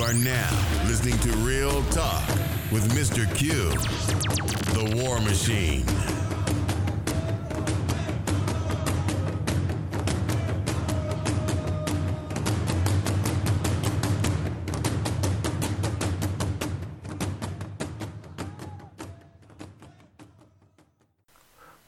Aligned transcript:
You 0.00 0.06
are 0.06 0.14
now 0.14 0.82
listening 0.86 1.18
to 1.18 1.30
Real 1.40 1.82
Talk 1.90 2.26
with 2.72 2.90
Mr. 2.94 3.26
Q, 3.36 3.52
the 4.72 5.04
War 5.04 5.20
Machine. 5.20 5.84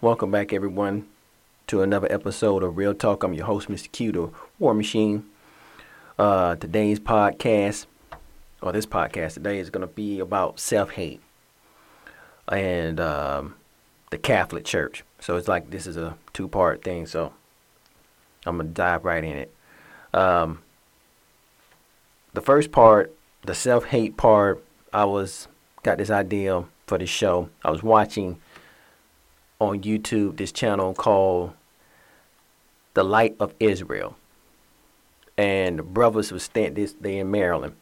Welcome 0.03 0.31
back, 0.31 0.53
everyone, 0.53 1.08
to 1.68 1.81
another 1.81 2.13
episode 2.13 2.63
of 2.63 2.76
Real 2.76 2.93
Talk. 2.93 3.22
I'm 3.22 3.32
your 3.32 3.46
host, 3.46 3.71
Mr. 3.71 3.90
Q, 3.90 4.13
the 4.13 4.31
War 4.58 4.75
Machine. 4.75 5.25
Uh, 6.18 6.57
today's 6.57 7.00
podcast, 7.00 7.86
or 8.62 8.72
this 8.72 8.86
podcast 8.86 9.34
today, 9.34 9.58
is 9.58 9.71
going 9.71 9.86
to 9.86 9.93
be 9.93 10.21
about 10.21 10.61
self 10.61 10.93
hate 10.93 11.20
and 12.48 13.00
um, 13.00 13.54
the 14.11 14.18
Catholic 14.18 14.64
Church. 14.64 15.04
So 15.20 15.36
it's 15.36 15.48
like 15.48 15.70
this 15.70 15.86
is 15.86 15.96
a 15.96 16.16
two 16.32 16.48
part 16.48 16.82
thing. 16.82 17.06
So 17.06 17.32
I'm 18.46 18.56
going 18.56 18.68
to 18.68 18.75
dive 18.75 19.04
right 19.04 19.22
in 19.22 19.36
it. 19.36 19.54
Um, 20.14 20.62
the 22.32 22.40
first 22.40 22.72
part, 22.72 23.14
the 23.43 23.54
self 23.54 23.86
hate 23.86 24.17
part, 24.17 24.64
I 24.92 25.04
was 25.04 25.48
got 25.82 25.98
this 25.98 26.11
idea 26.11 26.64
for 26.86 26.98
this 26.98 27.11
show. 27.11 27.48
I 27.64 27.70
was 27.70 27.82
watching 27.82 28.40
on 29.58 29.82
YouTube 29.82 30.36
this 30.36 30.53
channel 30.53 30.94
called 30.94 31.53
The 32.94 33.05
Light 33.05 33.36
of 33.39 33.55
Israel. 33.61 34.17
And 35.39 35.78
the 35.78 35.83
brothers 35.83 36.31
was 36.31 36.42
staying 36.42 36.75
this 36.75 36.94
they 37.00 37.19
in 37.19 37.31
Maryland. 37.31 37.75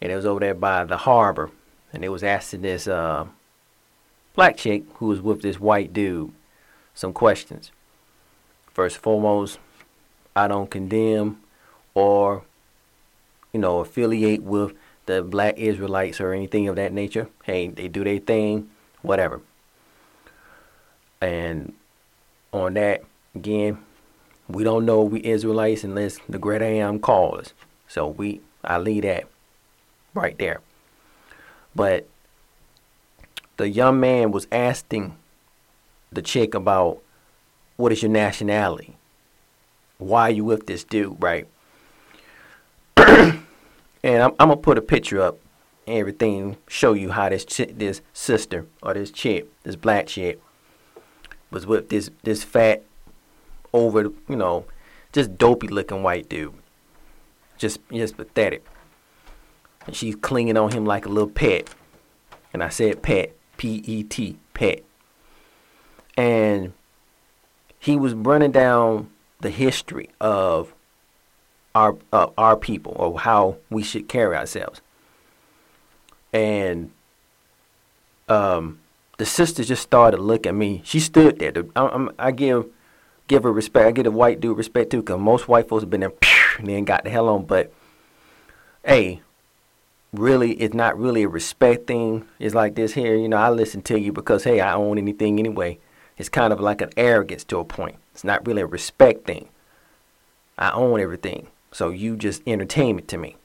And 0.00 0.10
it 0.10 0.16
was 0.16 0.26
over 0.26 0.40
there 0.40 0.54
by 0.54 0.84
the 0.84 0.96
harbor. 0.96 1.50
And 1.92 2.02
they 2.02 2.08
was 2.08 2.22
asking 2.22 2.62
this 2.62 2.86
uh, 2.88 3.26
black 4.34 4.56
chick 4.56 4.84
who 4.94 5.06
was 5.06 5.20
with 5.20 5.42
this 5.42 5.60
white 5.60 5.92
dude 5.92 6.32
some 6.94 7.12
questions. 7.12 7.72
First 8.72 8.96
and 8.96 9.02
foremost, 9.02 9.58
I 10.34 10.48
don't 10.48 10.70
condemn 10.70 11.40
or, 11.94 12.44
you 13.52 13.60
know, 13.60 13.80
affiliate 13.80 14.42
with 14.42 14.74
the 15.06 15.22
black 15.22 15.58
Israelites 15.58 16.20
or 16.20 16.32
anything 16.32 16.68
of 16.68 16.76
that 16.76 16.92
nature. 16.92 17.28
Hey, 17.44 17.68
they 17.68 17.88
do 17.88 18.04
their 18.04 18.18
thing, 18.18 18.70
whatever. 19.02 19.40
And 21.20 21.74
on 22.52 22.74
that, 22.74 23.02
again, 23.34 23.78
we 24.48 24.64
don't 24.64 24.84
know 24.84 25.02
we 25.02 25.24
Israelites 25.24 25.84
unless 25.84 26.18
the 26.28 26.38
great 26.38 26.62
I 26.62 26.66
am 26.66 26.98
calls. 26.98 27.54
So 27.88 28.08
we 28.08 28.40
I 28.64 28.78
leave 28.78 29.02
that 29.02 29.24
right 30.14 30.36
there. 30.38 30.60
But 31.74 32.08
the 33.56 33.68
young 33.68 34.00
man 34.00 34.32
was 34.32 34.46
asking 34.50 35.16
the 36.12 36.22
chick 36.22 36.54
about 36.54 37.02
what 37.76 37.92
is 37.92 38.02
your 38.02 38.10
nationality? 38.10 38.96
Why 39.98 40.22
are 40.22 40.30
you 40.30 40.44
with 40.44 40.66
this 40.66 40.84
dude, 40.84 41.22
right? 41.22 41.46
and 42.96 43.42
I'm, 44.04 44.32
I'm, 44.38 44.48
gonna 44.48 44.56
put 44.56 44.78
a 44.78 44.82
picture 44.82 45.20
up 45.20 45.38
and 45.86 45.98
everything, 45.98 46.56
show 46.68 46.92
you 46.92 47.10
how 47.10 47.28
this 47.28 47.44
ch- 47.44 47.70
this 47.72 48.00
sister 48.12 48.66
or 48.82 48.94
this 48.94 49.10
chick, 49.10 49.46
this 49.62 49.76
black 49.76 50.06
chick, 50.06 50.40
was 51.50 51.66
with 51.66 51.88
this 51.88 52.10
this 52.22 52.42
fat, 52.42 52.82
over 53.72 54.04
you 54.28 54.36
know, 54.36 54.64
just 55.12 55.36
dopey 55.36 55.68
looking 55.68 56.02
white 56.02 56.28
dude. 56.28 56.54
Just 57.58 57.80
just 57.90 58.16
pathetic. 58.16 58.64
And 59.86 59.96
she's 59.96 60.14
clinging 60.16 60.56
on 60.56 60.72
him 60.72 60.84
like 60.84 61.06
a 61.06 61.08
little 61.08 61.30
pet. 61.30 61.68
And 62.52 62.62
I 62.62 62.68
said 62.68 63.02
pet, 63.02 63.34
P 63.56 63.82
E 63.86 64.02
T, 64.02 64.36
pet. 64.54 64.82
And 66.16 66.72
he 67.78 67.96
was 67.96 68.12
running 68.12 68.52
down 68.52 69.10
the 69.40 69.50
history 69.50 70.10
of 70.20 70.74
our 71.74 71.96
uh, 72.12 72.28
our 72.36 72.56
people 72.56 72.94
or 72.96 73.18
how 73.20 73.56
we 73.70 73.82
should 73.82 74.08
carry 74.08 74.36
ourselves. 74.36 74.80
And 76.32 76.92
um, 78.28 78.80
the 79.18 79.26
sister 79.26 79.64
just 79.64 79.82
started 79.82 80.20
looking 80.20 80.50
at 80.50 80.54
me. 80.54 80.82
She 80.84 81.00
stood 81.00 81.38
there. 81.38 81.52
I, 81.74 82.08
I 82.18 82.30
give 82.30 82.66
give 83.28 83.44
her 83.44 83.52
respect. 83.52 83.86
I 83.86 83.92
give 83.92 84.06
a 84.06 84.10
white 84.10 84.40
dude 84.40 84.58
respect 84.58 84.90
too, 84.90 85.02
cause 85.02 85.18
most 85.18 85.48
white 85.48 85.68
folks 85.68 85.82
have 85.82 85.90
been 85.90 86.00
there 86.00 86.12
and 86.58 86.68
then 86.68 86.84
got 86.84 87.04
the 87.04 87.10
hell 87.10 87.28
on. 87.28 87.44
But 87.44 87.72
hey, 88.84 89.22
really, 90.12 90.52
it's 90.52 90.74
not 90.74 90.98
really 90.98 91.22
a 91.22 91.28
respect 91.28 91.86
thing. 91.86 92.26
It's 92.38 92.54
like 92.54 92.74
this 92.74 92.94
here. 92.94 93.14
You 93.14 93.28
know, 93.28 93.36
I 93.36 93.50
listen 93.50 93.82
to 93.82 93.98
you 93.98 94.12
because 94.12 94.44
hey, 94.44 94.60
I 94.60 94.74
own 94.74 94.98
anything 94.98 95.38
anyway. 95.38 95.78
It's 96.16 96.28
kind 96.28 96.52
of 96.52 96.60
like 96.60 96.80
an 96.80 96.90
arrogance 96.96 97.44
to 97.44 97.58
a 97.58 97.64
point. 97.64 97.96
It's 98.12 98.24
not 98.24 98.46
really 98.46 98.62
a 98.62 98.66
respect 98.66 99.26
thing. 99.26 99.48
I 100.58 100.70
own 100.72 101.00
everything, 101.00 101.46
so 101.72 101.88
you 101.88 102.16
just 102.16 102.42
entertainment 102.46 103.08
to 103.08 103.18
me. 103.18 103.36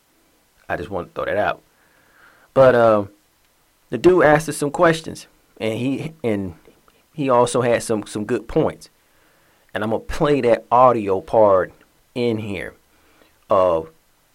I 0.68 0.76
just 0.76 0.90
want 0.90 1.08
to 1.08 1.14
throw 1.14 1.26
that 1.26 1.38
out. 1.38 1.62
But 2.54 2.76
um, 2.76 3.10
the 3.90 3.98
dude 3.98 4.26
asked 4.26 4.50
us 4.50 4.58
some 4.58 4.72
questions 4.72 5.28
and 5.58 5.78
he 5.80 6.14
and 6.24 6.56
he 7.14 7.30
also 7.30 7.62
had 7.62 7.84
some 7.84 8.06
some 8.06 8.26
good 8.26 8.48
points. 8.48 8.90
And 9.74 9.84
I'm 9.84 9.92
gonna 9.92 10.02
play 10.02 10.42
that 10.42 10.66
audio 10.72 11.22
part 11.22 11.74
in 12.14 12.38
here 12.38 12.74
of 13.50 13.90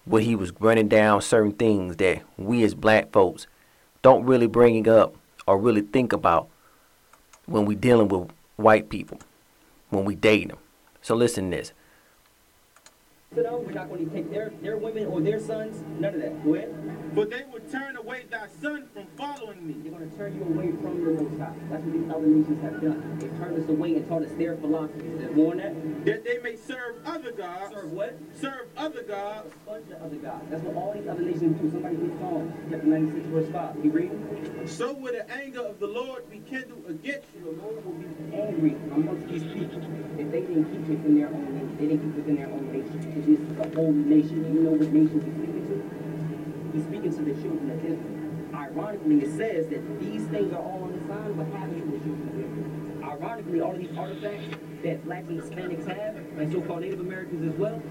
where 0.05 0.23
he 0.23 0.35
was 0.35 0.53
running 0.61 0.89
down 0.89 1.21
certain 1.23 1.53
things 1.53 1.97
that 1.97 2.23
we 2.37 2.63
as 2.63 2.75
black 2.75 3.13
folks 3.13 3.47
don't 4.03 4.25
really 4.25 4.47
bring 4.47 4.89
up 4.89 5.15
or 5.47 5.59
really 5.59 5.83
think 5.83 6.13
about 6.13 6.49
when 7.47 7.65
we 7.65 7.75
dealing 7.75 8.09
with 8.09 8.31
white 8.57 8.89
people, 8.89 9.19
when 9.91 10.05
we 10.05 10.15
date 10.15 10.49
them. 10.49 10.59
So 11.03 11.15
listen 11.15 11.51
to 11.51 11.57
this 11.57 11.73
to 13.37 13.45
them. 13.45 13.65
We're 13.65 13.71
not 13.71 13.89
going 13.89 14.09
to 14.09 14.13
take 14.13 14.29
their, 14.29 14.51
their 14.61 14.77
women 14.77 15.07
or 15.07 15.21
their 15.21 15.39
sons. 15.39 15.85
None 16.01 16.15
of 16.15 16.21
that. 16.21 16.45
Go 16.45 16.55
ahead. 16.55 17.15
But 17.15 17.31
they 17.31 17.45
would 17.53 17.71
turn 17.71 17.97
away 17.97 18.25
thy 18.29 18.49
son 18.61 18.89
from 18.93 19.07
following 19.17 19.67
me. 19.67 19.75
They're 19.83 19.93
going 19.93 20.11
to 20.11 20.17
turn 20.17 20.35
you 20.35 20.43
away 20.43 20.73
from 20.83 21.01
your 21.01 21.15
Most 21.15 21.39
High. 21.39 21.55
That's 21.71 21.83
what 21.85 21.93
these 21.93 22.11
other 22.11 22.27
nations 22.27 22.63
have 22.63 22.81
done. 22.83 23.19
They've 23.21 23.39
turned 23.39 23.63
us 23.63 23.69
away 23.69 23.95
and 23.95 24.09
taught 24.09 24.23
us 24.23 24.33
their 24.33 24.57
philosophies. 24.57 25.19
There's 25.19 25.37
more 25.37 25.55
that? 25.55 26.05
That 26.07 26.25
they 26.25 26.39
may 26.39 26.57
serve 26.57 26.97
other 27.07 27.31
gods. 27.31 27.75
Serve 27.75 27.93
what? 27.93 28.19
Serve 28.41 28.67
other 28.77 29.03
gods. 29.03 29.55
A 29.55 29.71
bunch 29.71 29.91
of 29.91 30.03
other 30.03 30.17
gods. 30.17 30.51
That's 30.51 30.63
what 30.65 30.75
all 30.75 30.93
these 30.95 31.07
other 31.07 31.23
nations 31.23 31.61
do. 31.61 31.71
Somebody 31.71 31.97
read 31.97 32.19
Psalms, 32.19 32.53
chapter 32.69 32.87
96, 32.87 33.27
verse 33.27 33.53
5. 33.53 33.85
You 33.85 33.91
read? 33.93 34.69
So 34.69 34.93
will 34.93 35.13
the 35.13 35.31
anger 35.31 35.63
of 35.63 35.79
the 35.79 35.87
Lord 35.87 36.29
be 36.31 36.39
kindled 36.51 36.83
against 36.89 37.29
you. 37.39 37.45
The 37.47 37.63
Lord 37.63 37.85
will 37.85 37.93
be 37.93 38.35
angry 38.35 38.75
amongst 38.91 39.29
these 39.29 39.45
people 39.45 39.83
if 40.19 40.31
they 40.31 40.41
didn't 40.43 40.67
keep 40.67 40.83
within 40.83 41.19
their 41.19 41.29
own 41.29 41.55
nation. 41.55 41.77
They 41.79 41.87
didn't 41.87 42.03
keep 42.03 42.11
it 42.11 42.17
within 42.17 42.37
their 42.37 42.51
own 42.51 42.73
nation 42.73 43.20
which 43.21 43.39
is 43.39 43.57
the 43.57 43.77
whole 43.77 43.93
nation. 43.93 44.55
You 44.55 44.61
know 44.63 44.71
what 44.73 44.89
nation 44.93 45.21
he's 45.21 45.37
speaking 45.37 45.65
to? 45.69 45.77
He's 46.73 46.85
speaking 46.85 47.13
to 47.13 47.23
the 47.23 47.35
children 47.41 47.71
of 47.71 47.85
Israel. 47.85 48.17
Ironically, 48.55 49.19
it 49.21 49.33
says 49.37 49.69
that 49.69 49.83
these 50.01 50.25
things 50.33 50.53
are 50.53 50.63
all 50.63 50.89
on 50.89 50.93
the 50.97 51.03
sign 51.07 51.37
what 51.37 51.47
happened 51.53 51.85
to 51.85 51.99
the 51.99 52.01
children 52.01 52.29
of 52.29 52.37
Israel. 52.41 52.69
Ironically, 53.05 53.61
all 53.61 53.73
of 53.73 53.79
these 53.79 53.97
artifacts 53.97 54.57
that 54.85 55.05
blacks 55.05 55.29
and 55.29 55.41
Hispanics 55.41 55.87
have, 55.89 56.17
and 56.17 56.53
so-called 56.53 56.81
Native 56.81 57.01
Americans 57.01 57.45
as 57.45 57.59
well, 57.59 57.83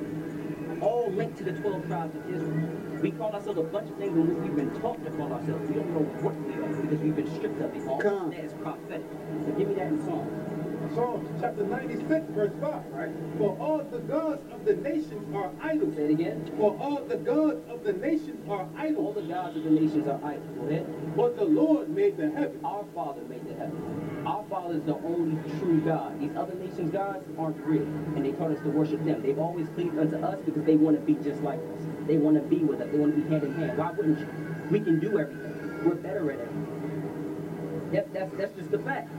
all 0.81 1.11
linked 1.11 1.37
to 1.37 1.43
the 1.43 1.53
12 1.53 1.85
tribes 1.87 2.15
of 2.15 2.23
Israel. 2.33 2.69
We 3.01 3.11
call 3.11 3.31
ourselves 3.31 3.59
a 3.59 3.63
bunch 3.63 3.89
of 3.89 3.97
things 3.97 4.15
in 4.15 4.27
which 4.27 4.39
we've 4.43 4.55
been 4.55 4.73
taught 4.81 5.03
to 5.05 5.11
call 5.11 5.31
ourselves. 5.31 5.69
We 5.69 5.75
don't 5.75 5.91
know 5.93 6.07
what 6.23 6.35
we 6.41 6.53
are 6.55 6.73
because 6.81 6.99
we've 6.99 7.15
been 7.15 7.29
stripped 7.35 7.61
of 7.61 7.75
it. 7.75 7.87
All 7.87 8.01
Come. 8.01 8.31
that 8.31 8.43
is 8.43 8.53
prophetic. 8.53 9.05
So 9.45 9.51
give 9.53 9.67
me 9.67 9.75
that 9.75 9.87
in 9.87 9.99
Psalms. 10.03 10.58
Psalms 10.95 11.29
chapter 11.39 11.63
96, 11.63 12.25
verse 12.31 12.51
5. 12.59 12.85
Right. 12.91 13.11
For 13.37 13.55
all 13.59 13.83
the 13.91 13.99
gods 13.99 14.41
of 14.51 14.65
the 14.65 14.73
nations 14.73 15.35
are 15.35 15.51
idols. 15.61 15.95
Say 15.95 16.05
it 16.05 16.11
again. 16.11 16.51
For 16.57 16.75
all 16.79 17.03
the 17.07 17.17
gods 17.17 17.61
of 17.69 17.83
the 17.83 17.93
nations 17.93 18.49
are 18.49 18.67
idols. 18.75 18.97
All 18.97 19.13
the 19.13 19.21
gods 19.21 19.55
of 19.55 19.63
the 19.63 19.69
nations 19.69 20.07
are 20.07 20.19
idols. 20.23 20.49
Go 20.57 20.67
ahead. 20.67 21.15
But 21.15 21.37
the 21.37 21.45
Lord 21.45 21.89
made 21.89 22.17
the 22.17 22.31
heaven. 22.31 22.59
Our 22.63 22.85
Father 22.95 23.21
made 23.29 23.47
the 23.47 23.53
heaven. 23.53 24.23
Our 24.25 24.43
Father 24.49 24.75
is 24.75 24.83
the 24.83 24.95
only 24.95 25.37
true 25.59 25.79
God. 25.81 26.19
These 26.19 26.35
other 26.35 26.55
nations' 26.55 26.91
gods 26.91 27.23
aren't 27.37 27.57
real, 27.65 27.83
and 28.15 28.25
they 28.25 28.31
taught 28.31 28.51
us 28.51 28.61
to 28.63 28.69
worship 28.69 29.03
them. 29.05 29.21
They've 29.21 29.39
always 29.39 29.67
cleaved 29.75 29.97
unto 29.97 30.17
us 30.17 30.39
because 30.43 30.63
they 30.65 30.75
want 30.75 30.99
to 30.99 31.01
be 31.05 31.13
just 31.23 31.41
like 31.43 31.59
us. 31.59 31.81
They 32.07 32.17
want 32.17 32.35
to 32.35 32.41
be 32.41 32.63
with 32.63 32.81
us. 32.81 32.89
They 32.91 32.97
want 32.97 33.15
to 33.15 33.21
be 33.21 33.29
hand 33.29 33.43
in 33.43 33.53
hand. 33.53 33.77
Why 33.77 33.91
wouldn't 33.91 34.19
you? 34.19 34.27
We 34.71 34.79
can 34.79 34.99
do 34.99 35.19
everything. 35.19 35.85
We're 35.85 35.95
better 35.95 36.31
at 36.31 36.39
everything. 36.39 37.89
Yep, 37.93 38.13
that's 38.13 38.33
that's 38.33 38.55
just 38.55 38.71
the 38.71 38.79
fact. 38.79 39.09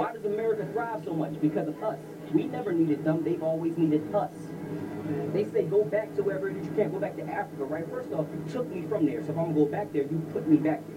Why 0.00 0.14
does 0.14 0.24
America 0.24 0.66
thrive 0.72 1.04
so 1.04 1.12
much? 1.12 1.38
Because 1.42 1.68
of 1.68 1.84
us. 1.84 1.98
We 2.32 2.44
never 2.44 2.72
needed 2.72 3.04
them. 3.04 3.22
They've 3.22 3.42
always 3.42 3.76
needed 3.76 4.14
us. 4.14 4.32
They 5.34 5.44
say 5.44 5.64
go 5.64 5.84
back 5.84 6.16
to 6.16 6.22
wherever 6.22 6.48
it 6.48 6.56
is 6.56 6.64
you 6.64 6.72
can't 6.72 6.90
Go 6.90 6.98
back 6.98 7.16
to 7.16 7.22
Africa, 7.24 7.64
right? 7.64 7.86
First 7.90 8.10
off, 8.14 8.24
you 8.32 8.42
took 8.50 8.66
me 8.72 8.86
from 8.88 9.04
there. 9.04 9.22
So 9.22 9.32
if 9.32 9.36
I'm 9.36 9.52
going 9.52 9.54
to 9.54 9.60
go 9.60 9.66
back 9.66 9.92
there, 9.92 10.04
you 10.04 10.26
put 10.32 10.48
me 10.48 10.56
back 10.56 10.80
there. 10.88 10.96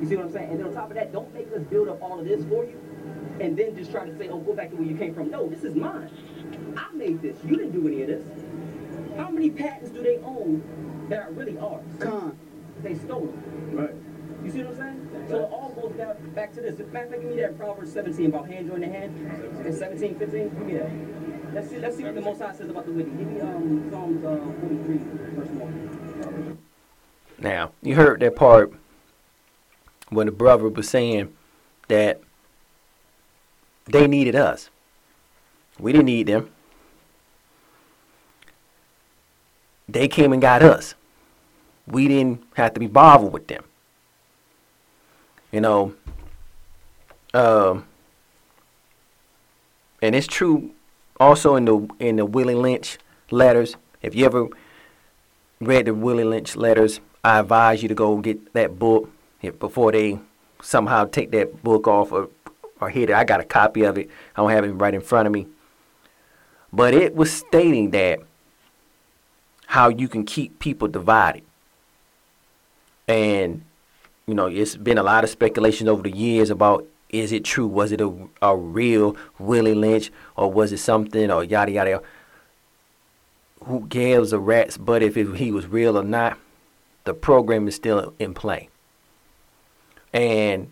You 0.00 0.08
see 0.08 0.16
what 0.16 0.26
I'm 0.26 0.32
saying? 0.32 0.50
And 0.50 0.58
then 0.58 0.66
on 0.66 0.74
top 0.74 0.88
of 0.88 0.96
that, 0.96 1.12
don't 1.12 1.32
make 1.32 1.52
us 1.52 1.62
build 1.70 1.86
up 1.86 2.02
all 2.02 2.18
of 2.18 2.26
this 2.26 2.44
for 2.46 2.64
you 2.64 2.80
and 3.40 3.56
then 3.56 3.76
just 3.76 3.92
try 3.92 4.06
to 4.06 4.18
say, 4.18 4.26
oh, 4.26 4.40
go 4.40 4.54
back 4.54 4.70
to 4.70 4.76
where 4.76 4.86
you 4.86 4.96
came 4.96 5.14
from. 5.14 5.30
No, 5.30 5.48
this 5.48 5.62
is 5.62 5.76
mine. 5.76 6.10
I 6.76 6.92
made 6.96 7.22
this. 7.22 7.36
You 7.44 7.56
didn't 7.56 7.70
do 7.70 7.86
any 7.86 8.02
of 8.02 8.08
this. 8.08 8.24
How 9.16 9.30
many 9.30 9.50
patents 9.50 9.90
do 9.90 10.02
they 10.02 10.18
own 10.18 11.06
that 11.10 11.28
are 11.28 11.30
really 11.30 11.56
ours? 11.58 11.86
Con. 12.00 12.36
They 12.82 12.96
stole 12.96 13.20
them. 13.20 13.70
Right. 13.70 13.94
You 14.44 14.50
see 14.50 14.64
what 14.64 14.72
I'm 14.72 14.78
saying? 14.78 15.11
So 15.32 15.38
it 15.38 15.50
all 15.50 15.70
goes 15.70 15.96
down 15.96 16.14
back 16.34 16.52
to 16.52 16.60
this. 16.60 16.78
Matter 16.78 17.06
of 17.06 17.10
fact, 17.10 17.22
give 17.22 17.30
me 17.30 17.40
that 17.40 17.56
Proverbs 17.56 17.90
17 17.94 18.26
about 18.26 18.50
hand 18.50 18.68
joined 18.68 18.82
the 18.82 18.88
hand. 18.88 19.16
And 19.64 19.74
17, 19.74 20.18
15. 20.18 20.30
Give 20.30 20.58
me 20.58 20.74
that. 20.74 21.54
Let's 21.54 21.70
see. 21.70 21.78
Let's 21.78 21.96
see 21.96 22.04
what 22.04 22.14
the 22.14 22.20
Most 22.20 22.42
High 22.42 22.54
says 22.54 22.68
about 22.68 22.84
the 22.84 22.92
wicked. 22.92 23.16
Give 23.16 23.26
me 23.26 23.40
um 23.40 23.88
Psalms 23.90 24.22
uh, 24.22 24.36
43, 24.60 24.98
verse 25.34 25.48
one. 25.48 26.58
Now, 27.38 27.72
you 27.80 27.94
heard 27.94 28.20
that 28.20 28.36
part 28.36 28.74
when 30.10 30.26
the 30.26 30.32
brother 30.32 30.68
was 30.68 30.90
saying 30.90 31.34
that 31.88 32.20
they 33.86 34.06
needed 34.06 34.36
us. 34.36 34.68
We 35.78 35.92
didn't 35.92 36.06
need 36.06 36.26
them. 36.26 36.50
They 39.88 40.08
came 40.08 40.34
and 40.34 40.42
got 40.42 40.62
us. 40.62 40.94
We 41.86 42.06
didn't 42.06 42.44
have 42.56 42.74
to 42.74 42.80
be 42.80 42.86
bothered 42.86 43.32
with 43.32 43.46
them. 43.46 43.64
You 45.52 45.60
know, 45.60 45.94
um, 47.34 47.86
and 50.00 50.14
it's 50.14 50.26
true 50.26 50.72
also 51.20 51.54
in 51.56 51.66
the 51.66 51.88
in 51.98 52.16
the 52.16 52.26
Willie 52.26 52.54
Lynch 52.54 52.98
letters. 53.30 53.76
If 54.00 54.14
you 54.14 54.24
ever 54.24 54.48
read 55.60 55.86
the 55.86 55.94
Willie 55.94 56.24
Lynch 56.24 56.56
letters, 56.56 57.00
I 57.22 57.38
advise 57.38 57.82
you 57.82 57.88
to 57.88 57.94
go 57.94 58.16
get 58.18 58.52
that 58.54 58.78
book 58.78 59.10
before 59.58 59.92
they 59.92 60.18
somehow 60.62 61.04
take 61.04 61.30
that 61.32 61.62
book 61.62 61.86
off 61.86 62.12
or, 62.12 62.28
or 62.80 62.88
hit 62.88 63.10
it. 63.10 63.14
I 63.14 63.24
got 63.24 63.40
a 63.40 63.44
copy 63.44 63.82
of 63.82 63.98
it. 63.98 64.08
I 64.36 64.40
don't 64.40 64.50
have 64.50 64.64
it 64.64 64.72
right 64.72 64.94
in 64.94 65.00
front 65.00 65.26
of 65.26 65.32
me. 65.32 65.46
But 66.72 66.94
it 66.94 67.14
was 67.14 67.32
stating 67.32 67.90
that 67.90 68.20
how 69.66 69.88
you 69.88 70.08
can 70.08 70.24
keep 70.24 70.58
people 70.58 70.88
divided. 70.88 71.42
And, 73.06 73.64
you 74.26 74.34
know, 74.34 74.46
it's 74.46 74.76
been 74.76 74.98
a 74.98 75.02
lot 75.02 75.24
of 75.24 75.30
speculation 75.30 75.88
over 75.88 76.02
the 76.02 76.10
years 76.10 76.50
about 76.50 76.86
is 77.08 77.30
it 77.30 77.44
true? 77.44 77.66
Was 77.66 77.92
it 77.92 78.00
a, 78.00 78.12
a 78.40 78.56
real 78.56 79.16
Willie 79.38 79.74
Lynch 79.74 80.10
or 80.36 80.50
was 80.50 80.72
it 80.72 80.78
something 80.78 81.30
or 81.30 81.44
yada 81.44 81.70
yada? 81.70 82.02
Who 83.64 83.86
gives 83.86 84.32
a 84.32 84.38
rat's 84.38 84.78
butt 84.78 85.02
if 85.02 85.16
it, 85.16 85.36
he 85.36 85.52
was 85.52 85.66
real 85.66 85.98
or 85.98 86.02
not? 86.02 86.38
The 87.04 87.14
program 87.14 87.68
is 87.68 87.74
still 87.74 88.14
in 88.18 88.32
play. 88.32 88.68
And 90.12 90.70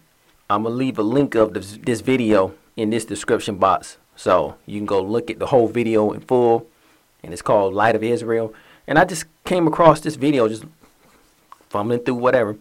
I'm 0.48 0.62
going 0.62 0.72
to 0.72 0.78
leave 0.78 0.98
a 0.98 1.02
link 1.02 1.34
of 1.34 1.54
this, 1.54 1.78
this 1.82 2.00
video 2.00 2.54
in 2.76 2.90
this 2.90 3.04
description 3.04 3.56
box. 3.56 3.98
So 4.16 4.56
you 4.66 4.78
can 4.78 4.86
go 4.86 5.00
look 5.02 5.30
at 5.30 5.38
the 5.38 5.46
whole 5.46 5.68
video 5.68 6.10
in 6.12 6.20
full. 6.20 6.66
And 7.22 7.32
it's 7.32 7.42
called 7.42 7.74
Light 7.74 7.94
of 7.94 8.02
Israel. 8.02 8.54
And 8.86 8.98
I 8.98 9.04
just 9.04 9.26
came 9.44 9.66
across 9.66 10.00
this 10.00 10.16
video 10.16 10.48
just 10.48 10.64
fumbling 11.68 12.00
through 12.00 12.14
whatever. 12.14 12.56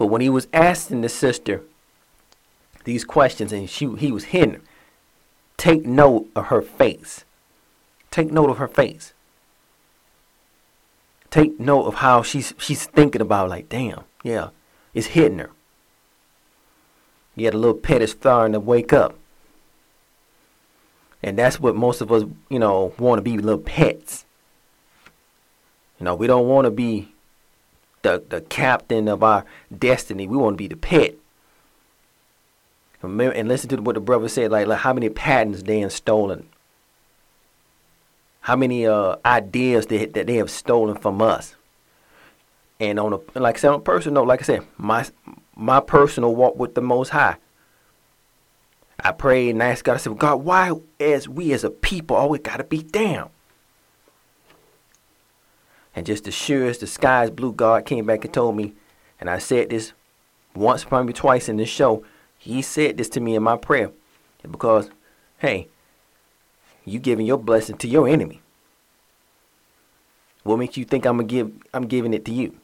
But 0.00 0.06
when 0.06 0.22
he 0.22 0.30
was 0.30 0.48
asking 0.54 1.02
the 1.02 1.10
sister 1.10 1.60
these 2.84 3.04
questions 3.04 3.52
and 3.52 3.68
she 3.68 3.86
he 3.96 4.10
was 4.10 4.24
hitting 4.32 4.54
her, 4.54 4.60
take 5.58 5.84
note 5.84 6.26
of 6.34 6.46
her 6.46 6.62
face. 6.62 7.26
Take 8.10 8.32
note 8.32 8.48
of 8.48 8.56
her 8.56 8.66
face. 8.66 9.12
Take 11.28 11.60
note 11.60 11.82
of 11.82 11.96
how 11.96 12.22
she's 12.22 12.54
she's 12.56 12.86
thinking 12.86 13.20
about 13.20 13.50
like, 13.50 13.68
damn, 13.68 14.04
yeah, 14.24 14.48
it's 14.94 15.08
hitting 15.08 15.38
her. 15.38 15.50
You 17.36 17.44
had 17.44 17.52
a 17.52 17.58
little 17.58 17.76
pet 17.76 18.00
is 18.00 18.12
starting 18.12 18.54
to 18.54 18.60
wake 18.60 18.94
up. 18.94 19.18
And 21.22 21.36
that's 21.36 21.60
what 21.60 21.76
most 21.76 22.00
of 22.00 22.10
us, 22.10 22.24
you 22.48 22.58
know, 22.58 22.94
want 22.98 23.18
to 23.18 23.22
be 23.22 23.36
little 23.36 23.60
pets. 23.60 24.24
You 25.98 26.04
know, 26.04 26.14
we 26.14 26.26
don't 26.26 26.48
want 26.48 26.64
to 26.64 26.70
be 26.70 27.12
the 28.02 28.22
the 28.28 28.40
captain 28.40 29.08
of 29.08 29.22
our 29.22 29.44
destiny. 29.76 30.26
We 30.26 30.36
want 30.36 30.54
to 30.54 30.58
be 30.58 30.68
the 30.68 30.76
pet. 30.76 31.14
Remember, 33.02 33.34
and 33.34 33.48
listen 33.48 33.70
to 33.70 33.76
what 33.80 33.94
the 33.94 34.00
brother 34.00 34.28
said, 34.28 34.50
like, 34.50 34.66
like 34.66 34.80
how 34.80 34.92
many 34.92 35.08
patents 35.08 35.62
they 35.62 35.80
have 35.80 35.92
stolen. 35.92 36.48
How 38.40 38.56
many 38.56 38.86
uh, 38.86 39.16
ideas 39.24 39.86
they, 39.86 40.04
that 40.04 40.26
they 40.26 40.36
have 40.36 40.50
stolen 40.50 40.96
from 40.96 41.22
us. 41.22 41.54
And 42.78 42.98
on 42.98 43.12
a 43.12 43.38
like 43.38 43.56
I 43.56 43.58
said, 43.58 43.68
on 43.68 43.80
a 43.80 43.82
personal 43.82 44.22
note, 44.22 44.28
like 44.28 44.40
I 44.40 44.44
said, 44.44 44.66
my 44.76 45.06
my 45.54 45.80
personal 45.80 46.34
walk 46.34 46.56
with 46.56 46.74
the 46.74 46.80
Most 46.80 47.10
High. 47.10 47.36
I 49.02 49.12
prayed 49.12 49.50
and 49.50 49.62
asked 49.62 49.84
God, 49.84 49.94
I 49.94 49.96
said, 49.96 50.18
God, 50.18 50.36
why 50.36 50.72
as 50.98 51.26
we 51.26 51.52
as 51.52 51.64
a 51.64 51.70
people 51.70 52.16
always 52.16 52.42
gotta 52.42 52.64
be 52.64 52.82
down? 52.82 53.30
And 55.94 56.06
just 56.06 56.28
as 56.28 56.34
sure 56.34 56.66
as 56.66 56.78
the 56.78 56.86
sky 56.86 57.24
is 57.24 57.30
blue, 57.30 57.52
God 57.52 57.84
came 57.84 58.06
back 58.06 58.24
and 58.24 58.32
told 58.32 58.56
me, 58.56 58.74
and 59.20 59.28
I 59.28 59.38
said 59.38 59.70
this 59.70 59.92
once, 60.54 60.84
probably 60.84 61.12
twice 61.12 61.48
in 61.48 61.56
this 61.56 61.68
show. 61.68 62.04
He 62.38 62.62
said 62.62 62.96
this 62.96 63.08
to 63.10 63.20
me 63.20 63.34
in 63.34 63.42
my 63.42 63.56
prayer. 63.56 63.90
Because, 64.42 64.90
hey, 65.38 65.68
you 66.84 66.98
giving 66.98 67.26
your 67.26 67.38
blessing 67.38 67.76
to 67.78 67.88
your 67.88 68.08
enemy. 68.08 68.40
What 70.42 70.58
makes 70.58 70.76
you 70.76 70.84
think 70.84 71.04
I'm 71.04 71.18
gonna 71.18 71.28
give 71.28 71.52
I'm 71.74 71.86
giving 71.86 72.14
it 72.14 72.24
to 72.24 72.32
you? 72.32 72.56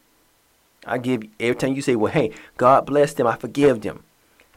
I 0.86 0.98
give 0.98 1.24
every 1.38 1.56
time 1.56 1.74
you 1.74 1.82
say, 1.82 1.96
Well, 1.96 2.12
hey, 2.12 2.32
God 2.56 2.86
bless 2.86 3.12
them, 3.12 3.26
I 3.26 3.36
forgive 3.36 3.82
them. 3.82 4.02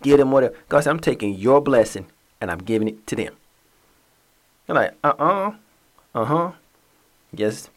Give 0.02 0.18
them 0.18 0.32
whatever. 0.32 0.56
God 0.70 0.84
said, 0.84 0.92
I'm 0.92 1.00
taking 1.00 1.34
your 1.34 1.60
blessing 1.60 2.08
and 2.40 2.50
I'm 2.50 2.60
giving 2.60 2.88
it 2.88 3.06
to 3.08 3.16
them. 3.16 3.36
You're 4.68 4.76
like, 4.76 4.94
uh 5.04 5.14
uh. 5.20 5.52
Uh 6.16 6.26
huh. 6.26 6.52
Yes, 7.34 7.70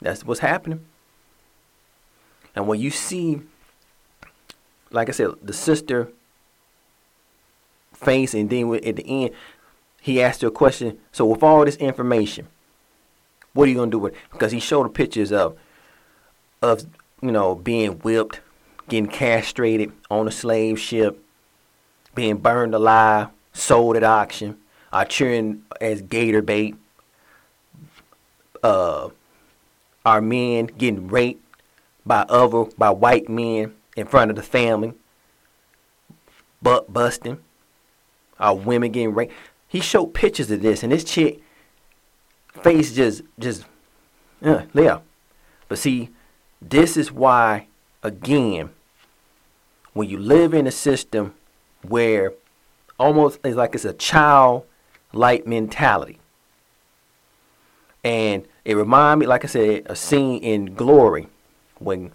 that's 0.00 0.24
what's 0.24 0.40
happening. 0.40 0.84
And 2.54 2.66
when 2.66 2.80
you 2.80 2.90
see, 2.90 3.40
like 4.90 5.08
I 5.08 5.12
said, 5.12 5.30
the 5.42 5.52
sister 5.52 6.08
face, 7.94 8.34
and 8.34 8.48
then 8.50 8.72
at 8.74 8.96
the 8.96 9.24
end, 9.24 9.30
he 10.00 10.22
asked 10.22 10.42
her 10.42 10.48
a 10.48 10.52
question. 10.52 10.98
So, 11.12 11.26
with 11.26 11.42
all 11.42 11.64
this 11.64 11.76
information, 11.76 12.48
what 13.52 13.64
are 13.64 13.70
you 13.70 13.76
gonna 13.76 13.90
do 13.90 13.98
with? 13.98 14.14
It? 14.14 14.18
Because 14.32 14.52
he 14.52 14.60
showed 14.60 14.92
pictures 14.94 15.32
of, 15.32 15.58
of 16.62 16.86
you 17.20 17.32
know, 17.32 17.54
being 17.54 17.92
whipped, 17.98 18.40
getting 18.88 19.08
castrated 19.08 19.92
on 20.10 20.28
a 20.28 20.30
slave 20.30 20.78
ship, 20.78 21.22
being 22.14 22.36
burned 22.36 22.74
alive, 22.74 23.28
sold 23.52 23.96
at 23.96 24.04
auction, 24.04 24.56
or 24.92 25.04
cheering 25.04 25.64
as 25.80 26.02
gator 26.02 26.42
bait. 26.42 26.76
Uh, 28.62 29.10
our 30.04 30.20
men 30.20 30.66
getting 30.66 31.08
raped 31.08 31.44
by 32.06 32.20
other 32.28 32.64
by 32.76 32.90
white 32.90 33.28
men 33.28 33.74
in 33.96 34.06
front 34.06 34.30
of 34.30 34.36
the 34.36 34.42
family, 34.42 34.94
butt 36.62 36.92
busting, 36.92 37.38
our 38.38 38.54
women 38.54 38.92
getting 38.92 39.14
raped. 39.14 39.32
He 39.66 39.80
showed 39.80 40.14
pictures 40.14 40.50
of 40.50 40.62
this, 40.62 40.82
and 40.82 40.92
this 40.92 41.04
chick 41.04 41.42
face 42.62 42.94
just 42.94 43.22
just 43.38 43.64
uh, 44.42 44.62
yeah. 44.72 45.00
But 45.68 45.78
see, 45.78 46.10
this 46.62 46.96
is 46.96 47.12
why 47.12 47.66
again, 48.02 48.70
when 49.92 50.08
you 50.08 50.18
live 50.18 50.54
in 50.54 50.66
a 50.66 50.70
system 50.70 51.34
where 51.82 52.32
almost 52.98 53.38
it's 53.44 53.56
like 53.56 53.74
it's 53.74 53.84
a 53.84 53.92
child 53.92 54.64
like 55.12 55.46
mentality. 55.46 56.18
And 58.04 58.46
it 58.64 58.76
reminded 58.76 59.24
me, 59.24 59.26
like 59.26 59.44
I 59.44 59.48
said, 59.48 59.86
a 59.86 59.96
scene 59.96 60.42
in 60.42 60.74
Glory 60.74 61.28
when 61.78 62.12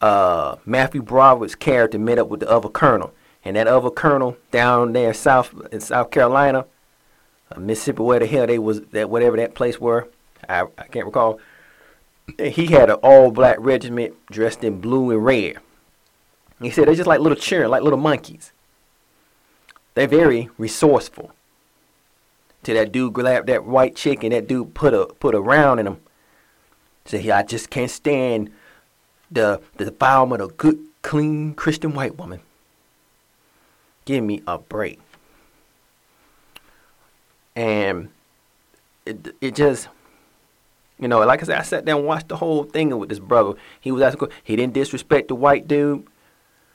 uh, 0.00 0.56
Matthew 0.64 1.02
Broderick's 1.02 1.54
character 1.54 1.98
met 1.98 2.18
up 2.18 2.28
with 2.28 2.40
the 2.40 2.50
other 2.50 2.68
colonel. 2.68 3.12
And 3.44 3.56
that 3.56 3.66
other 3.66 3.90
colonel 3.90 4.36
down 4.50 4.92
there 4.92 5.14
south 5.14 5.54
in 5.72 5.80
South 5.80 6.10
Carolina, 6.10 6.66
uh, 7.50 7.58
Mississippi, 7.58 8.02
where 8.02 8.18
the 8.18 8.26
hell 8.26 8.46
they 8.46 8.58
was 8.58 8.82
that 8.92 9.08
whatever 9.08 9.36
that 9.38 9.54
place 9.54 9.80
were, 9.80 10.08
I, 10.48 10.66
I 10.76 10.84
can't 10.84 11.06
recall. 11.06 11.40
He 12.38 12.66
had 12.66 12.90
an 12.90 12.96
all 12.96 13.30
black 13.30 13.56
regiment 13.58 14.14
dressed 14.30 14.62
in 14.62 14.80
blue 14.80 15.10
and 15.10 15.24
red. 15.24 15.58
He 16.60 16.70
said 16.70 16.86
they're 16.86 16.94
just 16.94 17.08
like 17.08 17.20
little 17.20 17.36
children, 17.36 17.70
like 17.70 17.82
little 17.82 17.98
monkeys. 17.98 18.52
They're 19.94 20.06
very 20.06 20.50
resourceful. 20.58 21.32
Till 22.62 22.74
that 22.74 22.92
dude 22.92 23.14
grabbed 23.14 23.48
that 23.48 23.64
white 23.64 23.96
chick 23.96 24.22
and 24.22 24.32
that 24.32 24.46
dude 24.46 24.74
put 24.74 24.92
a 24.92 25.06
put 25.06 25.34
a 25.34 25.40
round 25.40 25.80
in 25.80 25.86
him. 25.86 26.00
Say, 27.06 27.30
I 27.30 27.42
just 27.42 27.70
can't 27.70 27.90
stand 27.90 28.50
the 29.30 29.60
the 29.76 29.86
defilement 29.86 30.42
of 30.42 30.50
a 30.50 30.52
good, 30.54 30.78
clean 31.02 31.54
Christian 31.54 31.94
white 31.94 32.18
woman. 32.18 32.40
Give 34.04 34.22
me 34.22 34.42
a 34.46 34.58
break. 34.58 35.00
And 37.56 38.10
it 39.06 39.34
it 39.40 39.54
just 39.54 39.88
you 41.00 41.08
know, 41.08 41.18
like 41.20 41.42
I 41.42 41.46
said, 41.46 41.58
I 41.58 41.62
sat 41.62 41.86
down 41.86 42.00
and 42.00 42.06
watched 42.06 42.28
the 42.28 42.36
whole 42.36 42.64
thing 42.64 42.96
with 42.98 43.08
this 43.08 43.18
brother. 43.18 43.54
He 43.80 43.90
was 43.90 44.02
asking, 44.02 44.28
he 44.44 44.54
didn't 44.54 44.74
disrespect 44.74 45.28
the 45.28 45.34
white 45.34 45.66
dude, 45.66 46.06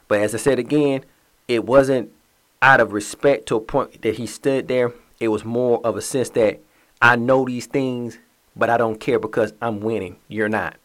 but 0.07 0.19
as 0.19 0.33
I 0.33 0.39
said 0.39 0.57
again, 0.57 1.05
it 1.47 1.63
wasn't 1.63 2.11
out 2.59 2.79
of 2.79 2.91
respect 2.91 3.45
to 3.47 3.55
a 3.55 3.61
point 3.61 4.01
that 4.01 4.15
he 4.15 4.25
stood 4.25 4.67
there. 4.67 4.93
It 5.19 5.29
was 5.29 5.45
more 5.45 5.79
of 5.85 5.95
a 5.95 6.01
sense 6.01 6.29
that 6.31 6.59
I 7.01 7.15
know 7.15 7.45
these 7.45 7.65
things 7.65 8.19
but 8.55 8.69
I 8.69 8.77
don't 8.77 8.99
care 8.99 9.19
because 9.19 9.53
I'm 9.61 9.81
winning. 9.81 10.17
You're 10.27 10.49
not. 10.49 10.77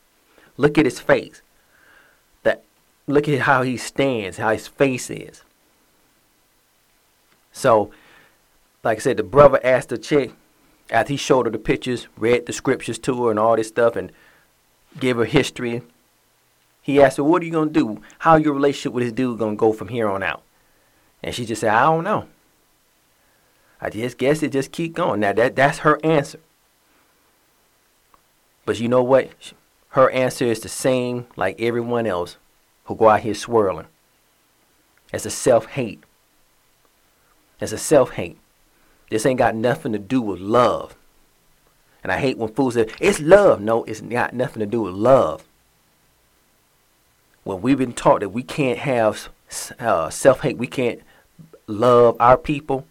Look 0.56 0.76
at 0.76 0.84
his 0.84 1.00
face. 1.00 1.42
That 2.42 2.64
look 3.06 3.28
at 3.28 3.40
how 3.40 3.62
he 3.62 3.76
stands, 3.76 4.38
how 4.38 4.50
his 4.50 4.66
face 4.66 5.10
is. 5.10 5.42
So, 7.52 7.90
like 8.82 8.98
I 8.98 9.00
said, 9.00 9.16
the 9.16 9.22
brother 9.22 9.60
asked 9.62 9.90
the 9.90 9.98
chick 9.98 10.32
after 10.90 11.12
he 11.12 11.16
showed 11.16 11.46
her 11.46 11.52
the 11.52 11.58
pictures, 11.58 12.08
read 12.16 12.46
the 12.46 12.52
scriptures 12.52 12.98
to 13.00 13.24
her 13.24 13.30
and 13.30 13.38
all 13.38 13.56
this 13.56 13.68
stuff, 13.68 13.96
and 13.96 14.10
gave 14.98 15.16
her 15.16 15.24
history. 15.24 15.82
He 16.82 17.00
asked 17.00 17.18
her, 17.18 17.24
"What 17.24 17.42
are 17.42 17.44
you 17.44 17.52
gonna 17.52 17.70
do? 17.70 18.02
How 18.20 18.36
your 18.36 18.54
relationship 18.54 18.92
with 18.92 19.04
this 19.04 19.12
dude 19.12 19.38
gonna 19.38 19.56
go 19.56 19.72
from 19.72 19.88
here 19.88 20.08
on 20.08 20.22
out?" 20.22 20.42
And 21.22 21.34
she 21.34 21.44
just 21.46 21.60
said, 21.60 21.70
"I 21.70 21.84
don't 21.84 22.04
know. 22.04 22.26
I 23.80 23.90
just 23.90 24.18
guess 24.18 24.42
it 24.42 24.52
just 24.52 24.72
keep 24.72 24.94
going." 24.94 25.20
Now 25.20 25.32
that 25.32 25.56
that's 25.56 25.78
her 25.78 25.98
answer. 26.04 26.40
But 28.64 28.80
you 28.80 28.88
know 28.88 29.02
what? 29.02 29.30
Her 29.90 30.10
answer 30.10 30.44
is 30.44 30.60
the 30.60 30.68
same 30.68 31.26
like 31.36 31.60
everyone 31.60 32.06
else 32.06 32.36
who 32.84 32.94
go 32.94 33.08
out 33.08 33.20
here 33.20 33.34
swirling. 33.34 33.86
It's 35.12 35.26
a 35.26 35.30
self 35.30 35.66
hate. 35.66 36.04
It's 37.60 37.72
a 37.72 37.78
self 37.78 38.10
hate. 38.12 38.38
This 39.10 39.26
ain't 39.26 39.38
got 39.38 39.56
nothing 39.56 39.92
to 39.92 39.98
do 39.98 40.22
with 40.22 40.40
love. 40.40 40.94
And 42.02 42.12
I 42.12 42.18
hate 42.18 42.38
when 42.38 42.52
fools 42.54 42.74
say, 42.74 42.88
it's 43.00 43.20
love. 43.20 43.60
No, 43.60 43.84
it's 43.84 44.00
got 44.00 44.32
nothing 44.32 44.60
to 44.60 44.66
do 44.66 44.82
with 44.82 44.94
love. 44.94 45.44
When 47.44 47.60
we've 47.60 47.78
been 47.78 47.92
taught 47.92 48.20
that 48.20 48.30
we 48.30 48.42
can't 48.42 48.78
have 48.78 49.28
uh, 49.78 50.10
self 50.10 50.40
hate, 50.40 50.56
we 50.56 50.66
can't 50.66 51.00
love 51.66 52.16
our 52.20 52.36
people, 52.36 52.86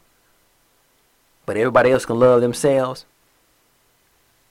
but 1.49 1.57
everybody 1.57 1.89
else 1.89 2.05
can 2.05 2.19
love 2.19 2.41
themselves. 2.41 3.07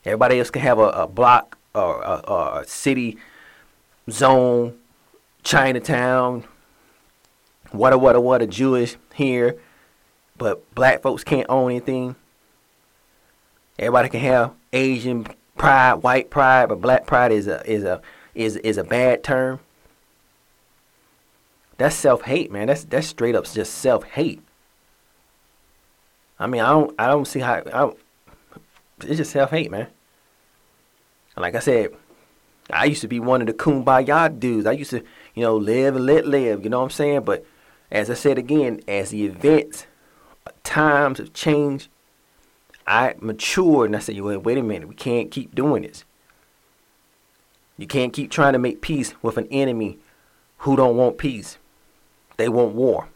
Everybody 0.04 0.40
else 0.40 0.50
can 0.50 0.62
have 0.62 0.80
a, 0.80 0.88
a 0.88 1.06
block 1.06 1.56
or 1.72 2.02
a, 2.02 2.32
a 2.32 2.64
city 2.66 3.16
zone, 4.10 4.76
Chinatown, 5.44 6.42
what 7.70 7.92
a 7.92 7.98
what 7.98 8.16
a 8.16 8.20
what 8.20 8.42
a 8.42 8.48
Jewish 8.48 8.96
here, 9.14 9.60
but 10.36 10.74
black 10.74 11.00
folks 11.00 11.22
can't 11.22 11.46
own 11.48 11.70
anything. 11.70 12.16
Everybody 13.78 14.08
can 14.08 14.20
have 14.22 14.54
Asian 14.72 15.24
pride, 15.56 16.02
white 16.02 16.30
pride, 16.30 16.68
but 16.68 16.80
black 16.80 17.06
pride 17.06 17.30
is 17.30 17.46
a 17.46 17.64
is 17.70 17.84
a 17.84 18.02
is 18.34 18.56
is 18.56 18.76
a 18.76 18.82
bad 18.82 19.22
term. 19.22 19.60
That's 21.76 21.94
self 21.94 22.22
hate, 22.22 22.50
man. 22.50 22.66
That's 22.66 22.82
that's 22.82 23.06
straight 23.06 23.36
up 23.36 23.44
just 23.44 23.74
self 23.74 24.02
hate. 24.02 24.42
I 26.38 26.46
mean, 26.46 26.60
I 26.60 26.70
don't 26.70 26.94
I 26.98 27.06
don't 27.08 27.26
see 27.26 27.40
how 27.40 27.54
I 27.54 27.60
don't, 27.62 27.98
it's 29.00 29.16
just 29.16 29.32
self 29.32 29.50
hate, 29.50 29.70
man. 29.70 29.88
Like 31.36 31.54
I 31.54 31.60
said, 31.60 31.90
I 32.70 32.86
used 32.86 33.00
to 33.02 33.08
be 33.08 33.20
one 33.20 33.40
of 33.40 33.46
the 33.46 33.52
kumbaya 33.52 34.38
dudes. 34.38 34.66
I 34.66 34.72
used 34.72 34.90
to, 34.90 35.02
you 35.34 35.42
know, 35.42 35.56
live 35.56 35.96
and 35.96 36.04
let 36.04 36.26
live. 36.26 36.64
You 36.64 36.70
know 36.70 36.78
what 36.78 36.84
I'm 36.84 36.90
saying? 36.90 37.22
But 37.22 37.46
as 37.90 38.10
I 38.10 38.14
said 38.14 38.38
again, 38.38 38.80
as 38.88 39.10
the 39.10 39.24
events, 39.24 39.86
times 40.64 41.18
have 41.18 41.32
changed, 41.32 41.88
I 42.86 43.14
matured 43.20 43.88
and 43.88 43.96
I 43.96 44.00
said, 44.00 44.20
wait, 44.20 44.38
wait 44.38 44.58
a 44.58 44.62
minute, 44.62 44.88
we 44.88 44.94
can't 44.94 45.30
keep 45.30 45.54
doing 45.54 45.82
this. 45.82 46.04
You 47.76 47.86
can't 47.86 48.12
keep 48.12 48.30
trying 48.30 48.54
to 48.54 48.58
make 48.58 48.80
peace 48.80 49.14
with 49.22 49.38
an 49.38 49.46
enemy 49.50 49.98
who 50.58 50.76
don't 50.76 50.96
want 50.96 51.18
peace. 51.18 51.58
They 52.36 52.48
want 52.48 52.74
war. 52.74 53.08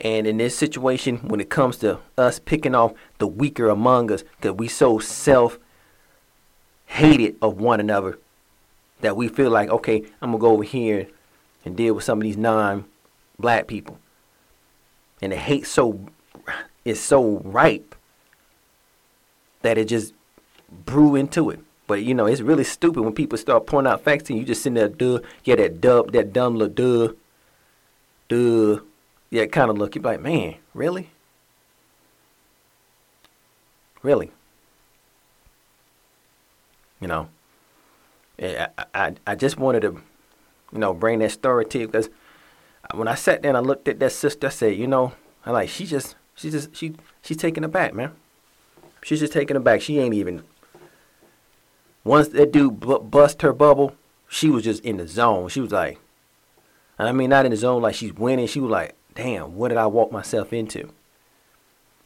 And 0.00 0.26
in 0.26 0.36
this 0.36 0.56
situation, 0.56 1.18
when 1.28 1.40
it 1.40 1.48
comes 1.48 1.78
to 1.78 2.00
us 2.18 2.38
picking 2.38 2.74
off 2.74 2.92
the 3.18 3.26
weaker 3.26 3.68
among 3.68 4.12
us, 4.12 4.24
because 4.36 4.56
we 4.56 4.68
so 4.68 4.98
self 4.98 5.58
hated 6.86 7.36
of 7.40 7.58
one 7.58 7.80
another 7.80 8.18
that 9.00 9.16
we 9.16 9.28
feel 9.28 9.50
like, 9.50 9.68
okay, 9.70 10.04
I'm 10.20 10.32
gonna 10.32 10.40
go 10.40 10.52
over 10.52 10.62
here 10.62 11.08
and 11.64 11.76
deal 11.76 11.94
with 11.94 12.04
some 12.04 12.18
of 12.18 12.22
these 12.22 12.36
non-black 12.36 13.66
people. 13.66 13.98
And 15.22 15.32
the 15.32 15.36
hate 15.36 15.66
so 15.66 16.00
is 16.84 17.00
so 17.00 17.40
ripe 17.44 17.94
that 19.62 19.78
it 19.78 19.86
just 19.88 20.14
brew 20.84 21.16
into 21.16 21.50
it. 21.50 21.60
But 21.86 22.02
you 22.02 22.14
know, 22.14 22.26
it's 22.26 22.40
really 22.40 22.64
stupid 22.64 23.02
when 23.02 23.14
people 23.14 23.38
start 23.38 23.66
pointing 23.66 23.92
out 23.92 24.02
facts 24.02 24.28
and 24.30 24.38
you 24.38 24.44
just 24.44 24.62
sitting 24.62 24.74
there, 24.74 24.88
duh, 24.88 25.20
yeah, 25.44 25.56
that 25.56 25.80
dub, 25.80 26.12
that 26.12 26.32
dumb 26.32 26.56
little 26.56 26.74
duh, 26.74 27.14
duh, 28.28 28.80
yeah, 29.30 29.46
kind 29.46 29.70
of 29.70 29.78
look. 29.78 29.94
You're 29.94 30.04
like, 30.04 30.20
man, 30.20 30.56
really, 30.74 31.10
really. 34.02 34.32
You 37.00 37.08
know, 37.08 37.28
eh, 38.38 38.66
I, 38.78 38.84
I, 38.94 39.14
I 39.26 39.34
just 39.34 39.58
wanted 39.58 39.80
to, 39.82 40.00
you 40.72 40.78
know, 40.78 40.94
bring 40.94 41.18
that 41.18 41.32
story 41.32 41.66
to 41.66 41.78
you 41.78 41.86
because 41.86 42.08
when 42.94 43.08
I 43.08 43.14
sat 43.14 43.42
there 43.42 43.50
and 43.50 43.56
I 43.56 43.60
looked 43.60 43.88
at 43.88 43.98
that 44.00 44.12
sister, 44.12 44.46
I 44.46 44.50
said, 44.50 44.76
you 44.76 44.86
know, 44.86 45.12
I 45.44 45.50
like 45.50 45.68
she 45.68 45.84
just, 45.86 46.16
she 46.34 46.50
just, 46.50 46.74
she, 46.74 46.94
she's 47.22 47.36
taking 47.36 47.64
it 47.64 47.72
back, 47.72 47.94
man. 47.94 48.12
She's 49.02 49.20
just 49.20 49.32
taking 49.32 49.56
it 49.56 49.64
back. 49.64 49.82
She 49.82 49.98
ain't 49.98 50.14
even. 50.14 50.42
Once 52.02 52.28
that 52.28 52.52
dude 52.52 52.80
bu- 52.80 53.00
bust 53.00 53.42
her 53.42 53.52
bubble, 53.52 53.94
she 54.28 54.48
was 54.48 54.64
just 54.64 54.84
in 54.84 54.96
the 54.96 55.06
zone. 55.06 55.48
She 55.48 55.60
was 55.60 55.72
like, 55.72 55.98
I 56.98 57.12
mean, 57.12 57.30
not 57.30 57.44
in 57.44 57.50
the 57.50 57.56
zone 57.56 57.82
like 57.82 57.94
she's 57.94 58.12
winning. 58.14 58.46
She 58.46 58.60
was 58.60 58.70
like, 58.70 58.94
damn, 59.16 59.56
what 59.56 59.68
did 59.68 59.78
I 59.78 59.86
walk 59.86 60.12
myself 60.12 60.52
into? 60.52 60.92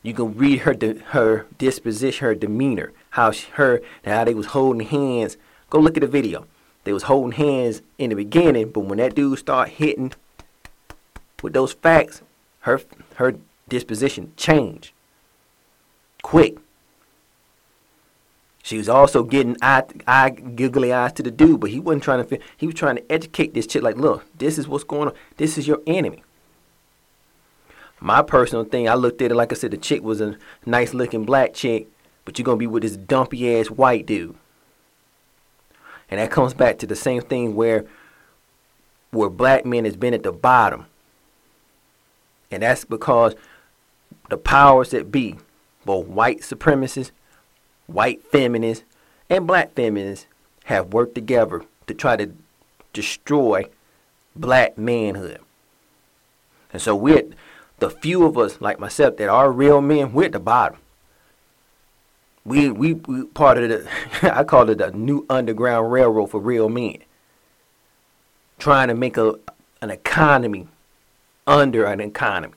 You 0.03 0.15
can 0.15 0.35
read 0.35 0.61
her 0.61 0.75
her 1.09 1.47
disposition, 1.59 2.25
her 2.25 2.35
demeanor, 2.35 2.93
how 3.11 3.33
she, 3.33 3.51
her 3.53 3.83
how 4.05 4.25
they 4.25 4.33
was 4.33 4.47
holding 4.47 4.87
hands. 4.87 5.37
Go 5.69 5.79
look 5.79 5.97
at 5.97 6.01
the 6.01 6.07
video. 6.07 6.47
They 6.85 6.95
was 6.95 7.03
holding 7.03 7.33
hands 7.33 7.83
in 7.99 8.09
the 8.09 8.17
beginning, 8.17 8.71
but 8.71 8.81
when 8.81 8.99
that 8.99 9.15
dude 9.15 9.39
start 9.39 9.69
hitting 9.69 10.13
with 11.43 11.53
those 11.53 11.75
facts, 11.75 12.23
her 12.61 12.81
her 13.17 13.35
disposition 13.69 14.33
changed 14.37 14.93
quick. 16.23 16.57
She 18.63 18.79
was 18.79 18.89
also 18.89 19.23
getting 19.23 19.57
eye, 19.63 19.85
eye 20.07 20.31
giggly 20.31 20.93
eyes 20.93 21.13
to 21.15 21.23
the 21.23 21.31
dude, 21.31 21.61
but 21.61 21.71
he 21.71 21.81
wasn't 21.81 22.05
trying 22.05 22.25
to. 22.25 22.39
He 22.57 22.67
was 22.67 22.75
trying 22.75 22.97
to 22.97 23.13
educate 23.13 23.53
this 23.53 23.67
chick. 23.67 23.83
Like, 23.83 23.97
look, 23.97 24.25
this 24.39 24.59
is 24.59 24.69
what's 24.69 24.85
going 24.85 25.09
on. 25.09 25.15
This 25.37 25.59
is 25.59 25.67
your 25.67 25.81
enemy. 25.87 26.23
My 28.01 28.23
personal 28.23 28.65
thing, 28.65 28.89
I 28.89 28.95
looked 28.95 29.21
at 29.21 29.31
it 29.31 29.35
like 29.35 29.53
I 29.53 29.55
said, 29.55 29.73
the 29.73 29.77
chick 29.77 30.03
was 30.03 30.21
a 30.21 30.37
nice 30.65 30.95
looking 30.95 31.25
black 31.25 31.53
chick, 31.53 31.87
but 32.25 32.39
you're 32.39 32.45
gonna 32.45 32.57
be 32.57 32.67
with 32.67 32.83
this 32.83 32.97
dumpy 32.97 33.59
ass 33.59 33.71
white 33.71 34.07
dude. 34.07 34.35
And 36.11 36.19
that 36.19 36.31
comes 36.31 36.55
back 36.55 36.79
to 36.79 36.87
the 36.87 36.97
same 36.97 37.23
thing 37.23 37.55
where 37.55 37.85
where 39.11 39.29
black 39.29 39.67
men 39.67 39.85
has 39.85 39.97
been 39.97 40.15
at 40.15 40.23
the 40.23 40.33
bottom. 40.33 40.87
And 42.51 42.63
that's 42.63 42.85
because 42.85 43.35
the 44.29 44.39
powers 44.39 44.91
that 44.91 45.13
be, 45.13 45.37
both 45.85 46.07
white 46.07 46.41
supremacists, 46.41 47.11
white 47.87 48.23
feminists, 48.31 48.85
and 49.29 49.47
black 49.47 49.75
feminists, 49.75 50.27
have 50.65 50.93
worked 50.93 51.15
together 51.15 51.65
to 51.87 51.95
try 51.95 52.17
to 52.17 52.33
destroy 52.93 53.65
black 54.37 54.79
manhood. 54.79 55.41
And 56.73 56.81
so 56.81 56.95
we're 56.95 57.25
the 57.81 57.91
few 57.91 58.25
of 58.25 58.39
us 58.39 58.61
like 58.61 58.79
myself 58.79 59.17
that 59.17 59.29
are 59.29 59.51
real 59.51 59.81
men, 59.81 60.13
we're 60.13 60.27
at 60.27 60.33
the 60.33 60.41
bottom. 60.41 60.79
We 62.45 62.71
we, 62.71 62.95
we 62.95 63.25
part 63.25 63.59
of 63.59 63.69
the 63.69 63.89
I 64.37 64.45
call 64.45 64.69
it 64.71 64.79
the 64.79 64.91
new 64.93 65.27
underground 65.29 65.91
railroad 65.91 66.27
for 66.27 66.41
real 66.41 66.69
men. 66.69 66.99
Trying 68.59 68.89
to 68.89 68.95
make 68.95 69.17
a 69.17 69.35
an 69.83 69.91
economy 69.91 70.69
under 71.47 71.85
an 71.85 72.01
economy. 72.01 72.55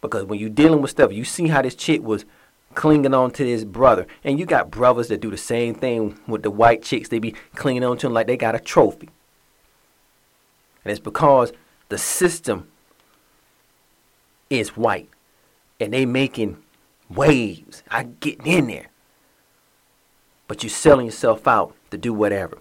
Because 0.00 0.24
when 0.24 0.38
you're 0.38 0.50
dealing 0.50 0.82
with 0.82 0.90
stuff, 0.90 1.12
you 1.12 1.24
see 1.24 1.48
how 1.48 1.62
this 1.62 1.74
chick 1.74 2.02
was 2.02 2.24
clinging 2.74 3.14
on 3.14 3.30
to 3.32 3.44
this 3.44 3.64
brother. 3.64 4.06
And 4.22 4.38
you 4.38 4.46
got 4.46 4.70
brothers 4.70 5.08
that 5.08 5.20
do 5.20 5.30
the 5.30 5.36
same 5.36 5.74
thing 5.74 6.18
with 6.26 6.42
the 6.42 6.50
white 6.50 6.82
chicks. 6.82 7.08
They 7.08 7.18
be 7.18 7.34
clinging 7.54 7.84
on 7.84 7.96
to 7.98 8.06
them 8.06 8.12
like 8.12 8.26
they 8.26 8.36
got 8.36 8.54
a 8.54 8.60
trophy. 8.60 9.08
And 10.84 10.90
it's 10.90 11.00
because 11.00 11.52
the 11.88 11.98
system 11.98 12.68
is 14.50 14.76
white. 14.76 15.08
And 15.80 15.92
they 15.92 16.06
making 16.06 16.58
waves. 17.08 17.82
I 17.90 18.04
getting 18.04 18.46
in 18.46 18.66
there. 18.68 18.88
But 20.46 20.62
you're 20.62 20.70
selling 20.70 21.06
yourself 21.06 21.48
out 21.48 21.74
to 21.90 21.98
do 21.98 22.12
whatever. 22.12 22.58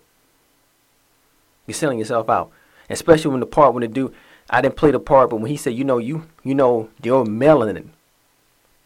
You're 1.68 1.76
selling 1.76 2.00
yourself 2.00 2.30
out. 2.30 2.52
Especially 2.90 3.32
when 3.32 3.40
the 3.40 3.46
part 3.46 3.74
when 3.74 3.82
the 3.82 3.88
dude 3.88 4.14
I 4.50 4.62
didn't 4.62 4.76
play 4.76 4.92
the 4.92 5.00
part, 5.00 5.30
but 5.30 5.38
when 5.38 5.50
he 5.50 5.58
said, 5.58 5.74
you 5.74 5.84
know, 5.84 5.98
you 5.98 6.28
you 6.44 6.54
know 6.54 6.90
your 7.02 7.24
melanin 7.26 7.90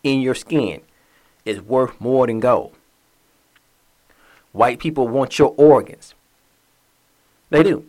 in 0.04 0.22
your 0.22 0.36
skin 0.36 0.82
is 1.46 1.62
worth 1.62 2.00
more 2.00 2.28
than 2.28 2.40
gold. 2.40 2.74
White 4.52 4.80
people 4.80 5.08
want 5.08 5.38
your 5.38 5.54
organs. 5.58 6.14
They 7.50 7.64
do. 7.64 7.86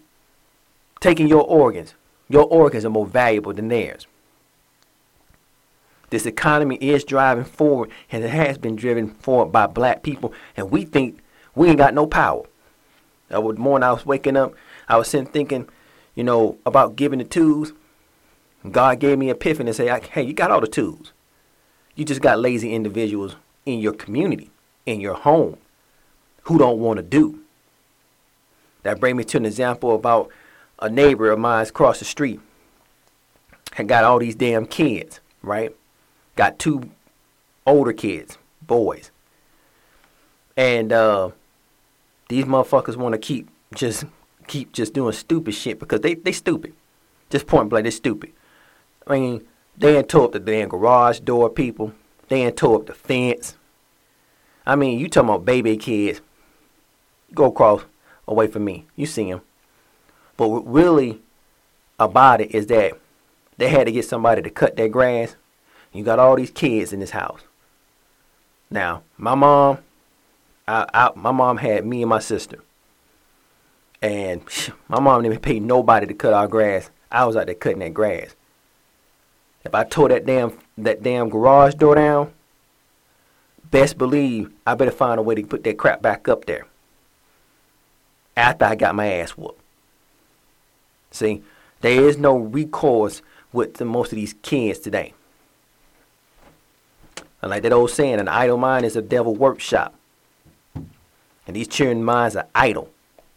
Taking 1.00 1.28
your 1.28 1.44
organs. 1.44 1.94
Your 2.28 2.46
organs 2.46 2.84
are 2.84 2.90
more 2.90 3.06
valuable 3.06 3.52
than 3.52 3.68
theirs. 3.68 4.06
This 6.10 6.26
economy 6.26 6.76
is 6.76 7.04
driving 7.04 7.44
forward, 7.44 7.90
and 8.10 8.24
it 8.24 8.30
has 8.30 8.56
been 8.58 8.76
driven 8.76 9.10
forward 9.10 9.52
by 9.52 9.66
black 9.66 10.02
people, 10.02 10.32
and 10.56 10.70
we 10.70 10.84
think 10.84 11.20
we 11.54 11.68
ain't 11.68 11.78
got 11.78 11.94
no 11.94 12.06
power. 12.06 12.44
I 13.30 13.38
would 13.38 13.58
morning 13.58 13.86
I 13.86 13.92
was 13.92 14.06
waking 14.06 14.36
up, 14.36 14.54
I 14.88 14.96
was 14.96 15.08
sitting 15.08 15.26
thinking, 15.26 15.68
you 16.14 16.24
know, 16.24 16.56
about 16.64 16.96
giving 16.96 17.18
the 17.18 17.24
tools. 17.24 17.72
God 18.70 19.00
gave 19.00 19.18
me 19.18 19.30
epiphany 19.30 19.68
and 19.68 19.76
say, 19.76 20.00
hey, 20.10 20.22
you 20.22 20.32
got 20.32 20.50
all 20.50 20.60
the 20.60 20.66
tools. 20.66 21.12
You 21.94 22.04
just 22.04 22.22
got 22.22 22.38
lazy 22.38 22.72
individuals 22.72 23.36
in 23.66 23.80
your 23.80 23.92
community, 23.92 24.50
in 24.86 25.00
your 25.00 25.14
home, 25.14 25.58
who 26.42 26.58
don't 26.58 26.78
want 26.78 26.96
to 26.96 27.02
do. 27.02 27.40
That 28.82 28.98
brings 28.98 29.16
me 29.16 29.24
to 29.24 29.36
an 29.36 29.44
example 29.44 29.94
about 29.94 30.30
a 30.78 30.88
neighbor 30.88 31.30
of 31.30 31.38
mine 31.38 31.66
across 31.66 31.98
the 31.98 32.04
street. 32.04 32.40
Had 33.72 33.88
got 33.88 34.04
all 34.04 34.18
these 34.18 34.34
damn 34.34 34.64
kids, 34.64 35.20
right? 35.42 35.76
Got 36.38 36.60
two 36.60 36.88
older 37.66 37.92
kids, 37.92 38.38
boys. 38.62 39.10
And 40.56 40.92
uh, 40.92 41.30
these 42.28 42.44
motherfuckers 42.44 42.94
want 42.94 43.14
to 43.14 43.18
keep 43.18 43.48
just 43.74 44.04
keep 44.46 44.72
just 44.72 44.94
doing 44.94 45.12
stupid 45.14 45.54
shit 45.54 45.80
because 45.80 46.00
they 46.00 46.14
they 46.14 46.30
stupid. 46.30 46.74
Just 47.28 47.48
point 47.48 47.68
blank, 47.68 47.82
they 47.82 47.90
stupid. 47.90 48.30
I 49.08 49.14
mean, 49.18 49.48
they 49.76 49.96
ain't 49.96 50.08
tore 50.08 50.26
up 50.26 50.32
the 50.32 50.38
damn 50.38 50.68
garage 50.68 51.18
door, 51.18 51.50
people. 51.50 51.92
They 52.28 52.44
ain't 52.44 52.56
tore 52.56 52.76
up 52.76 52.86
the 52.86 52.94
fence. 52.94 53.56
I 54.64 54.76
mean, 54.76 55.00
you 55.00 55.08
talking 55.08 55.30
about 55.30 55.44
baby 55.44 55.76
kids. 55.76 56.20
Go 57.34 57.46
across 57.46 57.82
away 58.28 58.46
from 58.46 58.64
me. 58.64 58.86
You 58.94 59.06
see 59.06 59.28
them. 59.28 59.40
But 60.36 60.50
what 60.50 60.72
really 60.72 61.20
about 61.98 62.40
it 62.40 62.54
is 62.54 62.68
that 62.68 62.92
they 63.56 63.70
had 63.70 63.88
to 63.88 63.92
get 63.92 64.04
somebody 64.04 64.40
to 64.40 64.50
cut 64.50 64.76
their 64.76 64.88
grass. 64.88 65.34
You 65.92 66.04
got 66.04 66.18
all 66.18 66.36
these 66.36 66.50
kids 66.50 66.92
in 66.92 67.00
this 67.00 67.10
house. 67.10 67.40
Now, 68.70 69.02
my 69.16 69.34
mom, 69.34 69.78
I, 70.66 70.86
I, 70.92 71.10
my 71.14 71.32
mom 71.32 71.56
had 71.56 71.86
me 71.86 72.02
and 72.02 72.10
my 72.10 72.18
sister. 72.18 72.58
And 74.02 74.42
my 74.88 75.00
mom 75.00 75.22
didn't 75.22 75.40
pay 75.40 75.58
nobody 75.58 76.06
to 76.06 76.14
cut 76.14 76.34
our 76.34 76.46
grass. 76.46 76.90
I 77.10 77.24
was 77.24 77.36
out 77.36 77.46
there 77.46 77.54
cutting 77.54 77.80
that 77.80 77.94
grass. 77.94 78.34
If 79.64 79.74
I 79.74 79.84
tore 79.84 80.08
that 80.10 80.24
damn 80.24 80.58
that 80.76 81.02
damn 81.02 81.28
garage 81.28 81.74
door 81.74 81.94
down, 81.94 82.32
best 83.70 83.98
believe 83.98 84.52
I 84.66 84.74
better 84.74 84.90
find 84.90 85.18
a 85.18 85.22
way 85.22 85.34
to 85.34 85.42
put 85.42 85.64
that 85.64 85.78
crap 85.78 86.00
back 86.00 86.28
up 86.28 86.44
there. 86.44 86.66
After 88.36 88.66
I 88.66 88.76
got 88.76 88.94
my 88.94 89.12
ass 89.12 89.30
whooped. 89.30 89.60
See, 91.10 91.42
there 91.80 92.04
is 92.04 92.18
no 92.18 92.36
recourse 92.36 93.22
with 93.52 93.74
the, 93.74 93.84
most 93.84 94.12
of 94.12 94.16
these 94.16 94.34
kids 94.42 94.78
today. 94.78 95.14
And 97.40 97.50
like 97.50 97.62
that 97.62 97.72
old 97.72 97.90
saying, 97.90 98.18
an 98.18 98.28
idle 98.28 98.56
mind 98.56 98.84
is 98.84 98.96
a 98.96 99.02
devil 99.02 99.34
workshop. 99.34 99.94
And 100.74 101.56
these 101.56 101.68
children 101.68 102.04
minds 102.04 102.36
are 102.36 102.46
idle. 102.54 102.90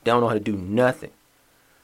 They 0.04 0.12
don't 0.12 0.22
know 0.22 0.28
how 0.28 0.34
to 0.34 0.40
do 0.40 0.58
nothing. 0.58 1.12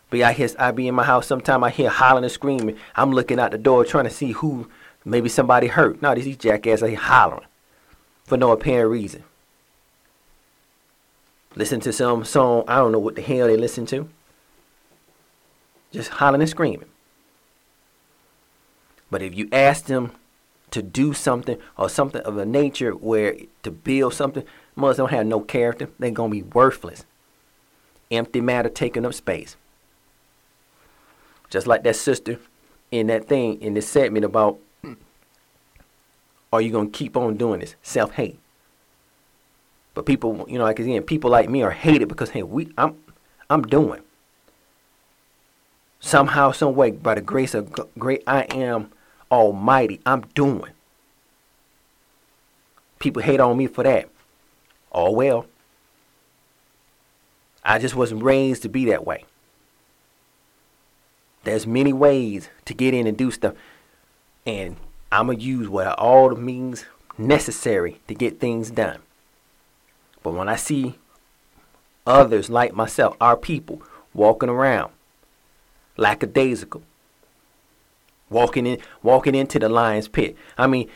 But 0.09 0.21
I 0.21 0.33
hear 0.33 0.49
I 0.57 0.71
be 0.71 0.87
in 0.87 0.95
my 0.95 1.03
house 1.03 1.27
sometime 1.27 1.63
I 1.63 1.69
hear 1.69 1.89
hollering 1.89 2.23
and 2.23 2.31
screaming. 2.31 2.77
I'm 2.95 3.11
looking 3.11 3.39
out 3.39 3.51
the 3.51 3.57
door 3.57 3.85
trying 3.85 4.05
to 4.05 4.09
see 4.09 4.31
who 4.31 4.69
maybe 5.05 5.29
somebody 5.29 5.67
hurt. 5.67 6.01
No, 6.01 6.15
these 6.15 6.37
jackasses 6.37 6.83
are 6.83 6.95
hollering 6.95 7.47
for 8.23 8.37
no 8.37 8.51
apparent 8.51 8.91
reason. 8.91 9.23
Listen 11.55 11.79
to 11.81 11.93
some 11.93 12.23
song, 12.23 12.63
I 12.67 12.75
don't 12.75 12.91
know 12.91 12.99
what 12.99 13.15
the 13.15 13.21
hell 13.21 13.47
they 13.47 13.57
listen 13.57 13.85
to. 13.87 14.07
Just 15.91 16.09
hollering 16.09 16.41
and 16.41 16.49
screaming. 16.49 16.89
But 19.09 19.21
if 19.21 19.33
you 19.33 19.49
ask 19.51 19.85
them 19.85 20.11
to 20.71 20.81
do 20.81 21.13
something 21.13 21.57
or 21.77 21.89
something 21.89 22.21
of 22.21 22.37
a 22.37 22.45
nature 22.45 22.91
where 22.91 23.35
to 23.63 23.71
build 23.71 24.13
something, 24.13 24.43
mothers 24.75 24.97
don't 24.97 25.11
have 25.11 25.25
no 25.25 25.39
character, 25.39 25.89
they're 25.99 26.11
gonna 26.11 26.31
be 26.31 26.43
worthless. 26.43 27.05
Empty 28.11 28.41
matter 28.41 28.69
taking 28.69 29.05
up 29.05 29.13
space. 29.13 29.55
Just 31.49 31.67
like 31.67 31.83
that 31.83 31.95
sister 31.95 32.39
in 32.91 33.07
that 33.07 33.27
thing 33.27 33.61
in 33.61 33.73
this 33.73 33.87
segment 33.87 34.25
about 34.25 34.59
are 36.51 36.61
you 36.61 36.71
gonna 36.71 36.89
keep 36.89 37.17
on 37.17 37.37
doing 37.37 37.59
this? 37.59 37.75
Self 37.81 38.13
hate. 38.13 38.39
But 39.93 40.05
people, 40.05 40.45
you 40.47 40.57
know, 40.57 40.63
like 40.63 40.79
again, 40.79 41.03
people 41.03 41.29
like 41.29 41.49
me 41.49 41.63
are 41.63 41.71
hated 41.71 42.07
because 42.07 42.29
hey, 42.29 42.43
we 42.43 42.71
I'm 42.77 42.97
I'm 43.49 43.63
doing. 43.63 44.01
Somehow, 45.99 46.51
some 46.51 46.75
way, 46.75 46.91
by 46.91 47.15
the 47.15 47.21
grace 47.21 47.53
of 47.53 47.73
great 47.97 48.23
I 48.27 48.43
am 48.43 48.91
Almighty, 49.31 49.99
I'm 50.05 50.21
doing. 50.33 50.71
People 52.99 53.21
hate 53.21 53.39
on 53.39 53.57
me 53.57 53.67
for 53.67 53.83
that. 53.83 54.09
Oh 54.91 55.11
well. 55.11 55.45
I 57.63 57.79
just 57.79 57.95
wasn't 57.95 58.23
raised 58.23 58.61
to 58.63 58.69
be 58.69 58.85
that 58.85 59.05
way. 59.05 59.25
There's 61.43 61.67
many 61.67 61.93
ways 61.93 62.49
to 62.65 62.73
get 62.73 62.93
in 62.93 63.07
and 63.07 63.17
do 63.17 63.31
stuff. 63.31 63.53
And 64.45 64.77
I'm 65.11 65.27
going 65.27 65.39
to 65.39 65.43
use 65.43 65.67
what 65.69 65.87
all 65.99 66.29
the 66.29 66.35
means 66.35 66.85
necessary 67.17 67.99
to 68.07 68.13
get 68.13 68.39
things 68.39 68.71
done. 68.71 68.99
But 70.23 70.33
when 70.33 70.49
I 70.49 70.55
see 70.55 70.97
others 72.05 72.49
like 72.49 72.73
myself, 72.73 73.15
our 73.19 73.37
people, 73.37 73.81
walking 74.13 74.49
around 74.49 74.91
lackadaisical, 75.97 76.83
walking 78.29 78.65
in, 78.65 78.79
walking 79.03 79.35
into 79.35 79.59
the 79.59 79.69
lion's 79.69 80.07
pit. 80.07 80.35
I 80.57 80.67
mean, 80.67 80.89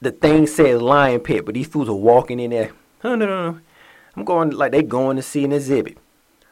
the 0.00 0.10
thing 0.10 0.46
says 0.46 0.82
lion 0.82 1.20
pit, 1.20 1.44
but 1.44 1.54
these 1.54 1.68
fools 1.68 1.88
are 1.88 1.94
walking 1.94 2.40
in 2.40 2.50
there. 2.50 2.72
No, 3.04 3.14
no, 3.14 3.26
no, 3.26 3.52
no. 3.52 3.60
I'm 4.16 4.24
going 4.24 4.50
like 4.50 4.72
they 4.72 4.82
going 4.82 5.16
to 5.16 5.22
see 5.22 5.44
an 5.44 5.52
exhibit. 5.52 5.98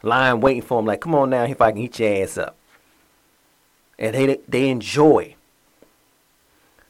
Lion 0.03 0.41
waiting 0.41 0.63
for 0.63 0.79
them, 0.79 0.87
like, 0.87 1.01
come 1.01 1.15
on 1.15 1.31
now, 1.31 1.45
if 1.45 1.61
I 1.61 1.73
can 1.73 1.81
eat 1.81 1.99
your 1.99 2.23
ass 2.23 2.39
up. 2.39 2.57
And 3.99 4.15
they 4.15 4.39
they 4.49 4.69
enjoy. 4.69 5.37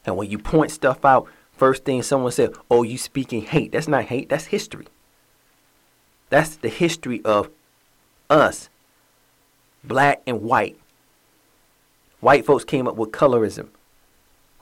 And 0.07 0.16
when 0.16 0.31
you 0.31 0.38
point 0.38 0.70
stuff 0.70 1.05
out, 1.05 1.29
first 1.53 1.85
thing 1.85 2.03
someone 2.03 2.33
said, 2.33 2.55
"Oh, 2.70 2.83
you 2.83 2.96
speaking 2.96 3.42
hate." 3.42 3.73
That's 3.73 3.88
not 3.88 4.05
hate. 4.05 4.29
That's 4.29 4.46
history. 4.46 4.87
That's 6.31 6.57
the 6.57 6.68
history 6.68 7.20
of 7.25 7.51
us, 8.31 8.70
black 9.85 10.23
and 10.27 10.42
white. 10.42 10.80
White 12.21 12.45
folks 12.45 12.65
came 12.65 12.87
up 12.87 12.97
with 12.97 13.13
colorism. 13.13 13.69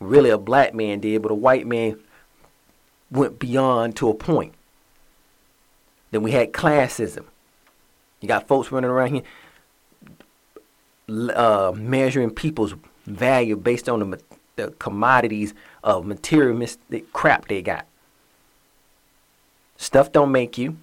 Really, 0.01 0.31
a 0.31 0.39
black 0.39 0.75
man 0.75 1.01
did, 1.01 1.23
but 1.23 1.31
a 1.31 1.35
white 1.35 1.67
man 1.67 1.99
went 3.11 3.39
beyond 3.39 3.97
to 3.97 4.09
a 4.09 4.15
point. 4.15 4.55
Then 6.11 6.23
we 6.23 6.31
had 6.31 6.53
classism. 6.53 7.25
You 8.21 8.29
got 8.29 8.49
folks 8.49 8.71
running 8.71 8.91
around 8.91 9.15
here 9.15 9.23
uh, 11.09 11.73
measuring 11.75 12.31
people's 12.31 12.75
value 13.07 13.57
based 13.57 13.89
on 13.89 14.11
the, 14.11 14.21
the 14.57 14.69
commodities 14.79 15.55
of 15.83 16.07
materialistic 16.07 17.13
crap 17.13 17.49
they 17.49 17.63
got. 17.63 17.87
Stuff 19.77 20.13
don't 20.13 20.33
make 20.33 20.59
you. 20.59 20.77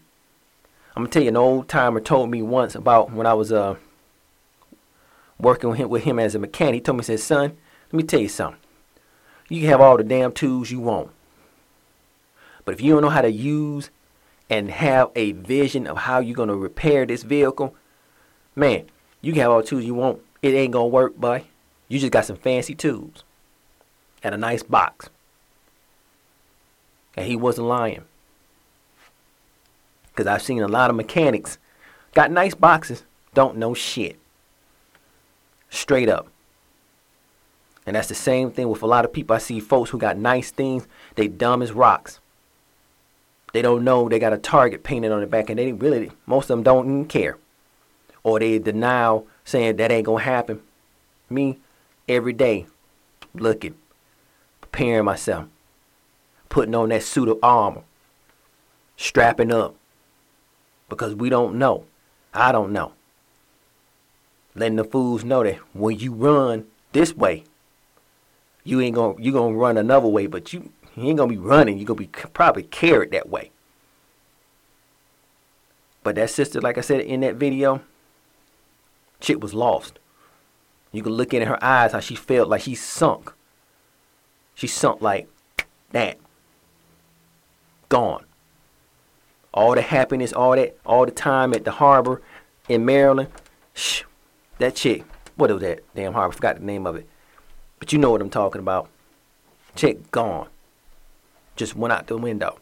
I'm 0.95 1.03
gonna 1.03 1.09
tell 1.09 1.23
you, 1.23 1.29
an 1.29 1.37
old 1.37 1.67
timer 1.67 1.99
told 1.99 2.31
me 2.31 2.41
once 2.41 2.73
about 2.73 3.11
when 3.11 3.27
I 3.27 3.33
was 3.33 3.51
uh, 3.51 3.75
working 5.39 5.69
with 5.69 5.79
him, 5.79 5.89
with 5.89 6.03
him 6.03 6.19
as 6.19 6.35
a 6.35 6.39
mechanic. 6.39 6.75
He 6.75 6.81
told 6.81 6.97
me, 6.97 7.01
he 7.01 7.05
said, 7.05 7.19
"Son, 7.19 7.57
let 7.91 7.93
me 7.93 8.03
tell 8.03 8.19
you 8.19 8.29
something. 8.29 8.59
You 9.49 9.61
can 9.61 9.69
have 9.69 9.81
all 9.81 9.97
the 9.97 10.03
damn 10.03 10.31
tools 10.31 10.71
you 10.71 10.79
want, 10.79 11.11
but 12.63 12.73
if 12.73 12.81
you 12.81 12.93
don't 12.93 13.03
know 13.03 13.09
how 13.09 13.21
to 13.21 13.31
use 13.31 13.89
and 14.49 14.71
have 14.71 15.11
a 15.15 15.33
vision 15.33 15.87
of 15.87 15.97
how 15.97 16.19
you're 16.19 16.35
gonna 16.35 16.55
repair 16.55 17.05
this 17.05 17.23
vehicle, 17.23 17.75
man, 18.55 18.85
you 19.21 19.33
can 19.33 19.41
have 19.41 19.51
all 19.51 19.61
the 19.61 19.67
tools 19.67 19.85
you 19.85 19.93
want. 19.93 20.21
It 20.41 20.53
ain't 20.53 20.73
gonna 20.73 20.87
work, 20.87 21.15
boy. 21.15 21.45
You 21.87 21.99
just 21.99 22.11
got 22.11 22.25
some 22.25 22.37
fancy 22.37 22.75
tools 22.75 23.23
and 24.23 24.33
a 24.33 24.37
nice 24.37 24.63
box. 24.63 25.09
And 27.15 27.27
he 27.27 27.35
wasn't 27.35 27.67
lying. 27.67 28.03
Because 30.07 30.27
I've 30.27 30.41
seen 30.41 30.61
a 30.61 30.67
lot 30.67 30.89
of 30.89 30.95
mechanics 30.95 31.57
got 32.13 32.31
nice 32.31 32.55
boxes, 32.55 33.03
don't 33.33 33.57
know 33.57 33.73
shit. 33.73 34.17
Straight 35.69 36.09
up. 36.09 36.27
And 37.85 37.95
that's 37.95 38.07
the 38.07 38.15
same 38.15 38.51
thing 38.51 38.69
with 38.69 38.81
a 38.81 38.87
lot 38.87 39.05
of 39.05 39.13
people. 39.13 39.35
I 39.35 39.39
see 39.39 39.59
folks 39.59 39.91
who 39.91 39.97
got 39.97 40.17
nice 40.17 40.51
things, 40.51 40.87
they 41.15 41.27
dumb 41.27 41.61
as 41.61 41.71
rocks. 41.71 42.19
They 43.53 43.61
don't 43.61 43.83
know 43.83 44.09
they 44.09 44.19
got 44.19 44.33
a 44.33 44.37
target 44.37 44.83
painted 44.83 45.11
on 45.11 45.21
the 45.21 45.27
back, 45.27 45.49
and 45.49 45.59
they 45.59 45.71
really, 45.71 46.11
most 46.25 46.45
of 46.45 46.57
them 46.57 46.63
don't 46.63 46.85
even 46.85 47.05
care 47.05 47.37
or 48.25 48.39
they 48.39 48.57
deny 48.57 49.21
saying 49.45 49.75
that 49.75 49.91
ain't 49.91 50.07
gonna 50.07 50.23
happen. 50.23 50.59
Me, 51.29 51.59
every 52.09 52.33
day, 52.33 52.65
looking, 53.35 53.75
preparing 54.61 55.05
myself, 55.05 55.45
putting 56.49 56.73
on 56.73 56.89
that 56.89 57.03
suit 57.03 57.29
of 57.29 57.37
armor, 57.43 57.83
strapping 58.97 59.51
up, 59.51 59.75
because 60.89 61.13
we 61.13 61.29
don't 61.29 61.55
know. 61.55 61.85
I 62.33 62.51
don't 62.51 62.73
know. 62.73 62.93
Letting 64.55 64.77
the 64.77 64.85
fools 64.85 65.23
know 65.23 65.43
that 65.43 65.57
when 65.73 65.99
you 65.99 66.13
run 66.13 66.65
this 66.93 67.13
way, 67.13 67.43
you 68.63 68.81
ain't 68.81 68.95
gonna 68.95 69.21
you 69.21 69.31
gonna 69.31 69.55
run 69.55 69.77
another 69.77 70.07
way, 70.07 70.27
but 70.27 70.53
you, 70.53 70.71
you 70.95 71.09
ain't 71.09 71.17
gonna 71.17 71.29
be 71.29 71.37
running. 71.37 71.77
You 71.77 71.85
gonna 71.85 71.99
be 71.99 72.07
probably 72.07 72.63
carried 72.63 73.11
that 73.11 73.29
way. 73.29 73.51
But 76.03 76.15
that 76.15 76.29
sister, 76.29 76.61
like 76.61 76.77
I 76.77 76.81
said 76.81 77.01
in 77.01 77.21
that 77.21 77.35
video, 77.35 77.81
shit 79.19 79.41
was 79.41 79.53
lost. 79.53 79.99
You 80.91 81.03
can 81.03 81.11
look 81.11 81.33
in 81.33 81.41
her 81.41 81.61
eyes 81.63 81.91
how 81.91 81.99
she 81.99 82.15
felt 82.15 82.47
like 82.47 82.61
she 82.61 82.75
sunk. 82.75 83.33
She 84.53 84.67
sunk 84.67 85.01
like 85.01 85.27
that. 85.91 86.17
Gone. 87.89 88.23
All 89.53 89.75
the 89.75 89.81
happiness, 89.81 90.31
all 90.31 90.55
that, 90.55 90.77
all 90.85 91.05
the 91.05 91.11
time 91.11 91.53
at 91.53 91.65
the 91.65 91.71
harbor 91.71 92.21
in 92.69 92.85
Maryland. 92.85 93.29
Shh, 93.73 94.03
that 94.59 94.75
chick, 94.75 95.03
what 95.35 95.51
was 95.51 95.61
that 95.61 95.83
damn 95.95 96.13
harbor? 96.13 96.33
I 96.33 96.35
forgot 96.35 96.59
the 96.59 96.65
name 96.65 96.87
of 96.87 96.95
it. 96.95 97.07
But 97.79 97.91
you 97.91 97.99
know 97.99 98.11
what 98.11 98.21
I'm 98.21 98.29
talking 98.29 98.59
about. 98.59 98.89
Chick 99.75 100.11
gone. 100.11 100.47
Just 101.55 101.75
went 101.75 101.91
out 101.91 102.07
the 102.07 102.17
window. 102.17 102.57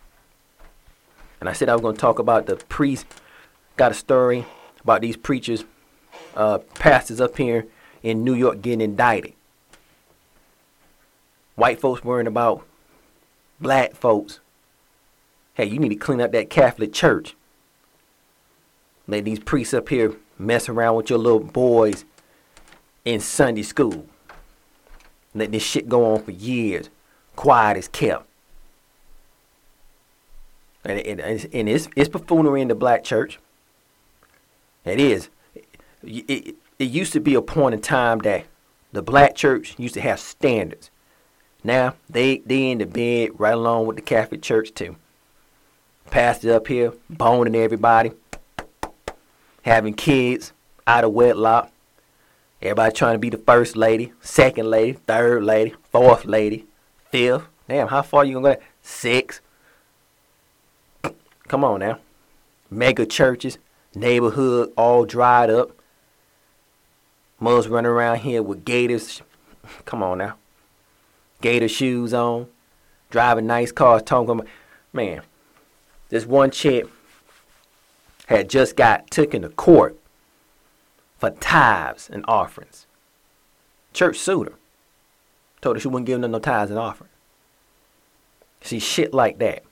And 1.39 1.49
I 1.49 1.53
said 1.53 1.69
I 1.69 1.73
was 1.73 1.81
going 1.81 1.95
to 1.95 2.01
talk 2.01 2.19
about 2.19 2.45
the 2.45 2.55
priest. 2.55 3.05
Got 3.77 3.91
a 3.91 3.95
story 3.95 4.45
about 4.81 5.01
these 5.01 5.17
preachers, 5.17 5.65
uh, 6.35 6.59
pastors 6.75 7.21
up 7.21 7.37
here 7.37 7.65
in 8.01 8.23
New 8.23 8.33
York 8.33 8.61
getting 8.61 8.81
indicted. 8.81 9.33
White 11.55 11.79
folks 11.79 12.03
worrying 12.03 12.27
about 12.27 12.65
black 13.59 13.93
folks. 13.95 14.39
Hey, 15.53 15.65
you 15.65 15.79
need 15.79 15.89
to 15.89 15.95
clean 15.95 16.19
up 16.19 16.31
that 16.31 16.49
Catholic 16.49 16.93
church. 16.93 17.35
Let 19.07 19.25
these 19.25 19.39
priests 19.39 19.73
up 19.73 19.89
here 19.89 20.15
mess 20.37 20.69
around 20.69 20.95
with 20.95 21.09
your 21.09 21.19
little 21.19 21.39
boys 21.39 22.05
in 23.05 23.19
Sunday 23.19 23.63
school. 23.63 24.05
Let 25.35 25.51
this 25.51 25.63
shit 25.63 25.89
go 25.89 26.13
on 26.13 26.23
for 26.23 26.31
years. 26.31 26.89
Quiet 27.35 27.77
as 27.77 27.87
kept. 27.87 28.27
And, 30.85 30.99
and, 30.99 31.69
it's, 31.69 31.87
it's 31.95 32.09
buffoonery 32.09 32.61
in 32.61 32.67
the 32.67 32.75
black 32.75 33.03
church. 33.03 33.39
It 34.85 34.99
is. 34.99 35.29
It, 36.03 36.29
it, 36.29 36.55
it 36.77 36.85
used 36.85 37.13
to 37.13 37.19
be 37.19 37.35
a 37.35 37.41
point 37.41 37.73
in 37.73 37.81
time 37.81 38.19
that 38.19 38.45
the 38.91 39.01
black 39.01 39.35
church 39.35 39.75
used 39.77 39.93
to 39.93 40.01
have 40.01 40.19
standards. 40.19 40.91
Now 41.63 41.95
they 42.09 42.39
they 42.39 42.71
in 42.71 42.79
the 42.79 42.85
bed 42.85 43.39
right 43.39 43.53
along 43.53 43.87
with 43.87 43.95
the 43.95 44.01
Catholic 44.01 44.41
Church 44.41 44.73
too. 44.73 44.97
Pastors 46.11 46.51
up 46.51 46.67
here 46.67 46.93
boning 47.09 47.55
everybody, 47.55 48.11
having 49.63 49.93
kids 49.93 50.53
out 50.85 51.03
of 51.03 51.11
wedlock. 51.11 51.71
Everybody 52.61 52.95
trying 52.95 53.15
to 53.15 53.19
be 53.19 53.29
the 53.29 53.37
first 53.37 53.75
lady, 53.75 54.13
second 54.21 54.69
lady, 54.69 54.93
third 54.93 55.43
lady, 55.43 55.75
fourth 55.91 56.25
lady, 56.25 56.65
fifth. 57.11 57.43
Damn, 57.67 57.87
how 57.87 58.01
far 58.01 58.23
you 58.23 58.35
gonna 58.35 58.55
go? 58.55 58.61
Six. 58.81 59.41
Come 61.47 61.63
on 61.63 61.81
now. 61.81 61.99
Mega 62.69 63.05
churches, 63.05 63.57
neighborhood 63.93 64.71
all 64.77 65.05
dried 65.05 65.49
up. 65.49 65.71
Mothers 67.39 67.67
running 67.67 67.91
around 67.91 68.19
here 68.19 68.41
with 68.41 68.63
gators. 68.63 69.21
Come 69.85 70.01
on 70.01 70.19
now. 70.19 70.35
Gator 71.41 71.67
shoes 71.67 72.13
on, 72.13 72.47
driving 73.09 73.45
nice 73.45 73.73
cars, 73.73 74.01
talking 74.03 74.39
man, 74.93 75.21
this 76.07 76.25
one 76.25 76.51
chick 76.51 76.87
had 78.27 78.49
just 78.49 78.75
got 78.75 79.09
taken 79.11 79.41
to 79.41 79.49
court 79.49 79.97
for 81.17 81.29
tithes 81.29 82.09
and 82.09 82.23
offerings. 82.27 82.85
Church 83.93 84.17
sued 84.17 84.47
her. 84.47 84.55
Told 85.61 85.75
her 85.75 85.79
she 85.79 85.87
wouldn't 85.87 86.07
give 86.07 86.19
them 86.19 86.31
no 86.31 86.39
tithes 86.39 86.71
and 86.71 86.79
offerings. 86.79 87.13
See, 88.61 88.79
shit 88.79 89.13
like 89.13 89.39
that. 89.39 89.63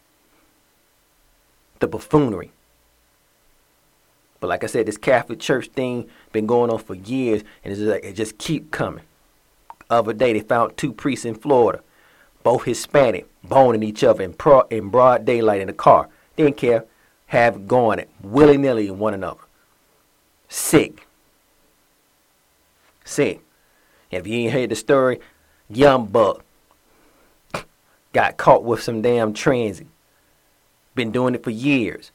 The 1.79 1.87
buffoonery. 1.87 2.51
But 4.39 4.47
like 4.47 4.63
I 4.63 4.67
said, 4.67 4.85
this 4.85 4.97
Catholic 4.97 5.39
Church 5.39 5.67
thing 5.67 6.09
been 6.31 6.45
going 6.45 6.71
on 6.71 6.79
for 6.79 6.95
years, 6.95 7.43
and 7.63 7.71
it's 7.71 7.79
just 7.79 7.91
like 7.91 8.03
it 8.03 8.13
just 8.13 8.37
keep 8.37 8.71
coming. 8.71 9.03
Other 9.89 10.13
day, 10.13 10.33
they 10.33 10.39
found 10.39 10.77
two 10.77 10.93
priests 10.93 11.25
in 11.25 11.35
Florida, 11.35 11.81
both 12.43 12.63
Hispanic, 12.63 13.27
boning 13.43 13.83
each 13.83 14.03
other 14.03 14.23
in, 14.23 14.33
pro- 14.33 14.61
in 14.61 14.89
broad 14.89 15.25
daylight 15.25 15.61
in 15.61 15.67
the 15.67 15.73
car. 15.73 16.09
Didn't 16.37 16.57
care, 16.57 16.85
have 17.31 17.65
going 17.65 17.97
it 17.97 18.09
willy 18.21 18.57
nilly 18.57 18.89
in 18.89 18.99
one 18.99 19.13
another. 19.13 19.39
Sick. 20.49 21.07
Sick. 23.05 23.39
If 24.11 24.27
you 24.27 24.39
ain't 24.39 24.51
heard 24.51 24.69
the 24.69 24.75
story, 24.75 25.21
young 25.69 26.07
buck 26.07 26.43
got 28.11 28.35
caught 28.35 28.65
with 28.65 28.83
some 28.83 29.01
damn 29.01 29.31
transit. 29.31 29.87
Been 30.93 31.13
doing 31.13 31.33
it 31.33 31.41
for 31.41 31.51
years. 31.51 32.11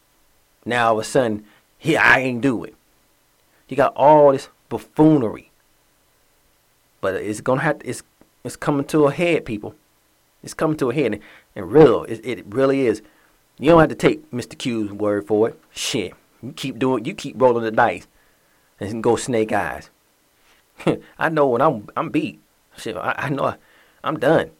Now 0.66 0.88
all 0.88 0.98
of 0.98 0.98
a 0.98 1.04
sudden, 1.04 1.46
he 1.78 1.96
I 1.96 2.18
ain't 2.18 2.42
do 2.42 2.62
it. 2.64 2.74
You 3.70 3.76
got 3.78 3.94
all 3.96 4.32
this 4.32 4.50
buffoonery. 4.68 5.50
But 7.00 7.14
it's 7.14 7.40
gonna 7.40 7.62
have 7.62 7.78
to, 7.78 7.88
it's 7.88 8.02
it's 8.44 8.56
coming 8.56 8.84
to 8.88 9.06
a 9.06 9.12
head, 9.12 9.46
people. 9.46 9.76
It's 10.42 10.52
coming 10.52 10.76
to 10.76 10.90
a 10.90 10.94
head, 10.94 11.14
and, 11.14 11.22
and 11.54 11.72
real, 11.72 12.04
it, 12.04 12.20
it 12.22 12.44
really 12.48 12.86
is. 12.86 13.00
You 13.58 13.70
don't 13.70 13.80
have 13.80 13.88
to 13.88 13.94
take 13.94 14.30
Mr. 14.30 14.56
Q's 14.56 14.92
word 14.92 15.26
for 15.26 15.48
it. 15.48 15.60
Shit, 15.72 16.12
you 16.42 16.52
keep 16.52 16.78
doing, 16.78 17.04
you 17.04 17.14
keep 17.14 17.40
rolling 17.40 17.64
the 17.64 17.70
dice, 17.70 18.06
and 18.78 19.02
go 19.02 19.16
snake 19.16 19.52
eyes. 19.52 19.90
I 21.18 21.28
know 21.30 21.48
when 21.48 21.62
I'm 21.62 21.88
I'm 21.96 22.10
beat. 22.10 22.40
Shit, 22.76 22.96
I, 22.96 23.14
I 23.16 23.28
know 23.30 23.44
I, 23.44 23.56
I'm 24.04 24.18
done. 24.18 24.50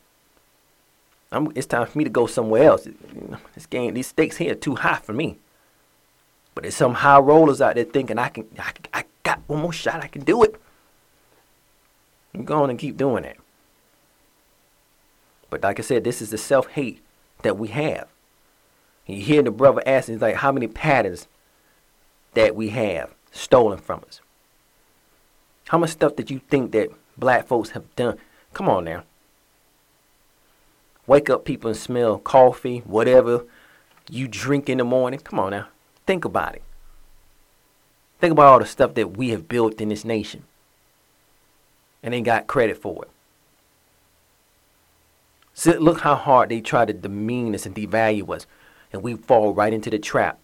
I'm, 1.30 1.52
it's 1.54 1.66
time 1.66 1.86
for 1.86 1.98
me 1.98 2.04
to 2.04 2.10
go 2.10 2.26
somewhere 2.26 2.64
else. 2.64 2.88
This 3.54 3.66
game, 3.66 3.94
these 3.94 4.06
stakes 4.06 4.36
here 4.38 4.52
are 4.52 4.54
too 4.54 4.76
high 4.76 4.96
for 4.98 5.12
me. 5.12 5.38
But 6.54 6.62
there's 6.62 6.76
some 6.76 6.94
high 6.94 7.18
rollers 7.18 7.60
out 7.60 7.74
there 7.74 7.84
thinking 7.84 8.18
I 8.18 8.28
can, 8.28 8.46
I, 8.58 8.72
I 8.94 9.04
got 9.22 9.40
one 9.46 9.60
more 9.60 9.72
shot, 9.72 10.02
I 10.02 10.06
can 10.06 10.22
do 10.22 10.42
it. 10.44 10.58
I'm 12.32 12.44
going 12.44 12.70
and 12.70 12.78
keep 12.78 12.96
doing 12.96 13.24
it. 13.24 13.38
But 15.50 15.62
like 15.62 15.78
I 15.78 15.82
said, 15.82 16.04
this 16.04 16.22
is 16.22 16.30
the 16.30 16.38
self 16.38 16.68
hate 16.68 17.02
that 17.42 17.58
we 17.58 17.68
have. 17.68 18.08
You 19.06 19.22
hear 19.22 19.42
the 19.42 19.50
brother 19.50 19.82
asking, 19.86 20.18
like, 20.18 20.36
how 20.36 20.52
many 20.52 20.66
patterns 20.66 21.28
that 22.34 22.56
we 22.56 22.70
have 22.70 23.14
stolen 23.30 23.78
from 23.78 24.02
us? 24.06 24.20
How 25.68 25.78
much 25.78 25.90
stuff 25.90 26.16
did 26.16 26.30
you 26.30 26.40
think 26.48 26.72
that 26.72 26.90
black 27.16 27.46
folks 27.46 27.70
have 27.70 27.94
done? 27.96 28.18
Come 28.52 28.68
on 28.68 28.84
now. 28.84 29.04
Wake 31.06 31.30
up 31.30 31.44
people 31.44 31.68
and 31.68 31.78
smell 31.78 32.18
coffee, 32.18 32.78
whatever 32.80 33.44
you 34.10 34.26
drink 34.26 34.68
in 34.68 34.78
the 34.78 34.84
morning. 34.84 35.20
Come 35.20 35.38
on 35.38 35.50
now. 35.50 35.68
Think 36.04 36.24
about 36.24 36.56
it. 36.56 36.62
Think 38.20 38.32
about 38.32 38.46
all 38.46 38.58
the 38.58 38.66
stuff 38.66 38.94
that 38.94 39.16
we 39.16 39.28
have 39.30 39.48
built 39.48 39.80
in 39.80 39.88
this 39.88 40.04
nation 40.04 40.44
and 42.02 42.14
they 42.14 42.20
got 42.20 42.46
credit 42.46 42.76
for 42.78 43.04
it. 43.04 43.10
So 45.54 45.72
look 45.72 46.00
how 46.00 46.14
hard 46.14 46.50
they 46.50 46.60
try 46.60 46.84
to 46.84 46.92
demean 46.92 47.54
us 47.54 47.66
and 47.66 47.74
devalue 47.74 48.28
us, 48.34 48.46
and 48.92 49.02
we 49.02 49.14
fall 49.14 49.52
right 49.54 49.72
into 49.72 49.90
the 49.90 49.98
trap. 49.98 50.38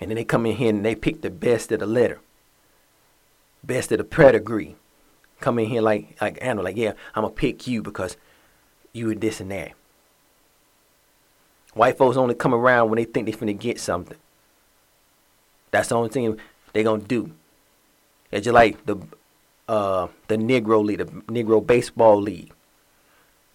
And 0.00 0.10
then 0.10 0.16
they 0.16 0.24
come 0.24 0.46
in 0.46 0.56
here 0.56 0.70
and 0.70 0.84
they 0.84 0.94
pick 0.94 1.22
the 1.22 1.30
best 1.30 1.72
of 1.72 1.80
the 1.80 1.86
litter, 1.86 2.20
best 3.64 3.90
of 3.92 3.98
the 3.98 4.04
pedigree. 4.04 4.76
Come 5.40 5.58
in 5.58 5.66
here 5.66 5.82
like 5.82 6.16
like 6.20 6.38
Anna, 6.40 6.62
like 6.62 6.76
yeah, 6.76 6.92
I'm 7.14 7.22
gonna 7.22 7.34
pick 7.34 7.66
you 7.66 7.82
because 7.82 8.16
you 8.92 9.10
and 9.10 9.20
this 9.20 9.40
and 9.40 9.50
that. 9.50 9.72
White 11.74 11.98
folks 11.98 12.16
only 12.16 12.34
come 12.34 12.54
around 12.54 12.90
when 12.90 12.96
they 12.96 13.04
think 13.04 13.26
they're 13.26 13.36
finna 13.36 13.58
get 13.58 13.78
something. 13.80 14.16
That's 15.70 15.90
the 15.90 15.96
only 15.96 16.08
thing 16.08 16.38
they 16.72 16.82
gonna 16.82 17.02
do. 17.02 17.32
It's 18.30 18.44
just 18.44 18.54
like 18.54 18.84
the 18.86 18.96
uh, 19.68 20.08
the 20.28 20.36
Negro 20.36 20.84
League, 20.84 20.98
the 20.98 21.04
Negro 21.04 21.64
Baseball 21.64 22.20
League. 22.20 22.52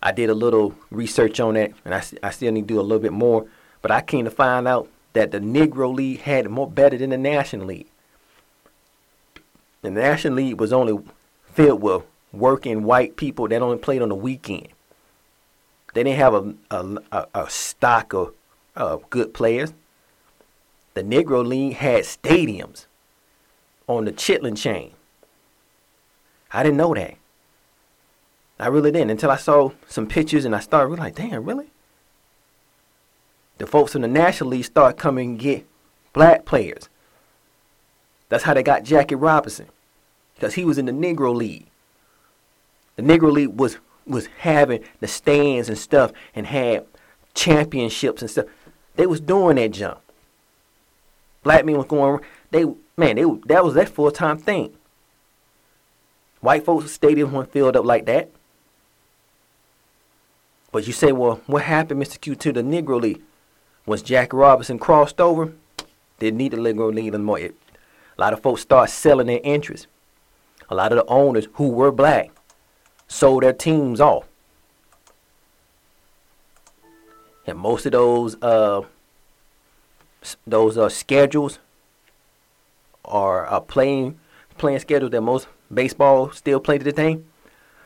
I 0.06 0.12
did 0.12 0.30
a 0.30 0.34
little 0.34 0.76
research 0.92 1.40
on 1.40 1.54
that, 1.54 1.72
and 1.86 1.96
I, 1.96 2.04
I 2.22 2.30
still 2.32 2.52
need 2.52 2.68
to 2.68 2.74
do 2.74 2.80
a 2.80 2.82
little 2.82 3.00
bit 3.00 3.14
more. 3.14 3.48
But 3.82 3.90
I 3.90 4.02
came 4.02 4.26
to 4.26 4.32
find 4.32 4.68
out 4.68 4.90
that 5.14 5.32
the 5.32 5.40
Negro 5.40 5.96
League 5.96 6.20
had 6.22 6.50
more 6.50 6.70
better 6.70 6.98
than 6.98 7.12
the 7.12 7.18
National 7.18 7.68
League. 7.68 7.88
The 9.82 9.92
National 9.92 10.36
League 10.36 10.60
was 10.60 10.74
only 10.74 11.00
filled 11.54 11.82
with 11.82 12.04
working 12.34 12.84
white 12.84 13.16
people 13.16 13.48
that 13.48 13.62
only 13.62 13.78
played 13.78 14.02
on 14.02 14.10
the 14.10 14.16
weekend. 14.16 14.68
They 15.94 16.04
didn't 16.04 16.20
have 16.20 16.34
a 16.34 16.54
a, 16.70 16.98
a, 17.12 17.28
a 17.34 17.50
stock 17.50 18.14
of 18.14 18.34
uh, 18.76 18.98
good 19.10 19.34
players. 19.34 19.74
The 20.96 21.04
Negro 21.04 21.46
League 21.46 21.76
had 21.76 22.04
stadiums 22.04 22.88
on 23.88 24.04
the 24.06 24.12
Chitlin 24.12 24.58
chain. 24.58 24.92
I 26.52 26.62
didn't 26.64 26.78
know 26.78 26.94
that. 26.94 27.16
I 28.64 28.68
really 28.68 28.92
didn't 28.94 29.12
until 29.12 29.30
I 29.30 29.36
saw 29.36 29.72
some 29.90 30.08
pictures 30.08 30.46
and 30.46 30.56
I 30.56 30.62
started 30.62 30.88
really 30.88 31.02
like, 31.02 31.16
damn, 31.16 31.44
really? 31.44 31.68
The 33.58 33.68
folks 33.68 33.94
in 33.94 34.02
the 34.02 34.08
National 34.08 34.52
League 34.52 34.64
start 34.64 34.98
coming 34.98 35.32
and 35.32 35.40
get 35.40 35.68
black 36.14 36.46
players. 36.46 36.88
That's 38.30 38.46
how 38.46 38.54
they 38.54 38.64
got 38.64 38.86
Jackie 38.86 39.16
Robinson. 39.16 39.68
Because 40.36 40.54
he 40.54 40.64
was 40.64 40.78
in 40.78 40.86
the 40.86 40.94
Negro 40.94 41.36
League. 41.36 41.68
The 42.96 43.04
Negro 43.04 43.34
League 43.34 43.60
was 43.60 43.80
was 44.08 44.28
having 44.40 44.82
the 45.02 45.08
stands 45.10 45.68
and 45.68 45.78
stuff 45.78 46.14
and 46.34 46.48
had 46.48 46.86
championships 47.34 48.22
and 48.22 48.32
stuff. 48.32 48.46
They 48.96 49.08
was 49.08 49.20
doing 49.20 49.58
that 49.58 49.72
jump. 49.72 50.00
Black 51.44 51.66
men 51.66 51.78
was 51.78 51.88
going. 51.88 52.22
They 52.52 52.64
man, 52.96 53.18
they 53.18 53.26
that 53.48 53.66
was 53.66 53.74
that 53.74 53.90
full 53.90 54.12
time 54.12 54.38
thing. 54.38 54.74
White 56.40 56.64
folks' 56.64 56.98
stadiums 56.98 57.32
weren't 57.32 57.52
filled 57.52 57.76
up 57.76 57.84
like 57.84 58.06
that. 58.06 58.30
But 60.74 60.88
you 60.88 60.92
say, 60.92 61.12
well, 61.12 61.40
what 61.46 61.62
happened, 61.62 62.02
Mr. 62.02 62.20
Q, 62.20 62.36
to 62.36 62.52
the 62.52 62.64
Negro 62.64 63.00
League? 63.00 63.22
Once 63.86 64.02
Jack 64.02 64.34
Robinson 64.34 64.80
crossed 64.80 65.22
over, 65.22 65.54
didn't 66.18 66.40
need 66.40 66.52
the 66.52 66.58
Negro 66.58 66.92
League 66.92 67.14
anymore. 67.14 67.38
It, 67.38 67.56
a 68.18 68.22
lot 68.22 68.34
of 68.34 68.42
folks 68.42 68.64
start 68.64 68.90
selling 68.90 69.28
their 69.28 69.40
interest. 69.44 69.86
A 70.70 70.76
lot 70.76 70.92
of 70.92 70.98
the 70.98 71.06
owners 71.06 71.48
who 71.54 71.68
were 71.68 71.92
black 71.92 72.32
sold 73.08 73.44
their 73.44 73.54
teams 73.54 74.02
off. 74.02 74.28
And 77.46 77.60
most 77.60 77.86
of 77.86 77.92
those 77.92 78.36
uh, 78.42 78.82
those 80.48 80.76
uh, 80.76 80.90
schedules 80.90 81.60
are 83.06 83.46
uh, 83.46 83.60
playing 83.60 84.18
playing 84.58 84.80
schedules 84.80 85.12
that 85.12 85.22
most 85.22 85.48
baseball 85.72 86.32
still 86.32 86.60
play 86.60 86.80
to 86.80 86.84
the 86.84 86.92
thing. 86.92 87.26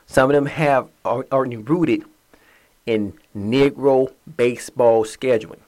Some 0.05 0.29
of 0.29 0.35
them 0.35 0.45
have 0.45 0.87
are, 1.03 1.25
are 1.31 1.43
rooted 1.43 2.05
in 2.87 3.13
Negro 3.35 4.11
baseball 4.37 5.03
scheduling. 5.03 5.59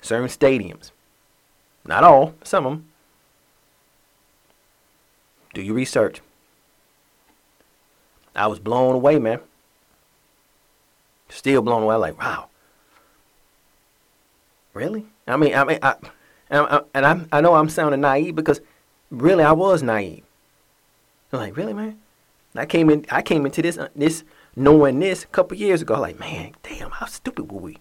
Certain 0.00 0.28
stadiums, 0.28 0.90
not 1.86 2.02
all, 2.02 2.34
some 2.42 2.66
of 2.66 2.72
them. 2.72 2.88
Do 5.54 5.62
your 5.62 5.74
research. 5.74 6.20
I 8.34 8.46
was 8.46 8.58
blown 8.58 8.94
away, 8.94 9.18
man. 9.18 9.40
Still 11.28 11.62
blown 11.62 11.82
away. 11.82 11.96
Like, 11.96 12.18
wow. 12.18 12.48
Really? 14.74 15.06
I 15.26 15.36
mean, 15.36 15.54
I 15.54 15.64
mean, 15.64 15.78
I, 15.82 15.96
and, 16.50 16.66
I, 16.66 16.80
and 16.92 17.06
I, 17.06 17.38
I 17.38 17.40
know 17.40 17.54
I'm 17.54 17.68
sounding 17.68 18.02
naive 18.02 18.36
because 18.36 18.60
really 19.10 19.42
I 19.42 19.52
was 19.52 19.82
naive. 19.82 20.24
I'm 21.32 21.40
like, 21.40 21.56
really, 21.56 21.72
man? 21.72 21.98
I 22.58 22.66
came 22.66 22.90
in, 22.90 23.06
I 23.10 23.22
came 23.22 23.46
into 23.46 23.62
this, 23.62 23.78
uh, 23.78 23.88
this 23.94 24.24
knowing 24.54 24.98
this 25.00 25.24
a 25.24 25.28
couple 25.28 25.56
years 25.56 25.82
ago. 25.82 26.00
Like, 26.00 26.18
man, 26.18 26.52
damn, 26.62 26.90
how 26.90 27.06
stupid 27.06 27.50
were 27.50 27.60
we? 27.60 27.78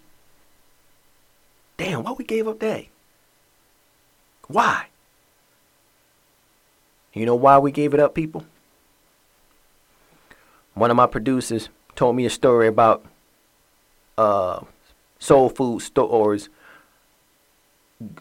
Damn, 1.77 2.03
why 2.03 2.11
we 2.13 2.23
gave 2.23 2.47
up 2.47 2.59
that? 2.59 2.85
Why? 4.47 4.87
You 7.13 7.25
know 7.25 7.35
why 7.35 7.57
we 7.57 7.71
gave 7.71 7.93
it 7.93 7.99
up, 7.99 8.13
people? 8.13 8.45
One 10.73 10.91
of 10.91 10.97
my 10.97 11.07
producers 11.07 11.69
told 11.95 12.15
me 12.15 12.25
a 12.25 12.29
story 12.29 12.67
about 12.67 13.05
uh, 14.17 14.61
soul 15.19 15.49
food 15.49 15.81
stores 15.81 16.49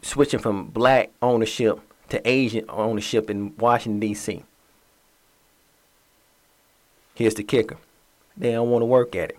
switching 0.03 0.39
from 0.39 0.67
black 0.67 1.11
ownership 1.21 1.81
to 2.09 2.29
Asian 2.29 2.65
ownership 2.69 3.29
in 3.29 3.57
Washington, 3.57 4.01
D.C. 4.01 4.45
Here's 7.15 7.35
the 7.35 7.45
kicker 7.45 7.77
they 8.37 8.53
don't 8.53 8.71
want 8.71 8.83
to 8.83 8.87
work 8.87 9.15
at 9.15 9.31
it. 9.31 9.39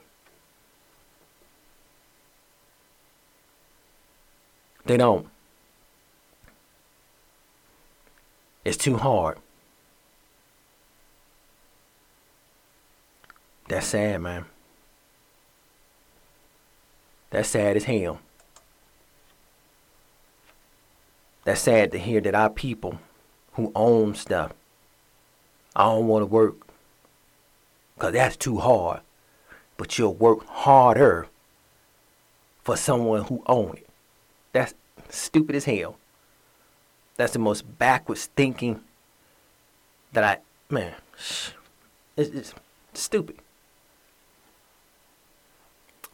They 4.86 4.98
don't. 4.98 5.28
It's 8.64 8.78
too 8.78 8.98
hard. 8.98 9.38
That's 13.68 13.88
sad, 13.88 14.22
man. 14.22 14.46
That's 17.32 17.50
sad 17.50 17.76
as 17.76 17.84
hell. 17.84 18.20
That's 21.44 21.62
sad 21.62 21.92
to 21.92 22.00
hear 22.00 22.22
that 22.22 22.34
our 22.34 22.50
people 22.50 23.00
who 23.54 23.72
own 23.76 24.16
stuff, 24.16 24.54
I 25.76 25.84
don't 25.86 26.08
want 26.08 26.22
to 26.22 26.28
work 26.28 26.65
because 27.96 28.14
that's 28.14 28.38
too 28.38 28.58
hard. 28.58 29.02
But 29.78 29.98
you'll 29.98 30.14
work 30.14 30.46
harder 30.48 31.28
for 32.64 32.78
someone 32.78 33.24
who 33.24 33.44
own 33.46 33.78
it. 33.78 33.88
That's 34.54 34.74
stupid 35.10 35.56
as 35.56 35.66
hell. 35.66 35.98
That's 37.18 37.34
the 37.34 37.40
most 37.40 37.78
backwards 37.78 38.30
thinking 38.36 38.82
that 40.14 40.24
I, 40.24 40.38
man, 40.74 40.94
it's, 41.16 41.54
it's 42.18 42.54
stupid. 42.94 43.38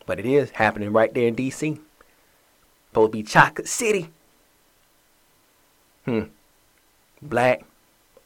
But 0.05 0.19
it 0.19 0.25
is 0.25 0.51
happening 0.51 0.91
right 0.91 1.13
there 1.13 1.27
in 1.27 1.35
D.C. 1.35 1.79
Supposed 2.89 3.11
to 3.11 3.17
be 3.17 3.23
Chocolate 3.23 3.67
City. 3.67 4.09
Hmm. 6.05 6.23
Black 7.21 7.63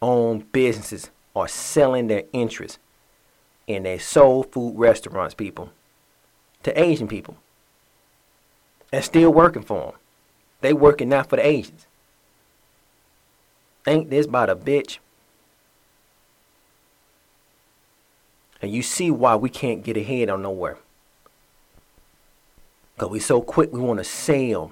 owned 0.02 0.52
businesses 0.52 1.12
are 1.36 1.48
selling 1.48 2.08
their 2.08 2.24
interests 2.32 2.80
in 3.68 3.84
their 3.84 4.00
soul 4.00 4.44
food 4.44 4.78
restaurants, 4.78 5.34
people, 5.34 5.72
to 6.64 6.80
Asian 6.80 7.08
people. 7.08 7.38
And 8.92 9.04
still 9.04 9.34
working 9.34 9.64
for 9.64 9.92
them. 9.92 10.00
They 10.62 10.74
working 10.74 11.10
now 11.10 11.24
for 11.24 11.36
the 11.36 11.46
Asians. 11.46 11.86
Ain't 13.88 14.10
this 14.10 14.26
about 14.26 14.50
a 14.50 14.56
bitch? 14.56 15.00
And 18.62 18.72
you 18.72 18.82
see 18.82 19.12
why 19.12 19.36
we 19.36 19.50
can't 19.50 19.84
get 19.84 19.98
ahead 19.98 20.30
on 20.30 20.42
nowhere. 20.42 20.78
Because 22.96 23.10
we 23.10 23.20
so 23.20 23.42
quick 23.42 23.72
we 23.74 23.80
want 23.80 24.00
to 24.00 24.04
sell. 24.04 24.72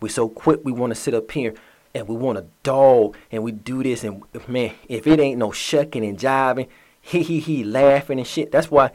We 0.00 0.08
so 0.08 0.28
quick 0.28 0.60
we 0.64 0.72
want 0.72 0.90
to 0.90 0.94
sit 1.00 1.14
up 1.14 1.30
here 1.30 1.54
and 1.94 2.08
we 2.08 2.16
want 2.16 2.38
a 2.38 2.46
dog 2.62 3.16
and 3.30 3.42
we 3.42 3.52
do 3.52 3.82
this 3.82 4.02
and 4.02 4.24
man, 4.48 4.74
if 4.88 5.06
it 5.06 5.20
ain't 5.20 5.38
no 5.38 5.52
shucking 5.52 6.04
and 6.04 6.18
jiving, 6.18 6.68
he 7.02 7.22
he 7.22 7.40
he 7.40 7.64
laughing 7.64 8.18
and 8.18 8.26
shit. 8.26 8.50
That's 8.50 8.70
why 8.70 8.90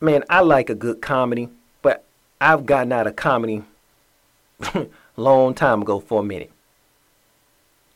man, 0.00 0.24
I 0.28 0.40
like 0.40 0.68
a 0.68 0.74
good 0.74 1.00
comedy, 1.00 1.48
but 1.80 2.04
I've 2.40 2.66
gotten 2.66 2.92
out 2.92 3.06
of 3.06 3.16
comedy 3.16 3.64
long 5.16 5.54
time 5.54 5.82
ago 5.82 6.00
for 6.00 6.20
a 6.20 6.24
minute. 6.24 6.50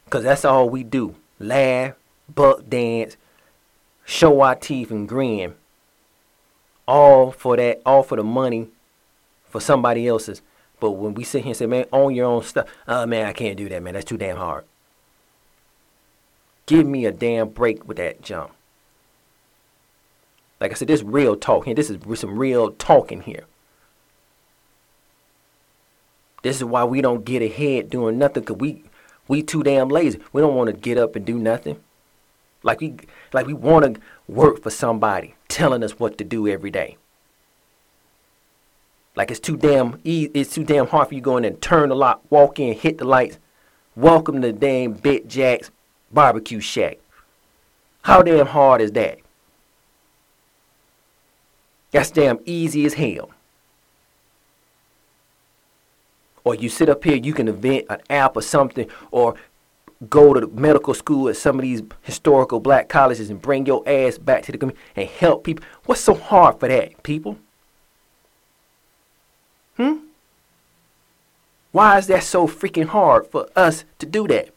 Cause 0.09 0.23
that's 0.23 0.47
all 0.47 0.71
we 0.71 0.85
do. 0.85 1.17
Laugh, 1.39 1.95
buck 2.35 2.69
dance, 2.69 3.17
show 4.07 4.41
our 4.41 4.55
teeth 4.55 4.91
and 4.91 5.07
grin 5.07 5.55
all 6.89 7.31
for 7.31 7.57
that, 7.59 7.83
all 7.85 8.03
for 8.03 8.17
the 8.17 8.25
money 8.25 8.69
for 9.45 9.61
somebody 9.61 10.09
else's. 10.09 10.41
But 10.81 10.93
when 10.93 11.15
we 11.15 11.23
sit 11.23 11.43
here 11.43 11.51
and 11.51 11.57
say, 11.57 11.67
man, 11.67 11.85
own 11.93 12.15
your 12.15 12.27
own 12.27 12.43
stuff, 12.43 12.67
oh 12.89 13.05
man, 13.05 13.27
I 13.27 13.33
can't 13.33 13.59
do 13.59 13.69
that, 13.69 13.83
man. 13.83 13.95
That's 13.95 14.07
too 14.07 14.17
damn 14.17 14.39
hard. 14.39 14.65
Give 16.67 16.87
me 16.87 17.05
a 17.05 17.13
damn 17.13 17.51
break 17.51 17.87
with 17.87 17.99
that 17.99 18.23
jump. 18.23 18.53
Like 20.61 20.73
I 20.73 20.75
said, 20.75 20.89
this 20.89 21.03
real 21.03 21.37
talk 21.37 21.67
here. 21.67 21.75
This 21.75 21.91
is 21.91 21.99
some 22.19 22.39
real 22.39 22.73
talking 22.73 23.23
here. 23.23 23.45
This 26.43 26.57
is 26.57 26.65
why 26.65 26.85
we 26.85 27.01
don't 27.01 27.25
get 27.25 27.43
ahead 27.43 27.91
doing 27.91 28.19
nothing 28.19 28.43
because 28.43 28.57
we 28.57 28.85
we 29.27 29.43
too 29.43 29.63
damn 29.63 29.89
lazy. 29.89 30.21
We 30.33 30.41
don't 30.41 30.55
want 30.55 30.69
to 30.69 30.73
get 30.77 30.99
up 30.99 31.15
and 31.17 31.25
do 31.25 31.39
nothing. 31.39 31.81
Like 32.63 32.81
we 32.81 32.97
like 33.33 33.47
we 33.47 33.55
want 33.55 33.95
to 33.95 34.01
work 34.27 34.63
for 34.63 34.71
somebody 34.71 35.35
telling 35.49 35.85
us 35.85 35.99
what 35.99 36.19
to 36.19 36.25
do 36.25 36.49
every 36.49 36.71
day. 36.71 36.97
Like 39.15 39.31
it's 39.31 39.41
too 39.41 39.57
damn 39.57 40.01
easy, 40.05 40.31
it's 40.35 40.55
too 40.55 40.65
damn 40.65 40.87
hard 40.87 41.09
for 41.09 41.15
you 41.15 41.21
to 41.21 41.25
go 41.25 41.37
in 41.37 41.45
and 41.45 41.61
turn 41.61 41.89
the 41.89 41.97
lock, 41.97 42.23
walk 42.31 42.59
in, 42.59 42.75
hit 42.75 42.99
the 42.99 43.05
lights. 43.05 43.39
Welcome 43.97 44.41
to 44.43 44.53
the 44.53 44.53
damn 44.53 44.93
Bit 44.93 45.29
Jack's 45.29 45.71
barbecue 46.13 46.61
shack. 46.61 46.99
How 48.03 48.23
damn 48.23 48.47
hard 48.47 48.81
is 48.81 48.93
that? 48.93 49.19
That's 51.91 52.11
damn 52.11 52.41
easy 52.45 52.85
as 52.85 52.95
hell. 52.95 53.31
Or 56.45 56.55
you 56.55 56.69
sit 56.69 56.89
up 56.89 57.05
here, 57.05 57.17
you 57.17 57.35
can 57.35 57.49
invent 57.49 57.87
an 57.91 58.01
app 58.09 58.37
or 58.37 58.43
something, 58.43 58.89
or 59.11 59.35
go 60.09 60.33
to 60.33 60.41
the 60.41 60.47
medical 60.47 60.95
school 60.95 61.29
at 61.29 61.37
some 61.37 61.57
of 61.57 61.63
these 61.63 61.83
historical 62.03 62.61
black 62.61 62.89
colleges 62.89 63.31
and 63.31 63.43
bring 63.43 63.67
your 63.67 63.83
ass 63.87 64.17
back 64.17 64.45
to 64.45 64.53
the 64.53 64.59
community 64.59 64.83
and 64.97 65.09
help 65.09 65.45
people. 65.45 65.65
What's 65.85 66.01
so 66.01 66.15
hard 66.15 66.61
for 66.61 66.69
that, 66.69 67.03
people? 67.03 67.39
Hmm? 69.77 69.97
Why 71.73 71.99
is 71.99 72.07
that 72.07 72.23
so 72.23 72.47
freaking 72.47 72.87
hard 72.87 73.27
for 73.27 73.49
us 73.55 73.85
to 73.99 74.07
do 74.07 74.27
that? 74.29 74.51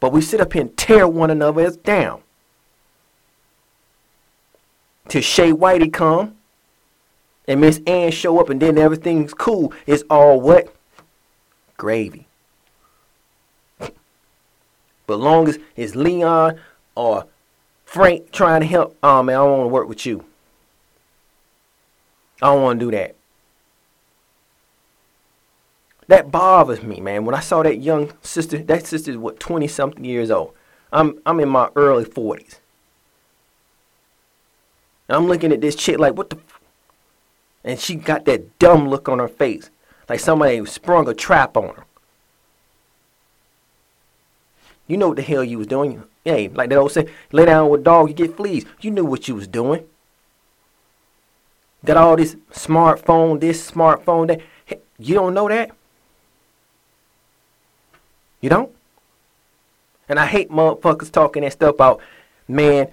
But 0.00 0.12
we 0.12 0.22
sit 0.22 0.40
up 0.40 0.52
here 0.52 0.62
and 0.62 0.76
tear 0.76 1.06
one 1.06 1.30
another 1.30 1.70
down. 1.72 2.22
Till 5.10 5.22
Shay 5.22 5.50
Whitey 5.50 5.92
come 5.92 6.36
and 7.48 7.60
Miss 7.60 7.80
Ann 7.84 8.12
show 8.12 8.38
up 8.38 8.48
and 8.48 8.62
then 8.62 8.78
everything's 8.78 9.34
cool. 9.34 9.74
It's 9.84 10.04
all 10.08 10.40
what? 10.40 10.72
Gravy. 11.76 12.26
But 15.08 15.18
long 15.18 15.48
as 15.48 15.58
it's 15.74 15.96
Leon, 15.96 16.60
or 16.94 17.26
Frank 17.84 18.30
trying 18.30 18.60
to 18.60 18.66
help. 18.68 18.96
Oh 19.02 19.24
man, 19.24 19.34
I 19.34 19.38
don't 19.38 19.58
want 19.58 19.64
to 19.64 19.74
work 19.74 19.88
with 19.88 20.06
you. 20.06 20.24
I 22.40 22.46
don't 22.46 22.62
want 22.62 22.78
to 22.78 22.86
do 22.86 22.92
that. 22.92 23.16
That 26.06 26.30
bothers 26.30 26.84
me, 26.84 27.00
man. 27.00 27.24
When 27.24 27.34
I 27.34 27.40
saw 27.40 27.64
that 27.64 27.78
young 27.78 28.12
sister, 28.22 28.58
that 28.58 28.86
sister's 28.86 29.16
what 29.16 29.40
twenty 29.40 29.66
something 29.66 30.04
years 30.04 30.30
old. 30.30 30.54
I'm 30.92 31.18
I'm 31.26 31.40
in 31.40 31.48
my 31.48 31.70
early 31.74 32.04
forties. 35.10 35.22
I'm 35.22 35.28
looking 35.28 35.52
at 35.52 35.60
this 35.60 35.74
chick 35.74 35.98
like, 35.98 36.14
what 36.16 36.30
the? 36.30 36.36
F-? 36.36 36.60
And 37.64 37.78
she 37.78 37.94
got 37.94 38.24
that 38.24 38.58
dumb 38.58 38.88
look 38.88 39.08
on 39.08 39.18
her 39.18 39.28
face, 39.28 39.70
like 40.08 40.20
somebody 40.20 40.64
sprung 40.66 41.08
a 41.08 41.14
trap 41.14 41.56
on 41.56 41.74
her. 41.74 41.84
You 44.86 44.96
know 44.96 45.08
what 45.08 45.16
the 45.16 45.22
hell 45.22 45.44
you 45.44 45.58
was 45.58 45.66
doing. 45.66 46.02
Hey, 46.24 46.48
like 46.48 46.70
that 46.70 46.76
old 46.76 46.92
saying, 46.92 47.08
lay 47.32 47.44
down 47.44 47.68
with 47.70 47.82
a 47.82 47.84
dog, 47.84 48.08
you 48.08 48.14
get 48.14 48.36
fleas. 48.36 48.64
You 48.80 48.90
knew 48.90 49.04
what 49.04 49.28
you 49.28 49.34
was 49.34 49.46
doing. 49.46 49.84
Got 51.84 51.96
all 51.96 52.16
this 52.16 52.36
smartphone, 52.52 53.40
this 53.40 53.70
smartphone, 53.70 54.28
that. 54.28 54.40
You 54.98 55.14
don't 55.14 55.32
know 55.32 55.48
that? 55.48 55.70
You 58.42 58.50
don't? 58.50 58.70
And 60.08 60.18
I 60.18 60.26
hate 60.26 60.50
motherfuckers 60.50 61.10
talking 61.10 61.42
that 61.42 61.52
stuff 61.52 61.74
about, 61.74 62.00
man, 62.46 62.88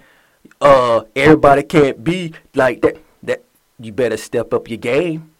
uh, 0.60 1.04
everybody 1.14 1.62
can't 1.62 2.02
be 2.02 2.34
like 2.54 2.80
that. 2.82 2.98
That 3.22 3.42
you 3.78 3.92
better 3.92 4.16
step 4.16 4.52
up 4.52 4.68
your 4.68 4.78
game. 4.78 5.30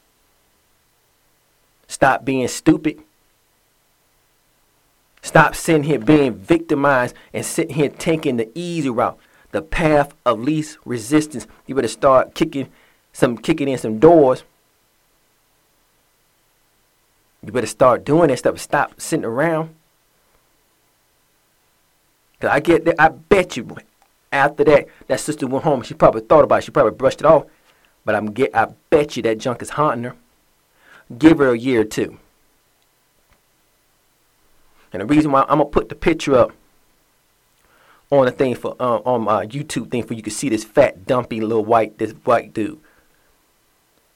Stop 1.86 2.24
being 2.24 2.48
stupid. 2.48 3.02
Stop 5.22 5.54
sitting 5.54 5.82
here 5.82 5.98
being 5.98 6.34
victimized 6.34 7.14
and 7.32 7.44
sitting 7.44 7.74
here 7.74 7.88
taking 7.88 8.36
the 8.36 8.50
easy 8.54 8.88
route, 8.88 9.18
the 9.52 9.62
path 9.62 10.14
of 10.24 10.40
least 10.40 10.78
resistance. 10.84 11.46
You 11.66 11.74
better 11.74 11.88
start 11.88 12.34
kicking 12.34 12.68
some 13.12 13.36
kicking 13.36 13.68
in 13.68 13.78
some 13.78 13.98
doors. 13.98 14.44
You 17.44 17.52
better 17.52 17.66
start 17.66 18.04
doing 18.04 18.28
that 18.28 18.38
stuff. 18.38 18.58
Stop 18.58 19.00
sitting 19.00 19.24
around. 19.24 19.74
Cause 22.40 22.50
I 22.50 22.60
get 22.60 22.84
that. 22.84 23.00
I 23.00 23.08
bet 23.08 23.56
you 23.56 23.76
after 24.32 24.64
that, 24.64 24.86
that 25.06 25.20
sister 25.20 25.46
went 25.46 25.64
home. 25.64 25.82
She 25.82 25.94
probably 25.94 26.22
thought 26.22 26.44
about 26.44 26.60
it. 26.60 26.64
She 26.64 26.70
probably 26.70 26.92
brushed 26.92 27.20
it 27.20 27.26
off. 27.26 27.46
But 28.04 28.14
I'm 28.14 28.32
get. 28.32 28.54
I 28.54 28.68
bet 28.90 29.16
you 29.16 29.22
that 29.24 29.38
junk 29.38 29.62
is 29.62 29.70
haunting 29.70 30.04
her. 30.04 30.16
Give 31.18 31.38
her 31.38 31.52
a 31.52 31.58
year 31.58 31.82
or 31.82 31.84
two. 31.84 32.18
And 34.92 35.02
the 35.02 35.06
reason 35.06 35.30
why 35.30 35.42
I'm 35.42 35.58
gonna 35.58 35.66
put 35.66 35.88
the 35.88 35.94
picture 35.94 36.34
up 36.34 36.52
on 38.10 38.24
the 38.24 38.30
thing 38.30 38.54
for 38.54 38.74
uh, 38.80 38.98
on 39.04 39.22
my 39.22 39.46
YouTube 39.46 39.90
thing 39.90 40.02
for 40.02 40.14
you 40.14 40.22
can 40.22 40.32
see 40.32 40.48
this 40.48 40.64
fat, 40.64 41.06
dumpy 41.06 41.40
little 41.40 41.64
white 41.64 41.98
this 41.98 42.12
white 42.24 42.54
dude. 42.54 42.80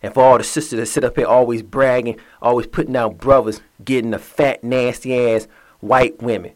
And 0.02 0.12
for 0.12 0.22
all 0.22 0.38
the 0.38 0.44
sisters 0.44 0.80
that 0.80 0.86
sit 0.86 1.04
up 1.04 1.16
here 1.16 1.26
always 1.26 1.62
bragging, 1.62 2.18
always 2.40 2.66
putting 2.66 2.96
out 2.96 3.18
brothers 3.18 3.60
getting 3.84 4.10
the 4.10 4.18
fat, 4.18 4.64
nasty 4.64 5.14
ass 5.16 5.46
white 5.80 6.20
women. 6.20 6.52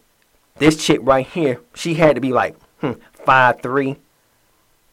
This 0.57 0.85
chick 0.85 1.01
right 1.03 1.27
here, 1.27 1.61
she 1.75 1.95
had 1.95 2.15
to 2.15 2.21
be 2.21 2.33
like 2.33 2.57
hmm, 2.81 2.93
five 3.27 3.61
three. 3.61 3.97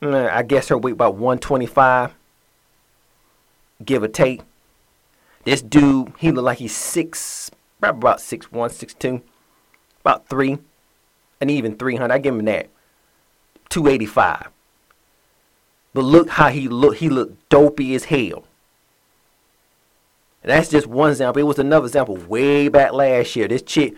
Mm, 0.01 0.29
I 0.29 0.43
guess 0.43 0.67
her 0.67 0.77
weight 0.77 0.93
about 0.93 1.15
125, 1.15 2.13
give 3.85 4.03
or 4.03 4.09
take. 4.09 4.41
This 5.45 5.61
dude, 5.61 6.11
he 6.17 6.31
look 6.31 6.43
like 6.43 6.57
he's 6.57 6.75
six, 6.75 7.49
probably 7.79 7.99
about 7.99 8.19
six 8.19 8.51
one, 8.51 8.69
six 8.69 8.93
two, 8.93 9.21
about 10.01 10.27
three, 10.27 10.57
and 11.39 11.49
even 11.49 11.77
300. 11.77 12.11
I 12.11 12.17
give 12.17 12.35
him 12.35 12.45
that. 12.45 12.69
285. 13.69 14.49
But 15.93 16.03
look 16.03 16.29
how 16.29 16.49
he 16.49 16.67
look. 16.67 16.97
He 16.97 17.09
looked 17.09 17.49
dopey 17.49 17.95
as 17.95 18.05
hell. 18.05 18.45
And 20.41 20.51
that's 20.51 20.69
just 20.69 20.87
one 20.87 21.11
example. 21.11 21.39
It 21.39 21.45
was 21.45 21.59
another 21.59 21.85
example 21.85 22.17
way 22.17 22.67
back 22.67 22.93
last 22.93 23.35
year. 23.35 23.47
This 23.47 23.61
chick, 23.61 23.95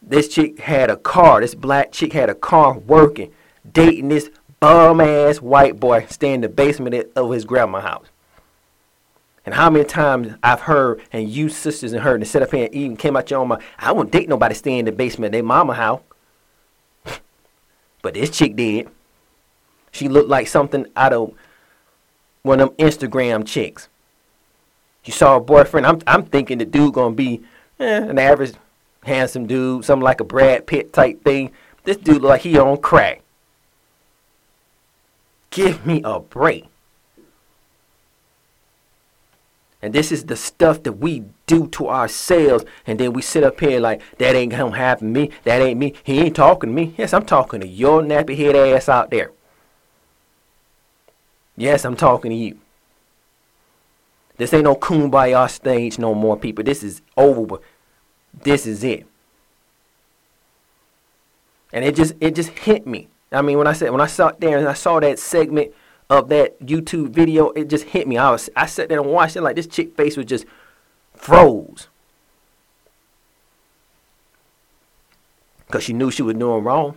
this 0.00 0.28
chick 0.28 0.60
had 0.60 0.90
a 0.90 0.96
car. 0.96 1.40
This 1.40 1.54
black 1.54 1.92
chick 1.92 2.12
had 2.12 2.30
a 2.30 2.34
car 2.34 2.78
working, 2.78 3.32
dating 3.72 4.08
this 4.08 4.30
bum 4.60 5.00
ass 5.00 5.40
white 5.40 5.80
boy 5.80 6.06
staying 6.08 6.36
in 6.36 6.40
the 6.42 6.48
basement 6.48 7.10
of 7.16 7.30
his 7.32 7.44
grandma's 7.44 7.82
house. 7.82 8.06
And 9.46 9.54
how 9.54 9.70
many 9.70 9.84
times 9.84 10.34
I've 10.42 10.60
heard 10.60 11.00
and 11.12 11.28
you 11.28 11.48
sisters 11.48 11.92
and 11.92 12.02
heard 12.02 12.20
and 12.20 12.28
set 12.28 12.42
up 12.42 12.52
here 12.52 12.66
and 12.66 12.74
even 12.74 12.96
came 12.96 13.16
out 13.16 13.30
your 13.30 13.40
own 13.40 13.48
mouth, 13.48 13.62
I 13.78 13.92
won't 13.92 14.12
date 14.12 14.28
nobody 14.28 14.54
staying 14.54 14.80
in 14.80 14.84
the 14.84 14.92
basement 14.92 15.26
of 15.26 15.32
their 15.32 15.42
mama 15.42 15.74
house. 15.74 16.02
but 18.02 18.14
this 18.14 18.30
chick 18.30 18.54
did. 18.54 18.88
She 19.92 20.08
looked 20.08 20.28
like 20.28 20.46
something 20.46 20.86
out 20.94 21.12
of 21.12 21.32
one 22.42 22.60
of 22.60 22.76
them 22.76 22.86
Instagram 22.86 23.46
chicks. 23.46 23.88
You 25.04 25.12
saw 25.12 25.36
a 25.36 25.40
boyfriend. 25.40 25.86
I'm 25.86 26.00
I'm 26.06 26.24
thinking 26.24 26.58
the 26.58 26.66
dude 26.66 26.94
gonna 26.94 27.14
be 27.14 27.42
eh, 27.78 28.02
an 28.02 28.18
average 28.18 28.54
handsome 29.02 29.46
dude, 29.46 29.84
something 29.84 30.04
like 30.04 30.20
a 30.20 30.24
Brad 30.24 30.66
Pitt 30.66 30.92
type 30.92 31.24
thing. 31.24 31.50
This 31.84 31.96
dude 31.96 32.22
look 32.22 32.28
like 32.28 32.42
he 32.42 32.58
on 32.58 32.76
crack. 32.76 33.19
Give 35.50 35.84
me 35.84 36.00
a 36.04 36.20
break. 36.20 36.66
And 39.82 39.94
this 39.94 40.12
is 40.12 40.24
the 40.26 40.36
stuff 40.36 40.82
that 40.82 40.94
we 40.94 41.24
do 41.46 41.66
to 41.68 41.88
ourselves. 41.88 42.64
And 42.86 43.00
then 43.00 43.12
we 43.12 43.22
sit 43.22 43.42
up 43.42 43.58
here 43.60 43.80
like, 43.80 44.02
that 44.18 44.34
ain't 44.34 44.52
gonna 44.52 44.76
happen 44.76 45.14
to 45.14 45.20
me. 45.20 45.30
That 45.44 45.62
ain't 45.62 45.78
me. 45.78 45.94
He 46.04 46.20
ain't 46.20 46.36
talking 46.36 46.70
to 46.70 46.74
me. 46.74 46.94
Yes, 46.98 47.14
I'm 47.14 47.24
talking 47.24 47.60
to 47.60 47.66
your 47.66 48.02
nappy 48.02 48.36
head 48.36 48.54
ass 48.54 48.88
out 48.88 49.10
there. 49.10 49.32
Yes, 51.56 51.84
I'm 51.84 51.96
talking 51.96 52.30
to 52.30 52.36
you. 52.36 52.58
This 54.36 54.54
ain't 54.54 54.64
no 54.64 54.74
kumbaya 54.74 55.50
stage 55.50 55.98
no 55.98 56.14
more, 56.14 56.36
people. 56.36 56.64
This 56.64 56.82
is 56.82 57.02
over. 57.16 57.58
This 58.42 58.66
is 58.66 58.84
it. 58.84 59.06
And 61.72 61.84
it 61.84 61.94
just 61.94 62.14
it 62.20 62.34
just 62.34 62.50
hit 62.50 62.86
me. 62.86 63.08
I 63.32 63.42
mean, 63.42 63.58
when 63.58 63.66
I 63.66 63.72
said 63.72 63.90
when 63.90 64.00
I 64.00 64.06
sat 64.06 64.40
there 64.40 64.58
and 64.58 64.68
I 64.68 64.74
saw 64.74 64.98
that 65.00 65.18
segment 65.18 65.72
of 66.08 66.28
that 66.30 66.58
YouTube 66.60 67.10
video, 67.10 67.50
it 67.50 67.68
just 67.68 67.84
hit 67.84 68.08
me. 68.08 68.18
I 68.18 68.30
was 68.30 68.50
I 68.56 68.66
sat 68.66 68.88
there 68.88 69.00
and 69.00 69.10
watched 69.10 69.36
it 69.36 69.42
like 69.42 69.56
this 69.56 69.66
chick 69.66 69.96
face 69.96 70.16
was 70.16 70.26
just 70.26 70.44
froze. 71.14 71.88
Cause 75.70 75.84
she 75.84 75.92
knew 75.92 76.10
she 76.10 76.22
was 76.22 76.34
doing 76.34 76.64
wrong. 76.64 76.96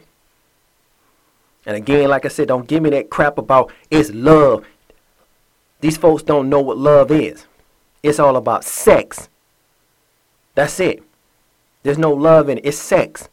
And 1.65 1.77
again, 1.77 2.09
like 2.09 2.25
I 2.25 2.29
said, 2.29 2.47
don't 2.47 2.67
give 2.67 2.81
me 2.81 2.89
that 2.89 3.11
crap 3.11 3.37
about 3.37 3.71
it's 3.91 4.09
love. 4.11 4.65
These 5.79 5.97
folks 5.97 6.23
don't 6.23 6.49
know 6.49 6.61
what 6.61 6.77
love 6.77 7.11
is. 7.11 7.45
It's 8.01 8.19
all 8.19 8.35
about 8.35 8.63
sex. 8.63 9.29
That's 10.55 10.79
it. 10.79 11.03
There's 11.83 11.97
no 11.97 12.11
love 12.11 12.49
in 12.49 12.57
it. 12.57 12.65
It's 12.65 12.77
sex. 12.77 13.29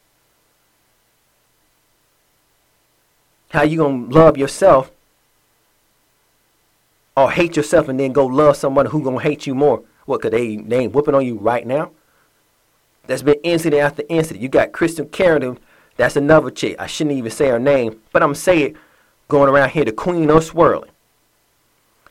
How 3.50 3.62
you 3.62 3.78
gonna 3.78 4.06
love 4.06 4.36
yourself 4.36 4.90
or 7.16 7.30
hate 7.30 7.56
yourself 7.56 7.88
and 7.88 7.98
then 7.98 8.12
go 8.12 8.26
love 8.26 8.56
someone 8.56 8.86
who 8.86 9.02
gonna 9.02 9.20
hate 9.20 9.46
you 9.46 9.54
more? 9.54 9.82
What 10.06 10.22
could 10.22 10.32
they 10.32 10.56
they 10.56 10.80
ain't 10.80 10.92
whooping 10.92 11.14
on 11.14 11.26
you 11.26 11.36
right 11.38 11.66
now? 11.66 11.90
There's 13.06 13.22
been 13.22 13.40
incident 13.42 13.82
after 13.82 14.04
incident. 14.08 14.42
You 14.42 14.48
got 14.48 14.72
Kristen 14.72 15.08
Carrington, 15.08 15.58
that's 15.96 16.16
another 16.16 16.50
chick. 16.50 16.76
I 16.78 16.86
shouldn't 16.86 17.16
even 17.16 17.30
say 17.30 17.48
her 17.48 17.58
name, 17.58 18.00
but 18.12 18.22
I'm 18.22 18.34
say 18.34 18.62
it 18.62 18.76
going 19.28 19.48
around 19.48 19.70
here, 19.70 19.84
the 19.84 19.92
queen 19.92 20.30
of 20.30 20.44
swirling. 20.44 20.90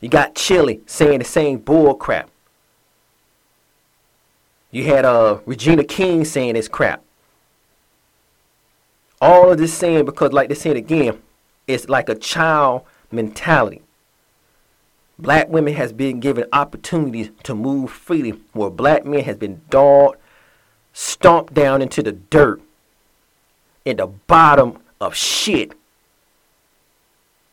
You 0.01 0.09
got 0.09 0.35
Chili 0.35 0.81
saying 0.85 1.19
the 1.19 1.25
same 1.25 1.59
bull 1.59 1.93
crap. 1.95 2.29
You 4.71 4.83
had 4.83 5.05
uh 5.05 5.39
Regina 5.45 5.83
King 5.83 6.25
saying 6.25 6.55
this 6.55 6.67
crap. 6.67 7.01
All 9.21 9.51
of 9.51 9.57
this 9.57 9.73
saying 9.73 10.05
because 10.05 10.33
like 10.33 10.49
they 10.49 10.55
said 10.55 10.77
again, 10.77 11.21
it's 11.69 11.87
like 11.87 12.09
a 12.09 12.15
child 12.15 12.81
mentality. 13.11 13.81
Black 15.19 15.49
women 15.49 15.75
has 15.75 15.93
been 15.93 16.19
given 16.19 16.45
opportunities 16.51 17.29
to 17.43 17.53
move 17.53 17.91
freely, 17.91 18.31
where 18.53 18.71
black 18.71 19.05
men 19.05 19.23
has 19.23 19.37
been 19.37 19.61
dogged, 19.69 20.17
stomped 20.93 21.53
down 21.53 21.81
into 21.81 22.01
the 22.01 22.13
dirt, 22.13 22.59
in 23.85 23.97
the 23.97 24.07
bottom 24.07 24.79
of 24.99 25.15
shit. 25.15 25.73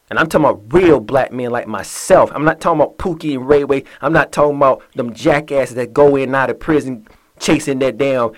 And 0.08 0.18
I'm 0.18 0.28
talking 0.28 0.46
about 0.46 0.72
real 0.72 1.00
black 1.00 1.32
men 1.32 1.50
like 1.50 1.66
myself. 1.66 2.30
I'm 2.32 2.44
not 2.44 2.60
talking 2.60 2.80
about 2.80 2.96
Pookie 2.96 3.34
and 3.34 3.46
Ray 3.46 3.64
Ray. 3.64 3.84
I'm 4.00 4.12
not 4.12 4.32
talking 4.32 4.56
about 4.56 4.82
them 4.94 5.12
jackasses 5.12 5.74
that 5.74 5.92
go 5.92 6.16
in 6.16 6.30
and 6.30 6.36
out 6.36 6.48
of 6.48 6.60
prison 6.60 7.06
chasing 7.38 7.80
that 7.80 7.98
damn 7.98 8.30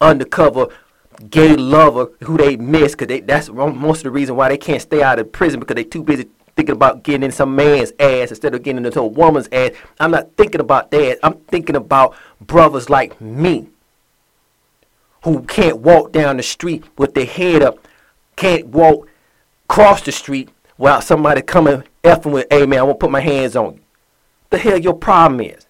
undercover 0.00 0.66
gay 1.30 1.56
lover 1.56 2.10
who 2.22 2.36
they 2.36 2.56
miss 2.56 2.94
because 2.94 3.20
that's 3.24 3.48
most 3.48 3.98
of 3.98 4.04
the 4.04 4.10
reason 4.10 4.36
why 4.36 4.48
they 4.48 4.58
can't 4.58 4.82
stay 4.82 5.02
out 5.02 5.18
of 5.18 5.32
prison 5.32 5.60
because 5.60 5.74
they 5.76 5.84
too 5.84 6.02
busy 6.02 6.28
thinking 6.56 6.74
about 6.74 7.02
getting 7.02 7.22
in 7.22 7.32
some 7.32 7.54
man's 7.56 7.92
ass 7.98 8.30
instead 8.30 8.54
of 8.54 8.62
getting 8.62 8.84
into 8.84 9.00
a 9.00 9.06
woman's 9.06 9.48
ass. 9.52 9.70
I'm 9.98 10.10
not 10.10 10.36
thinking 10.36 10.60
about 10.60 10.90
that. 10.90 11.18
I'm 11.22 11.34
thinking 11.34 11.76
about 11.76 12.14
brothers 12.40 12.90
like 12.90 13.20
me 13.20 13.68
who 15.24 15.42
can't 15.42 15.78
walk 15.78 16.12
down 16.12 16.36
the 16.36 16.42
street 16.42 16.84
with 16.98 17.14
their 17.14 17.26
head 17.26 17.62
up, 17.62 17.78
can't 18.36 18.66
walk 18.68 19.08
cross 19.68 20.02
the 20.02 20.12
street 20.12 20.50
without 20.76 21.04
somebody 21.04 21.40
coming 21.40 21.84
effing 22.04 22.32
with, 22.32 22.46
hey 22.50 22.66
man, 22.66 22.80
I 22.80 22.82
won't 22.82 23.00
put 23.00 23.10
my 23.10 23.20
hands 23.20 23.56
on 23.56 23.74
you. 23.74 23.80
The 24.50 24.58
hell 24.58 24.78
your 24.78 24.94
problem 24.94 25.40
is? 25.40 25.66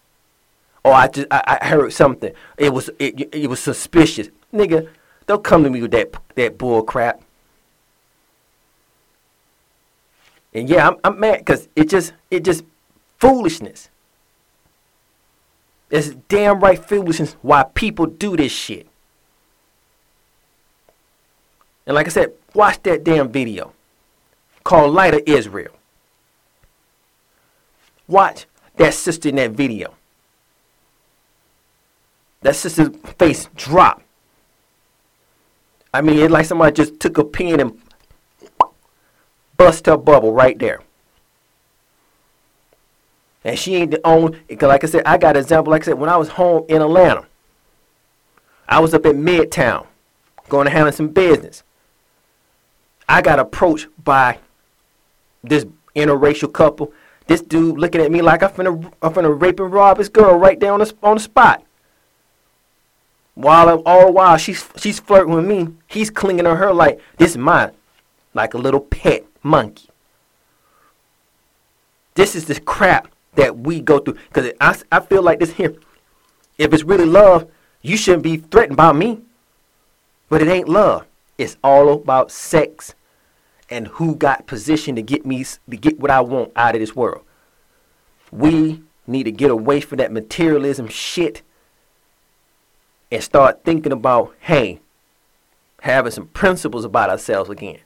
Or 0.84 0.92
I 0.92 1.06
just 1.06 1.28
I, 1.30 1.58
I 1.60 1.66
heard 1.66 1.92
something. 1.92 2.32
It 2.58 2.72
was 2.72 2.90
it, 2.98 3.32
it 3.32 3.48
was 3.48 3.60
suspicious. 3.60 4.28
Nigga, 4.52 4.88
don't 5.26 5.44
come 5.44 5.64
to 5.64 5.70
me 5.70 5.82
with 5.82 5.90
that 5.92 6.12
that 6.34 6.58
bull 6.58 6.82
crap. 6.82 7.22
And 10.54 10.68
yeah, 10.68 10.88
I'm, 10.88 10.96
I'm 11.04 11.18
mad 11.18 11.38
because 11.38 11.68
it 11.74 11.88
just 11.88 12.12
it 12.30 12.44
just 12.44 12.64
foolishness. 13.18 13.88
It's 15.90 16.10
damn 16.28 16.60
right 16.60 16.82
foolishness 16.82 17.36
why 17.42 17.64
people 17.64 18.06
do 18.06 18.36
this 18.36 18.52
shit. 18.52 18.86
And 21.86 21.94
like 21.94 22.06
I 22.06 22.10
said, 22.10 22.32
watch 22.54 22.82
that 22.84 23.04
damn 23.04 23.30
video 23.30 23.72
called 24.64 24.94
Light 24.94 25.14
of 25.14 25.22
Israel. 25.26 25.72
Watch 28.06 28.46
that 28.76 28.94
sister 28.94 29.28
in 29.28 29.36
that 29.36 29.52
video. 29.52 29.94
That 32.42 32.56
sister's 32.56 32.88
face 33.18 33.48
drop. 33.54 34.01
I 35.92 36.00
mean, 36.00 36.18
it's 36.18 36.32
like 36.32 36.46
somebody 36.46 36.72
just 36.74 36.98
took 37.00 37.18
a 37.18 37.24
pin 37.24 37.60
and 37.60 37.80
bust 39.56 39.86
her 39.86 39.96
bubble 39.96 40.32
right 40.32 40.58
there. 40.58 40.80
And 43.44 43.58
she 43.58 43.74
ain't 43.76 43.90
the 43.90 44.00
only, 44.06 44.38
like 44.60 44.84
I 44.84 44.86
said, 44.86 45.02
I 45.04 45.18
got 45.18 45.36
an 45.36 45.42
example. 45.42 45.70
Like 45.70 45.82
I 45.82 45.86
said, 45.86 45.98
when 45.98 46.08
I 46.08 46.16
was 46.16 46.28
home 46.28 46.64
in 46.68 46.80
Atlanta, 46.80 47.26
I 48.68 48.78
was 48.78 48.94
up 48.94 49.04
at 49.04 49.16
Midtown 49.16 49.86
going 50.48 50.66
to 50.66 50.70
handle 50.70 50.92
some 50.92 51.08
business. 51.08 51.62
I 53.08 53.20
got 53.20 53.38
approached 53.38 53.88
by 54.02 54.38
this 55.42 55.66
interracial 55.96 56.52
couple. 56.52 56.92
This 57.26 57.40
dude 57.40 57.78
looking 57.78 58.00
at 58.00 58.10
me 58.10 58.22
like 58.22 58.42
I'm 58.42 58.50
finna, 58.50 58.92
I'm 59.02 59.12
finna 59.12 59.40
rape 59.40 59.60
and 59.60 59.72
rob 59.72 59.98
his 59.98 60.08
girl 60.08 60.36
right 60.36 60.58
there 60.58 60.72
on 60.72 60.80
the, 60.80 60.94
on 61.02 61.16
the 61.16 61.22
spot. 61.22 61.64
While 63.34 63.82
all 63.86 64.12
while 64.12 64.36
she's 64.36 64.68
she's 64.76 65.00
flirting 65.00 65.34
with 65.34 65.46
me, 65.46 65.68
he's 65.86 66.10
clinging 66.10 66.44
to 66.44 66.54
her 66.54 66.72
like 66.72 67.00
this 67.16 67.32
is 67.32 67.38
mine, 67.38 67.72
like 68.34 68.54
a 68.54 68.58
little 68.58 68.80
pet 68.80 69.24
monkey. 69.42 69.88
This 72.14 72.34
is 72.34 72.44
the 72.44 72.60
crap 72.60 73.08
that 73.34 73.58
we 73.58 73.80
go 73.80 73.98
through. 73.98 74.18
Because 74.28 74.52
I, 74.60 74.76
I 74.90 75.00
feel 75.00 75.22
like 75.22 75.38
this 75.38 75.52
here, 75.52 75.74
if 76.58 76.72
it's 76.74 76.82
really 76.82 77.06
love, 77.06 77.50
you 77.80 77.96
shouldn't 77.96 78.22
be 78.22 78.36
threatened 78.36 78.76
by 78.76 78.92
me. 78.92 79.22
But 80.28 80.42
it 80.42 80.48
ain't 80.48 80.68
love. 80.68 81.06
It's 81.38 81.56
all 81.64 81.92
about 81.92 82.30
sex 82.30 82.94
and 83.70 83.88
who 83.88 84.14
got 84.14 84.46
position 84.46 84.94
to 84.96 85.02
get 85.02 85.24
me 85.24 85.44
to 85.44 85.76
get 85.76 85.98
what 85.98 86.10
I 86.10 86.20
want 86.20 86.52
out 86.54 86.74
of 86.74 86.80
this 86.80 86.94
world. 86.94 87.24
We 88.30 88.82
need 89.06 89.24
to 89.24 89.32
get 89.32 89.50
away 89.50 89.80
from 89.80 89.98
that 89.98 90.12
materialism 90.12 90.88
shit 90.88 91.42
and 93.12 93.22
start 93.22 93.62
thinking 93.62 93.92
about, 93.92 94.34
hey, 94.40 94.80
having 95.82 96.10
some 96.10 96.28
principles 96.28 96.84
about 96.84 97.10
ourselves 97.10 97.50
again. 97.50 97.80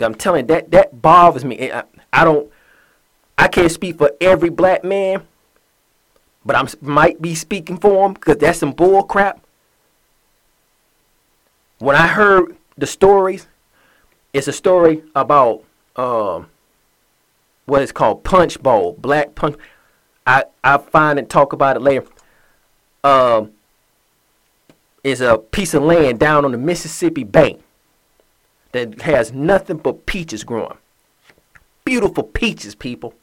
I'm 0.00 0.14
telling 0.14 0.44
you, 0.44 0.46
that 0.48 0.70
that 0.72 1.00
bothers 1.00 1.44
me. 1.44 1.70
I, 1.70 1.84
I 2.12 2.24
don't 2.24 2.50
I 3.36 3.48
can't 3.48 3.70
speak 3.70 3.98
for 3.98 4.10
every 4.20 4.48
black 4.48 4.82
man, 4.82 5.22
but 6.44 6.56
I 6.56 6.66
might 6.80 7.20
be 7.20 7.34
speaking 7.34 7.76
for 7.76 8.06
him 8.06 8.14
because 8.14 8.38
that's 8.38 8.58
some 8.58 8.72
bull 8.72 9.02
crap. 9.02 9.40
When 11.78 11.96
I 11.96 12.06
heard 12.06 12.56
the 12.78 12.86
stories, 12.86 13.46
it's 14.32 14.48
a 14.48 14.52
story 14.52 15.02
about 15.14 15.64
um, 15.96 16.48
what 17.66 17.82
is 17.82 17.92
called 17.92 18.24
punch 18.24 18.62
bowl, 18.62 18.96
black 18.98 19.34
punch. 19.34 19.56
I 20.26 20.44
I 20.64 20.78
find 20.78 21.18
and 21.18 21.28
talk 21.28 21.52
about 21.52 21.76
it 21.76 21.80
later. 21.80 22.06
Um, 23.02 23.52
is 25.02 25.20
a 25.20 25.38
piece 25.38 25.74
of 25.74 25.82
land 25.82 26.18
down 26.18 26.44
on 26.44 26.52
the 26.52 26.58
Mississippi 26.58 27.24
bank 27.24 27.62
that 28.72 29.02
has 29.02 29.32
nothing 29.32 29.78
but 29.78 30.06
peaches 30.06 30.44
growing. 30.44 30.76
Beautiful 31.84 32.22
peaches, 32.22 32.74
people. 32.74 33.14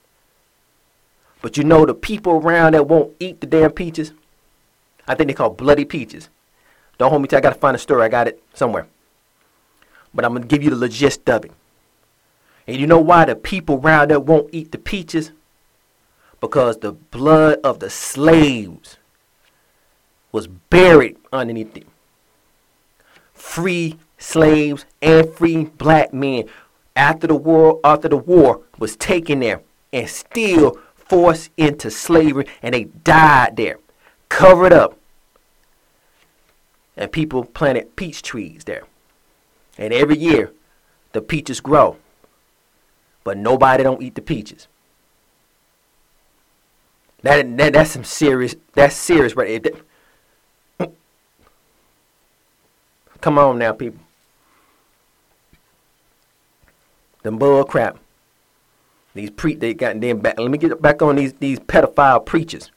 But 1.41 1.57
you 1.57 1.63
know 1.63 1.85
the 1.85 1.93
people 1.93 2.33
around 2.33 2.73
that 2.73 2.87
won't 2.87 3.15
eat 3.19 3.39
the 3.39 3.47
damn 3.47 3.71
peaches? 3.71 4.11
I 5.07 5.15
think 5.15 5.27
they 5.27 5.33
call 5.33 5.51
bloody 5.51 5.85
peaches. 5.85 6.29
Don't 6.97 7.09
hold 7.09 7.21
me 7.21 7.27
to 7.29 7.37
I 7.37 7.41
gotta 7.41 7.55
find 7.55 7.75
a 7.75 7.79
story. 7.79 8.03
I 8.03 8.09
got 8.09 8.27
it 8.27 8.41
somewhere. 8.53 8.87
But 10.13 10.25
I'm 10.25 10.33
gonna 10.33 10.47
give 10.47 10.63
you 10.63 10.71
the 10.71 10.89
gist 10.89 11.29
of 11.29 11.45
it. 11.45 11.51
And 12.65 12.77
you 12.77 12.87
know 12.87 12.99
why 12.99 13.25
the 13.25 13.35
people 13.35 13.79
around 13.79 14.09
there 14.09 14.19
won't 14.19 14.49
eat 14.51 14.71
the 14.71 14.77
peaches? 14.77 15.31
Because 16.41 16.79
the 16.79 16.91
blood 16.91 17.59
of 17.63 17.79
the 17.79 17.89
slaves 17.89 18.96
was 20.37 20.45
buried 20.45 21.17
underneath 21.33 21.73
them. 21.73 21.85
Free 23.33 23.97
slaves 24.19 24.85
and 25.01 25.27
free 25.33 25.65
black 25.65 26.13
men 26.13 26.43
after 26.95 27.25
the 27.25 27.33
war 27.33 27.79
after 27.83 28.07
the 28.07 28.17
war 28.17 28.61
was 28.77 28.95
taken 28.95 29.39
there 29.39 29.61
and 29.91 30.07
still 30.07 30.77
forced 30.93 31.49
into 31.57 31.89
slavery 31.89 32.45
and 32.61 32.75
they 32.75 32.83
died 32.83 33.55
there, 33.57 33.79
covered 34.29 34.73
up. 34.73 34.99
And 36.95 37.11
people 37.11 37.43
planted 37.43 37.95
peach 37.95 38.21
trees 38.21 38.63
there. 38.63 38.83
And 39.75 39.91
every 39.91 40.19
year, 40.19 40.51
the 41.13 41.21
peaches 41.21 41.61
grow. 41.61 41.97
But 43.23 43.37
nobody 43.37 43.81
don't 43.81 44.03
eat 44.03 44.13
the 44.13 44.21
peaches. 44.21 44.67
That, 47.23 47.57
that 47.57 47.73
that's 47.73 47.91
some 47.91 48.03
serious. 48.03 48.55
That's 48.73 48.95
serious, 48.95 49.35
right? 49.35 49.61
That, 49.63 49.73
come 53.27 53.37
on 53.37 53.57
now, 53.57 53.73
people. 53.73 53.99
The 57.23 57.31
bull 57.33 57.65
crap. 57.65 57.97
These 59.15 59.31
pre 59.31 59.53
they 59.53 59.73
got 59.73 59.99
them 59.99 60.19
back. 60.19 60.39
Let 60.39 60.49
me 60.49 60.57
get 60.57 60.81
back 60.81 61.01
on 61.01 61.17
these 61.17 61.33
these 61.33 61.59
pedophile 61.59 62.25
preachers. 62.25 62.71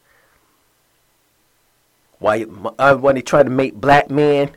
Why 2.19 2.47
uh, 2.81 2.97
when 2.97 3.15
they 3.15 3.23
try 3.23 3.45
to 3.45 3.49
make 3.49 3.75
black 3.75 4.11
men 4.11 4.51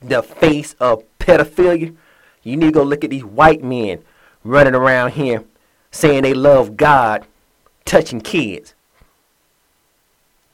the 0.00 0.22
face 0.22 0.76
of 0.78 1.02
pedophilia, 1.18 1.96
you 2.44 2.56
need 2.56 2.66
to 2.66 2.72
go 2.72 2.84
look 2.84 3.02
at 3.02 3.10
these 3.10 3.24
white 3.24 3.64
men 3.64 4.04
running 4.44 4.76
around 4.76 5.14
here 5.14 5.42
saying 5.90 6.22
they 6.22 6.34
love 6.34 6.76
God, 6.76 7.26
touching 7.84 8.20
kids, 8.20 8.74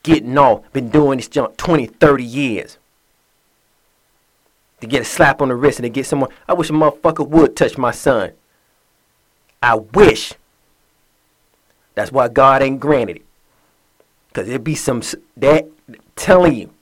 getting 0.01 0.35
off, 0.39 0.73
been 0.73 0.89
doing 0.89 1.17
this 1.17 1.27
junk 1.27 1.55
20, 1.57 1.85
30 1.85 2.23
years. 2.23 2.79
To 4.83 4.87
get 4.89 5.01
a 5.01 5.05
slap 5.05 5.41
on 5.41 5.47
the 5.47 5.55
wrist 5.55 5.79
and 5.79 5.85
to 5.85 5.89
get 5.89 6.05
someone, 6.05 6.29
I 6.45 6.51
wish 6.51 6.69
a 6.69 6.73
motherfucker 6.73 7.25
would 7.25 7.55
touch 7.55 7.77
my 7.77 7.91
son. 7.91 8.33
I 9.61 9.75
wish. 9.75 10.33
That's 11.95 12.11
why 12.11 12.27
God 12.27 12.61
ain't 12.61 12.81
granted 12.81 13.15
it. 13.15 13.25
Because 14.27 14.49
it 14.49 14.61
be 14.61 14.75
some, 14.75 15.01
that, 15.37 15.69
telling 16.17 16.55
you. 16.55 16.73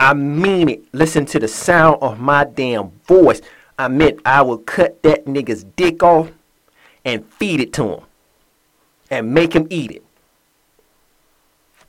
I 0.00 0.14
mean 0.14 0.70
it. 0.70 0.94
Listen 0.94 1.26
to 1.26 1.38
the 1.38 1.48
sound 1.48 1.98
of 2.00 2.18
my 2.18 2.44
damn 2.44 2.92
voice. 3.06 3.42
I 3.78 3.88
meant 3.88 4.20
I 4.24 4.40
will 4.40 4.56
cut 4.56 5.02
that 5.02 5.26
nigga's 5.26 5.64
dick 5.64 6.02
off 6.02 6.30
and 7.04 7.26
feed 7.34 7.60
it 7.60 7.74
to 7.74 7.88
him. 7.90 8.00
And 9.10 9.34
make 9.34 9.52
him 9.52 9.66
eat 9.68 9.90
it. 9.90 10.04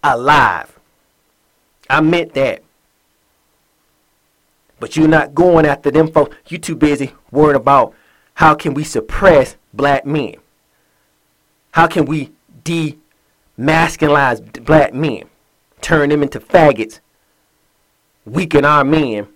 Alive. 0.03 0.77
I 1.89 2.01
meant 2.01 2.33
that. 2.33 2.61
But 4.81 4.97
you're 4.97 5.07
not 5.07 5.35
going 5.35 5.67
after 5.67 5.91
them 5.91 6.11
folks. 6.11 6.35
You 6.47 6.57
too 6.57 6.75
busy 6.75 7.13
worrying 7.29 7.55
about 7.55 7.93
how 8.33 8.55
can 8.55 8.73
we 8.73 8.83
suppress 8.83 9.55
black 9.71 10.07
men? 10.07 10.37
How 11.73 11.85
can 11.85 12.05
we 12.05 12.31
demasculinize 12.63 14.65
black 14.65 14.91
men? 14.91 15.25
Turn 15.81 16.09
them 16.09 16.23
into 16.23 16.39
faggots, 16.39 16.99
weaken 18.25 18.65
our 18.65 18.83
men, 18.83 19.27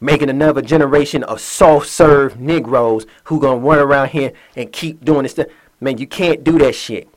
making 0.00 0.30
another 0.30 0.62
generation 0.62 1.24
of 1.24 1.40
soft-serve 1.40 2.38
Negroes 2.38 3.06
who 3.24 3.40
gonna 3.40 3.58
run 3.58 3.80
around 3.80 4.10
here 4.10 4.32
and 4.54 4.72
keep 4.72 5.04
doing 5.04 5.24
this 5.24 5.32
stuff. 5.32 5.48
Man, 5.80 5.98
you 5.98 6.06
can't 6.06 6.44
do 6.44 6.60
that 6.60 6.76
shit. 6.76 7.08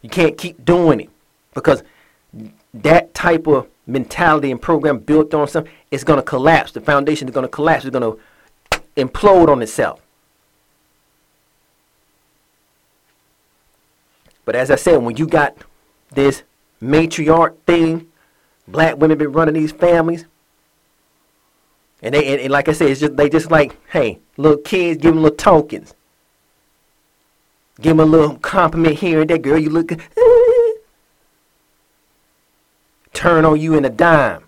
You 0.00 0.10
can't 0.10 0.36
keep 0.36 0.64
doing 0.64 1.02
it 1.02 1.10
because 1.54 1.84
that 2.74 3.14
type 3.14 3.46
of 3.46 3.68
mentality 3.86 4.50
and 4.50 4.60
program 4.60 4.98
built 4.98 5.34
on 5.34 5.48
something, 5.48 5.72
it's 5.90 6.04
going 6.04 6.18
to 6.18 6.22
collapse. 6.22 6.72
The 6.72 6.80
foundation 6.80 7.28
is 7.28 7.34
going 7.34 7.44
to 7.44 7.50
collapse. 7.50 7.84
It's 7.84 7.92
going 7.96 8.16
to 8.16 8.82
implode 8.96 9.48
on 9.48 9.62
itself. 9.62 10.00
But 14.44 14.56
as 14.56 14.70
I 14.70 14.76
said, 14.76 14.96
when 14.96 15.16
you 15.16 15.26
got 15.26 15.56
this 16.10 16.42
matriarch 16.82 17.56
thing 17.66 18.12
Black 18.68 18.96
women 18.96 19.18
been 19.18 19.32
running 19.32 19.54
these 19.54 19.72
families. 19.72 20.24
And 22.00 22.14
they 22.14 22.32
and, 22.32 22.40
and 22.40 22.50
like 22.50 22.68
I 22.68 22.72
said, 22.72 22.90
it's 22.90 23.00
just 23.00 23.16
they 23.16 23.28
just 23.28 23.50
like, 23.50 23.76
hey, 23.90 24.18
little 24.36 24.58
kids 24.58 25.00
give 25.00 25.14
them 25.14 25.22
little 25.22 25.36
tokens. 25.36 25.94
Give 27.80 27.96
them 27.96 28.00
a 28.00 28.10
little 28.10 28.36
compliment 28.36 28.96
here 28.96 29.20
and 29.20 29.30
there, 29.30 29.38
girl. 29.38 29.58
You 29.58 29.70
look 29.70 29.88
good. 29.88 30.00
Turn 33.12 33.44
on 33.44 33.60
you 33.60 33.74
in 33.74 33.84
a 33.84 33.90
dime. 33.90 34.44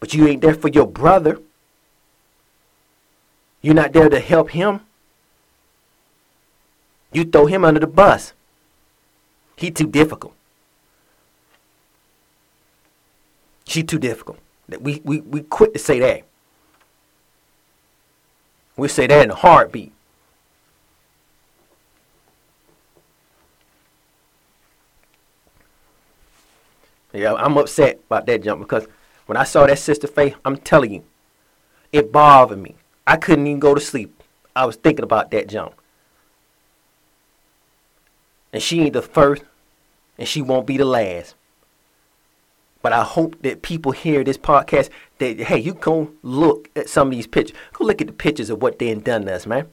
But 0.00 0.12
you 0.12 0.26
ain't 0.26 0.42
there 0.42 0.54
for 0.54 0.68
your 0.68 0.86
brother. 0.86 1.40
You're 3.62 3.72
not 3.72 3.94
there 3.94 4.10
to 4.10 4.20
help 4.20 4.50
him. 4.50 4.80
You 7.10 7.24
throw 7.24 7.46
him 7.46 7.64
under 7.64 7.80
the 7.80 7.86
bus. 7.86 8.34
He 9.56 9.70
too 9.70 9.86
difficult. 9.86 10.34
She 13.64 13.82
too 13.82 13.98
difficult. 13.98 14.38
We, 14.78 15.00
we, 15.04 15.20
we 15.20 15.40
quit 15.40 15.72
to 15.72 15.78
say 15.78 15.98
that. 16.00 16.24
We 18.76 18.88
say 18.88 19.06
that 19.06 19.24
in 19.24 19.30
a 19.30 19.34
heartbeat. 19.34 19.93
Yeah, 27.14 27.34
I'm 27.34 27.56
upset 27.56 28.00
about 28.06 28.26
that 28.26 28.42
jump 28.42 28.60
because 28.60 28.88
when 29.26 29.36
I 29.36 29.44
saw 29.44 29.66
that 29.66 29.78
sister 29.78 30.08
face, 30.08 30.34
I'm 30.44 30.56
telling 30.56 30.92
you, 30.92 31.04
it 31.92 32.10
bothered 32.10 32.58
me. 32.58 32.74
I 33.06 33.16
couldn't 33.16 33.46
even 33.46 33.60
go 33.60 33.72
to 33.74 33.80
sleep. 33.80 34.20
I 34.56 34.66
was 34.66 34.76
thinking 34.76 35.04
about 35.04 35.30
that 35.30 35.48
jump. 35.48 35.74
And 38.52 38.60
she 38.60 38.80
ain't 38.80 38.94
the 38.94 39.02
first, 39.02 39.44
and 40.18 40.28
she 40.28 40.42
won't 40.42 40.66
be 40.66 40.76
the 40.76 40.84
last. 40.84 41.36
But 42.82 42.92
I 42.92 43.02
hope 43.04 43.40
that 43.42 43.62
people 43.62 43.92
hear 43.92 44.24
this 44.24 44.36
podcast 44.36 44.90
that 45.18 45.38
hey, 45.38 45.58
you 45.58 45.74
go 45.74 46.10
look 46.22 46.68
at 46.76 46.88
some 46.88 47.08
of 47.08 47.12
these 47.12 47.26
pictures. 47.26 47.56
Go 47.72 47.84
look 47.84 48.00
at 48.00 48.08
the 48.08 48.12
pictures 48.12 48.50
of 48.50 48.60
what 48.60 48.78
they 48.78 48.92
done 48.94 49.24
to 49.26 49.34
us, 49.34 49.46
man. 49.46 49.68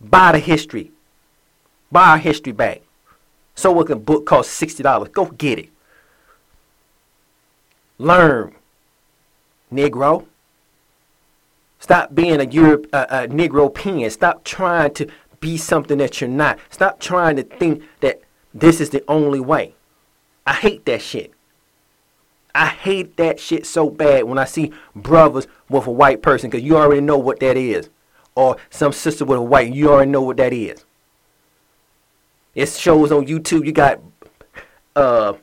Buy 0.00 0.32
the 0.32 0.38
history. 0.40 0.90
Buy 1.90 2.10
our 2.10 2.18
history 2.18 2.52
back. 2.52 2.82
So 3.56 3.72
what 3.72 3.90
a 3.90 3.96
book 3.96 4.30
sixty 4.44 4.82
dollars. 4.84 5.08
Go 5.08 5.26
get 5.26 5.58
it. 5.58 5.70
Learn, 7.98 8.54
Negro. 9.72 10.26
Stop 11.78 12.14
being 12.14 12.40
a 12.40 12.44
Europe, 12.44 12.86
a 12.92 13.28
Negro 13.28 13.72
pen. 13.72 14.08
Stop 14.10 14.44
trying 14.44 14.94
to 14.94 15.08
be 15.40 15.56
something 15.56 15.98
that 15.98 16.20
you're 16.20 16.30
not. 16.30 16.58
Stop 16.70 17.00
trying 17.00 17.36
to 17.36 17.42
think 17.42 17.82
that 18.00 18.20
this 18.54 18.80
is 18.80 18.90
the 18.90 19.04
only 19.08 19.40
way. 19.40 19.74
I 20.46 20.54
hate 20.54 20.84
that 20.86 21.02
shit. 21.02 21.32
I 22.54 22.68
hate 22.68 23.18
that 23.18 23.38
shit 23.38 23.66
so 23.66 23.90
bad 23.90 24.24
when 24.24 24.38
I 24.38 24.46
see 24.46 24.72
brothers 24.94 25.46
with 25.68 25.86
a 25.86 25.90
white 25.90 26.22
person 26.22 26.48
because 26.48 26.64
you 26.64 26.78
already 26.78 27.02
know 27.02 27.18
what 27.18 27.40
that 27.40 27.58
is. 27.58 27.90
Or 28.34 28.56
some 28.70 28.92
sister 28.92 29.26
with 29.26 29.38
a 29.38 29.42
white, 29.42 29.74
you 29.74 29.90
already 29.90 30.10
know 30.10 30.22
what 30.22 30.38
that 30.38 30.54
is. 30.54 30.85
It 32.56 32.70
shows 32.70 33.12
on 33.12 33.26
YouTube 33.26 33.64
you 33.64 33.72
got 33.72 34.00
uh 34.96 35.34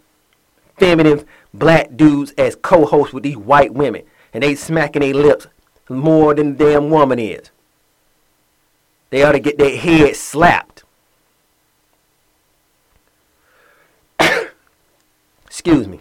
feminine 0.78 1.26
black 1.53 1.95
dudes 1.95 2.32
as 2.38 2.55
co-hosts 2.55 3.14
with 3.14 3.24
these 3.24 3.38
white 3.38 3.74
women. 3.74 4.03
And 4.34 4.43
they 4.43 4.55
smacking 4.55 5.01
their 5.01 5.14
lips 5.14 5.45
more 5.88 6.34
than 6.34 6.57
the 6.57 6.66
damn 6.66 6.89
woman 6.89 7.20
is. 7.20 7.51
They 9.11 9.24
ought 9.24 9.34
to 9.34 9.39
get 9.39 9.59
their 9.59 9.78
head 9.78 10.16
slapped. 10.16 10.84
Excuse 15.45 15.88
me. 15.88 15.99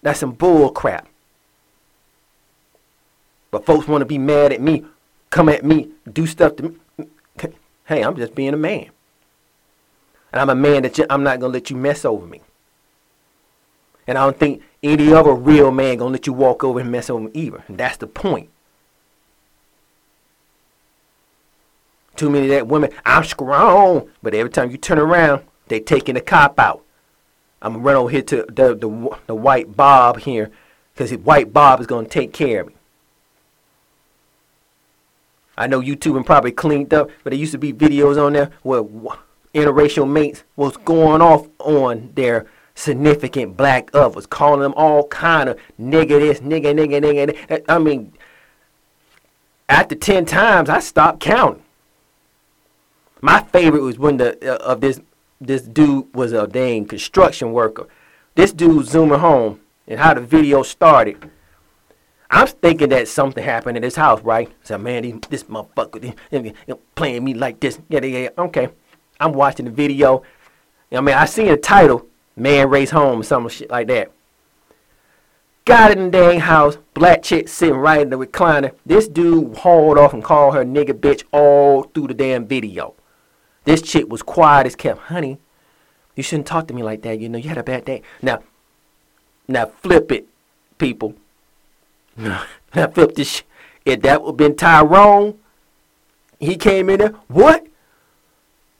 That's 0.00 0.20
some 0.20 0.32
bull 0.32 0.70
crap. 0.70 1.06
But 3.50 3.66
folks 3.66 3.86
want 3.86 4.00
to 4.00 4.06
be 4.06 4.16
mad 4.16 4.52
at 4.52 4.60
me, 4.62 4.84
come 5.28 5.50
at 5.50 5.64
me, 5.64 5.90
do 6.10 6.26
stuff 6.26 6.56
to 6.56 6.62
me. 6.62 6.76
Hey, 7.86 8.02
I'm 8.02 8.16
just 8.16 8.34
being 8.34 8.54
a 8.54 8.58
man. 8.58 8.90
And 10.32 10.40
I'm 10.40 10.50
a 10.50 10.54
man 10.54 10.82
that 10.82 10.98
you, 10.98 11.06
I'm 11.08 11.22
not 11.22 11.40
going 11.40 11.52
to 11.52 11.56
let 11.58 11.70
you 11.70 11.76
mess 11.76 12.04
over 12.04 12.26
me. 12.26 12.40
And 14.06 14.18
I 14.18 14.24
don't 14.24 14.38
think 14.38 14.62
any 14.82 15.12
other 15.12 15.34
real 15.34 15.70
man 15.70 15.98
going 15.98 16.10
to 16.10 16.12
let 16.12 16.26
you 16.26 16.32
walk 16.32 16.64
over 16.64 16.80
and 16.80 16.90
mess 16.90 17.10
over 17.10 17.24
me 17.24 17.30
either. 17.34 17.64
And 17.68 17.78
that's 17.78 17.96
the 17.96 18.06
point. 18.06 18.50
Too 22.16 22.30
many 22.30 22.46
of 22.46 22.50
that 22.50 22.66
women, 22.66 22.90
I'm 23.04 23.24
strong. 23.24 24.10
But 24.22 24.34
every 24.34 24.50
time 24.50 24.70
you 24.70 24.76
turn 24.76 24.98
around, 24.98 25.44
they 25.68 25.80
taking 25.80 26.14
the 26.16 26.20
cop 26.20 26.58
out. 26.58 26.82
I'm 27.60 27.74
gonna 27.74 27.84
run 27.84 27.96
over 27.96 28.10
here 28.10 28.22
to 28.22 28.44
the 28.48 28.74
the, 28.74 29.18
the 29.26 29.34
white 29.34 29.76
Bob 29.76 30.20
here, 30.20 30.50
because 30.94 31.12
white 31.12 31.52
Bob 31.52 31.80
is 31.80 31.86
gonna 31.86 32.08
take 32.08 32.32
care 32.32 32.60
of 32.60 32.68
me. 32.68 32.74
I 35.56 35.66
know 35.66 35.80
YouTube 35.80 36.16
and 36.16 36.24
probably 36.24 36.52
cleaned 36.52 36.94
up, 36.94 37.10
but 37.24 37.30
there 37.30 37.38
used 37.38 37.52
to 37.52 37.58
be 37.58 37.72
videos 37.72 38.20
on 38.24 38.34
there 38.34 38.50
where 38.62 38.82
interracial 39.54 40.08
mates 40.10 40.44
was 40.56 40.76
going 40.78 41.22
off 41.22 41.48
on 41.58 42.12
their 42.14 42.46
significant 42.74 43.56
black 43.56 43.90
others, 43.94 44.26
calling 44.26 44.60
them 44.60 44.74
all 44.76 45.06
kind 45.08 45.48
of 45.48 45.58
nigga 45.80 46.20
this, 46.20 46.40
nigga, 46.40 46.74
nigga, 46.74 47.02
nigga. 47.02 47.64
I 47.68 47.78
mean, 47.78 48.12
after 49.68 49.94
ten 49.94 50.24
times, 50.24 50.68
I 50.68 50.78
stopped 50.78 51.20
counting. 51.20 51.62
My 53.20 53.42
favorite 53.42 53.82
was 53.82 53.98
when 53.98 54.16
the 54.16 54.54
uh, 54.54 54.56
of 54.64 54.80
this 54.80 55.00
this 55.40 55.62
dude 55.62 56.14
was 56.14 56.32
a 56.32 56.46
dang 56.46 56.86
construction 56.86 57.52
worker. 57.52 57.86
This 58.34 58.52
dude 58.52 58.86
zooming 58.86 59.18
home 59.18 59.60
and 59.86 59.98
how 59.98 60.14
the 60.14 60.20
video 60.20 60.62
started. 60.62 61.30
I'm 62.30 62.46
thinking 62.46 62.90
that 62.90 63.08
something 63.08 63.42
happened 63.42 63.78
in 63.78 63.82
this 63.82 63.96
house, 63.96 64.20
right? 64.22 64.52
So 64.62 64.78
man, 64.78 65.20
this 65.30 65.44
motherfucker 65.44 66.14
he, 66.30 66.54
he, 66.66 66.74
playing 66.94 67.24
me 67.24 67.34
like 67.34 67.58
this. 67.60 67.80
Yeah, 67.88 68.04
Yeah, 68.04 68.18
yeah, 68.18 68.28
okay. 68.38 68.68
I'm 69.20 69.32
watching 69.32 69.66
the 69.66 69.72
video. 69.72 70.22
I 70.92 71.00
mean, 71.00 71.14
I 71.14 71.24
seen 71.26 71.46
the 71.46 71.56
title, 71.56 72.06
"Man 72.36 72.70
Race 72.70 72.90
Home," 72.90 73.20
or 73.20 73.24
some 73.24 73.48
shit 73.48 73.70
like 73.70 73.88
that. 73.88 74.10
Got 75.68 75.90
in 75.90 76.04
the 76.04 76.10
dang 76.10 76.40
house, 76.40 76.78
black 76.94 77.22
chick 77.22 77.46
sitting 77.46 77.76
right 77.76 78.00
in 78.00 78.08
the 78.08 78.16
recliner. 78.16 78.72
This 78.86 79.06
dude 79.06 79.58
hauled 79.58 79.98
off 79.98 80.14
and 80.14 80.24
called 80.24 80.54
her 80.54 80.64
nigga 80.64 80.98
bitch 80.98 81.24
all 81.30 81.82
through 81.82 82.06
the 82.06 82.14
damn 82.14 82.46
video. 82.46 82.94
This 83.64 83.82
chick 83.82 84.08
was 84.08 84.22
quiet 84.22 84.66
as 84.66 84.74
kept. 84.74 84.98
Honey, 84.98 85.38
you 86.16 86.22
shouldn't 86.22 86.46
talk 86.46 86.68
to 86.68 86.74
me 86.74 86.82
like 86.82 87.02
that. 87.02 87.20
You 87.20 87.28
know, 87.28 87.36
you 87.36 87.50
had 87.50 87.58
a 87.58 87.62
bad 87.62 87.84
day. 87.84 88.00
Now, 88.22 88.42
now 89.46 89.66
flip 89.66 90.10
it, 90.10 90.26
people. 90.78 91.14
now 92.16 92.44
flip 92.72 93.14
this. 93.14 93.28
Sh- 93.28 93.42
if 93.84 94.00
that 94.00 94.22
would 94.22 94.30
have 94.30 94.36
been 94.38 94.56
Tyrone, 94.56 95.38
he 96.40 96.56
came 96.56 96.88
in 96.88 96.98
there. 96.98 97.14
What? 97.28 97.67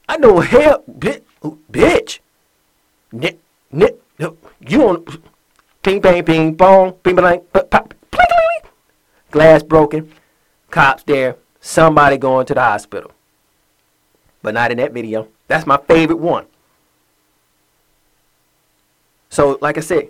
I 0.09 0.17
know 0.17 0.41
hell, 0.41 0.83
bitch. 0.91 1.23
bitch. 1.71 2.21
Nick, 3.13 3.39
Nick, 3.71 4.01
you 4.67 4.89
on? 4.89 5.05
Ping, 5.83 6.01
bang, 6.01 6.25
ping, 6.25 6.55
bong, 6.55 6.93
ping, 6.93 7.15
bang, 7.17 7.41
pop, 7.71 7.95
glass 9.31 9.63
broken. 9.63 10.13
Cops 10.71 11.03
there. 11.05 11.37
Somebody 11.61 12.19
going 12.19 12.47
to 12.47 12.55
the 12.55 12.61
hospital 12.63 13.13
but 14.43 14.55
not 14.55 14.71
in 14.71 14.79
that 14.79 14.93
video. 14.93 15.29
That's 15.47 15.67
my 15.67 15.77
favorite 15.77 16.19
one. 16.19 16.47
So, 19.31 19.59
like 19.61 19.77
I 19.77 19.81
said, 19.81 20.09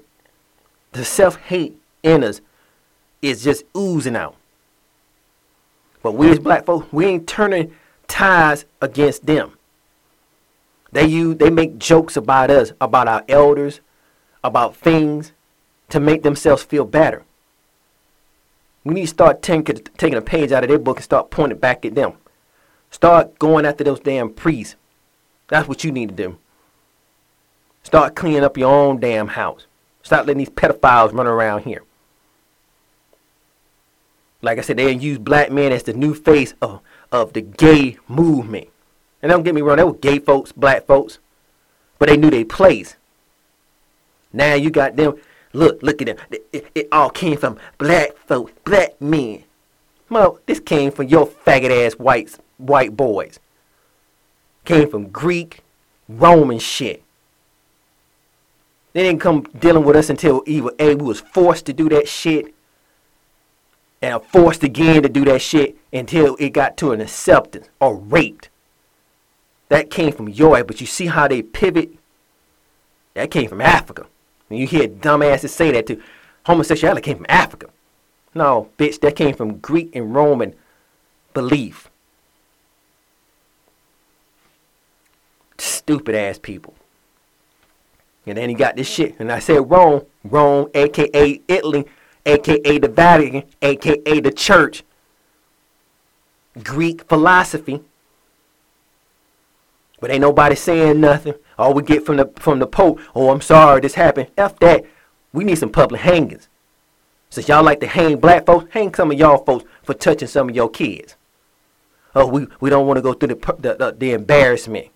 the 0.93 1.05
self 1.05 1.37
hate 1.37 1.77
in 2.03 2.23
us 2.25 2.41
is 3.21 3.43
just 3.43 3.65
oozing 3.77 4.17
out. 4.17 4.37
But 6.03 6.13
we 6.13 6.31
as 6.31 6.39
black 6.39 6.67
folks, 6.67 6.93
we 6.93 7.07
ain't 7.07 7.27
turning 7.27 7.75
ties 8.07 8.65
against 8.81 9.27
them. 9.27 9.58
They 10.93 11.07
use, 11.07 11.37
they 11.37 11.51
make 11.51 11.79
jokes 11.79 12.17
about 12.17 12.51
us, 12.51 12.73
about 12.81 13.09
our 13.09 13.25
elders, 13.29 13.81
about 14.43 14.77
things 14.77 15.33
to 15.91 16.01
make 16.01 16.23
themselves 16.23 16.63
feel 16.63 16.85
better. 16.85 17.25
We 18.85 18.95
need 18.95 19.03
to 19.03 19.07
start 19.09 19.43
taking, 19.43 19.77
taking 19.97 20.17
a 20.17 20.23
page 20.23 20.53
out 20.53 20.65
of 20.65 20.69
their 20.69 20.79
book 20.79 20.97
and 20.97 21.05
start 21.05 21.31
pointing 21.31 21.59
back 21.59 21.85
at 21.85 21.95
them. 21.95 22.15
Start 22.91 23.39
going 23.39 23.67
after 23.67 23.85
those 23.85 24.01
damn 24.01 24.31
priests. 24.31 24.77
That's 25.49 25.69
what 25.69 25.85
you 25.85 25.93
need 25.93 26.09
to 26.11 26.15
do. 26.15 26.39
Start 27.83 28.17
cleaning 28.17 28.45
up 28.45 28.57
your 28.57 28.73
own 28.73 28.99
damn 29.01 29.29
house. 29.29 29.67
Stop 30.03 30.27
letting 30.27 30.39
these 30.39 30.51
pedophiles 30.51 31.13
run 31.13 31.27
around 31.27 31.65
here. 31.65 31.83
Like 34.41 34.59
I 34.59 34.63
said, 34.63 34.77
they 34.77 34.93
use 34.93 35.19
black 35.19 35.51
men 35.51 35.73
as 35.73 35.83
the 35.83 35.93
new 35.93 36.15
face 36.15 36.55
of, 36.63 36.81
of 37.11 37.33
the 37.33 37.41
gay 37.41 37.99
movement. 38.07 38.69
And 39.23 39.31
don't 39.31 39.43
get 39.43 39.55
me 39.55 39.63
wrong, 39.63 39.77
they 39.77 39.85
were 39.85 39.95
gay 39.95 40.19
folks, 40.19 40.53
black 40.53 40.87
folks, 40.87 41.19
but 41.99 42.09
they 42.09 42.17
knew 42.17 42.31
their 42.31 42.45
place. 42.45 42.97
Now 44.33 44.55
you 44.55 44.71
got 44.71 44.97
them. 44.97 45.17
Look, 45.53 45.83
look 45.83 46.01
at 46.03 46.07
them. 46.07 46.17
It, 46.31 46.47
it, 46.53 46.67
it 46.75 46.89
all 46.93 47.11
came 47.11 47.39
from 47.39 47.59
black 47.79 48.17
folks, 48.17 48.53
black 48.65 49.01
men. 49.01 49.45
Well, 50.09 50.39
this 50.47 50.61
came 50.61 50.93
from 50.93 51.09
your 51.09 51.27
faggot 51.27 51.87
ass 51.87 51.95
whites 51.95 52.39
white 52.59 52.97
boys. 52.97 53.39
Came 54.65 54.91
from 54.91 55.09
Greek, 55.09 55.61
Roman 56.09 56.59
shit. 56.59 57.03
They 58.93 59.03
didn't 59.03 59.21
come 59.21 59.43
dealing 59.59 59.85
with 59.85 59.97
us 59.97 60.11
until 60.11 60.43
either 60.47 60.71
A, 60.79 60.95
we 60.95 61.05
was 61.05 61.21
forced 61.21 61.67
to 61.67 61.73
do 61.73 61.89
that 61.89 62.09
shit, 62.09 62.55
and 64.03 64.23
forced 64.23 64.63
again 64.63 65.03
to 65.03 65.09
do 65.09 65.25
that 65.25 65.41
shit 65.41 65.77
until 65.93 66.37
it 66.39 66.51
got 66.51 66.77
to 66.79 66.93
an 66.93 67.01
acceptance 67.01 67.69
or 67.81 67.97
raped. 67.97 68.48
That 69.69 69.91
came 69.91 70.13
from 70.13 70.29
your 70.29 70.63
but 70.65 70.81
you 70.81 70.87
see 70.87 71.07
how 71.07 71.29
they 71.29 71.43
pivot? 71.43 71.93
That 73.15 73.31
came 73.31 73.49
from 73.49 73.61
Africa. 73.61 74.07
And 74.49 74.59
you 74.59 74.67
hear 74.67 74.89
dumbasses 74.89 75.51
say 75.51 75.73
that 75.73 75.87
too. 75.87 76.03
Homosexuality 76.47 77.03
came 77.03 77.17
from 77.19 77.27
Africa. 77.29 77.67
No, 78.35 78.71
bitch, 78.79 79.01
that 79.01 79.17
came 79.17 79.35
from 79.35 79.59
Greek 79.59 79.95
and 79.95 80.15
Roman 80.15 80.55
belief. 81.35 81.91
Stupid 85.59 86.15
ass 86.15 86.39
people. 86.39 86.75
And 88.27 88.37
then 88.37 88.49
he 88.49 88.55
got 88.55 88.77
this 88.77 88.89
shit. 88.89 89.17
And 89.19 89.33
I 89.33 89.39
said 89.39 89.71
Rome, 89.71 90.05
Rome, 90.23 90.69
aka 90.75 91.41
Italy, 91.49 91.87
aka 92.27 92.79
the 92.79 92.89
Vatican, 92.89 93.45
aka 93.63 94.21
the 94.21 94.31
church. 94.31 94.85
Greek 96.63 97.09
philosophy. 97.09 97.83
But 100.01 100.11
ain't 100.11 100.21
nobody 100.21 100.55
saying 100.55 101.01
nothing. 101.01 101.35
All 101.59 101.75
we 101.75 101.83
get 101.83 102.07
from 102.07 102.19
the 102.19 102.31
from 102.37 102.61
the 102.61 102.67
Pope, 102.67 103.01
oh 103.15 103.31
I'm 103.31 103.41
sorry 103.41 103.81
this 103.81 103.95
happened. 103.95 104.31
F 104.37 104.59
that. 104.61 104.85
We 105.33 105.45
need 105.45 105.59
some 105.59 105.71
public 105.71 106.01
hangings. 106.01 106.49
Since 107.31 107.49
y'all 107.49 107.63
like 107.63 107.81
to 107.81 107.87
hang 107.87 108.17
black 108.19 108.47
folks, 108.47 108.73
hang 108.73 108.95
some 108.95 109.11
of 109.11 109.19
y'all 109.19 109.45
folks 109.45 109.65
for 109.83 109.95
touching 109.95 110.29
some 110.29 110.49
of 110.49 110.57
your 110.57 110.71
kids. 110.71 111.17
Oh, 112.15 112.27
we, 112.27 112.47
we 112.61 112.71
don't 112.71 112.87
want 112.87 112.97
to 112.97 113.03
go 113.03 113.13
through 113.13 113.29
the, 113.29 113.55
the, 113.59 113.75
the, 113.75 113.97
the 113.97 114.13
embarrassment. 114.13 114.89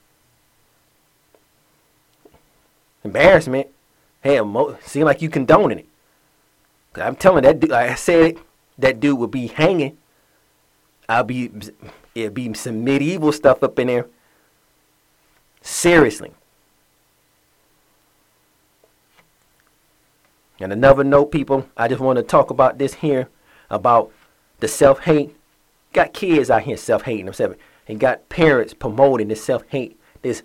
Embarrassment? 3.05 3.69
Hell, 4.23 4.45
mo- 4.45 4.79
seem 4.83 5.05
like 5.05 5.21
you 5.21 5.29
condoning 5.29 5.81
it. 5.81 5.89
I'm 6.95 7.17
telling 7.17 7.43
that 7.43 7.61
dude, 7.61 7.71
like 7.71 7.91
I 7.91 7.95
said, 7.95 8.39
that 8.79 9.01
dude 9.01 9.19
would 9.19 9.31
be 9.31 9.49
hanging. 9.49 9.99
I'll 11.09 11.25
be, 11.25 11.51
it'd 12.15 12.35
be 12.35 12.55
some 12.55 12.83
medieval 12.85 13.33
stuff 13.33 13.63
up 13.63 13.79
in 13.79 13.89
there. 13.89 14.07
Seriously. 15.63 16.33
And 20.61 20.73
another 20.73 21.03
note, 21.03 21.33
people, 21.33 21.67
I 21.77 21.89
just 21.89 22.01
want 22.01 22.19
to 22.19 22.23
talk 22.23 22.51
about 22.51 22.79
this 22.79 22.95
here 22.95 23.29
about 23.71 24.13
the 24.61 24.69
self 24.69 25.01
hate. 25.01 25.35
Got 25.93 26.13
kids 26.13 26.51
out 26.51 26.63
here 26.63 26.77
self 26.77 27.03
hating 27.03 27.25
themselves, 27.25 27.57
and 27.89 27.99
got 27.99 28.29
parents 28.29 28.75
promoting 28.75 29.29
this 29.29 29.43
self 29.43 29.65
hate, 29.69 29.99
this 30.23 30.43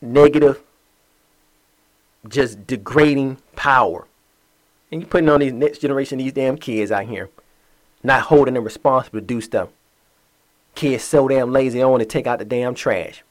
negative, 0.00 0.60
just 2.28 2.66
degrading 2.66 3.38
power. 3.54 4.06
And 4.90 5.00
you 5.00 5.06
putting 5.06 5.28
on 5.28 5.40
these 5.40 5.52
next 5.52 5.78
generation, 5.78 6.18
these 6.18 6.32
damn 6.32 6.56
kids 6.56 6.90
out 6.90 7.06
here, 7.06 7.28
not 8.02 8.22
holding 8.22 8.54
them 8.54 8.64
responsible 8.64 9.20
to 9.20 9.24
do 9.26 9.40
stuff. 9.40 9.68
Kids 10.74 11.04
so 11.04 11.28
damn 11.28 11.52
lazy, 11.52 11.78
they 11.78 11.82
don't 11.82 11.90
want 11.90 12.02
to 12.02 12.08
take 12.08 12.26
out 12.26 12.38
the 12.38 12.44
damn 12.44 12.74
trash. 12.74 13.22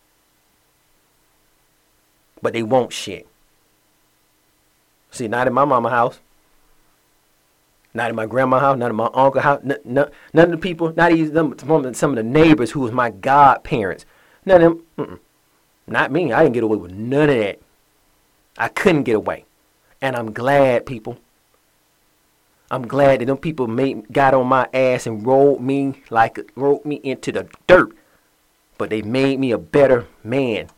But 2.46 2.54
they 2.54 2.62
won't 2.62 2.94
shit. 2.94 3.26
See, 5.10 5.28
not 5.28 5.48
in 5.48 5.54
my 5.54 5.66
mama 5.66 5.90
house. 5.90 6.20
Not 7.92 8.12
in 8.12 8.16
my 8.16 8.28
grandma 8.28 8.60
house, 8.60 8.78
not 8.78 8.92
in 8.92 8.96
my 8.96 9.10
uncle 9.16 9.42
house, 9.42 9.62
n- 9.64 9.80
n- 9.84 10.12
none 10.32 10.46
of 10.46 10.52
the 10.52 10.58
people, 10.60 10.94
not 10.96 11.12
even 11.12 11.58
some, 11.58 11.94
some 11.96 12.12
of 12.12 12.16
the 12.18 12.22
neighbors 12.22 12.70
who 12.70 12.82
was 12.82 12.92
my 12.92 13.10
godparents. 13.10 14.06
None 14.46 14.62
of 14.62 14.62
them, 14.62 14.86
mm-mm. 14.96 15.20
not 15.88 16.12
me. 16.12 16.32
I 16.32 16.44
didn't 16.44 16.54
get 16.54 16.64
away 16.64 16.78
with 16.78 16.92
none 16.92 17.32
of 17.32 17.36
that. 17.36 17.60
I 18.60 18.68
couldn't 18.68 19.06
get 19.06 19.16
away. 19.16 19.46
And 20.00 20.16
I'm 20.16 20.32
glad, 20.32 20.86
people. 20.86 21.18
I'm 22.70 22.88
glad 22.88 23.22
that 23.22 23.26
them 23.26 23.38
people 23.38 23.66
made, 23.66 24.14
got 24.14 24.36
on 24.36 24.46
my 24.46 24.70
ass 24.72 25.08
and 25.08 25.26
rolled 25.26 25.62
me 25.62 26.04
like 26.12 26.52
rolled 26.56 26.86
me 26.86 26.98
into 26.98 27.32
the 27.32 27.48
dirt. 27.66 27.98
But 28.78 28.92
they 28.92 29.02
made 29.02 29.40
me 29.40 29.50
a 29.50 29.58
better 29.58 30.06
man. 30.24 30.70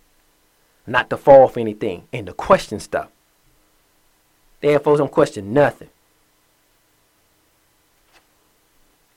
Not 0.87 1.09
to 1.09 1.17
fall 1.17 1.49
for 1.49 1.59
anything 1.59 2.07
and 2.13 2.25
to 2.27 2.33
question 2.33 2.79
stuff. 2.79 3.09
Damn 4.61 4.81
folks 4.81 4.99
don't 4.99 5.11
question 5.11 5.53
nothing. 5.53 5.89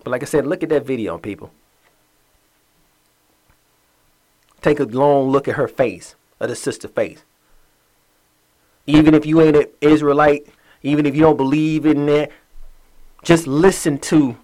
But 0.03 0.11
like 0.11 0.23
I 0.23 0.27
said, 0.27 0.47
look 0.47 0.63
at 0.63 0.69
that 0.71 0.85
video, 0.85 1.17
people. 1.17 1.53
Take 4.61 4.81
a 4.81 4.85
long 4.85 5.31
look 5.31 5.49
at 5.49 5.55
her 5.55 5.69
face, 5.69 6.17
at 6.41 6.49
the 6.49 6.57
sister 6.57 6.89
face. 6.89 7.23
Even 8.87 9.15
if 9.15 9.25
you 9.25 9.41
ain't 9.41 9.57
an 9.57 9.67
Israelite, 9.81 10.47
even 10.83 11.07
if 11.07 11.15
you 11.15 11.23
don't 11.23 11.37
believe 11.37 11.87
in 11.87 12.07
that, 12.07 12.31
just 13.23 13.47
listen 13.47 13.99
to 13.99 14.37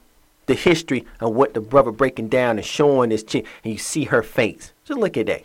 the 0.47 0.55
history 0.55 1.05
of 1.20 1.35
what 1.35 1.55
the 1.55 1.61
brother 1.61 1.91
breaking 1.91 2.29
down 2.29 2.57
and 2.57 2.64
showing 2.64 3.11
this 3.11 3.22
chick, 3.24 3.47
and 3.64 3.72
you 3.72 3.79
see 3.79 4.05
her 4.05 4.22
face. 4.22 4.72
Just 4.85 5.01
look 5.01 5.16
at 5.16 5.27
that. 5.27 5.45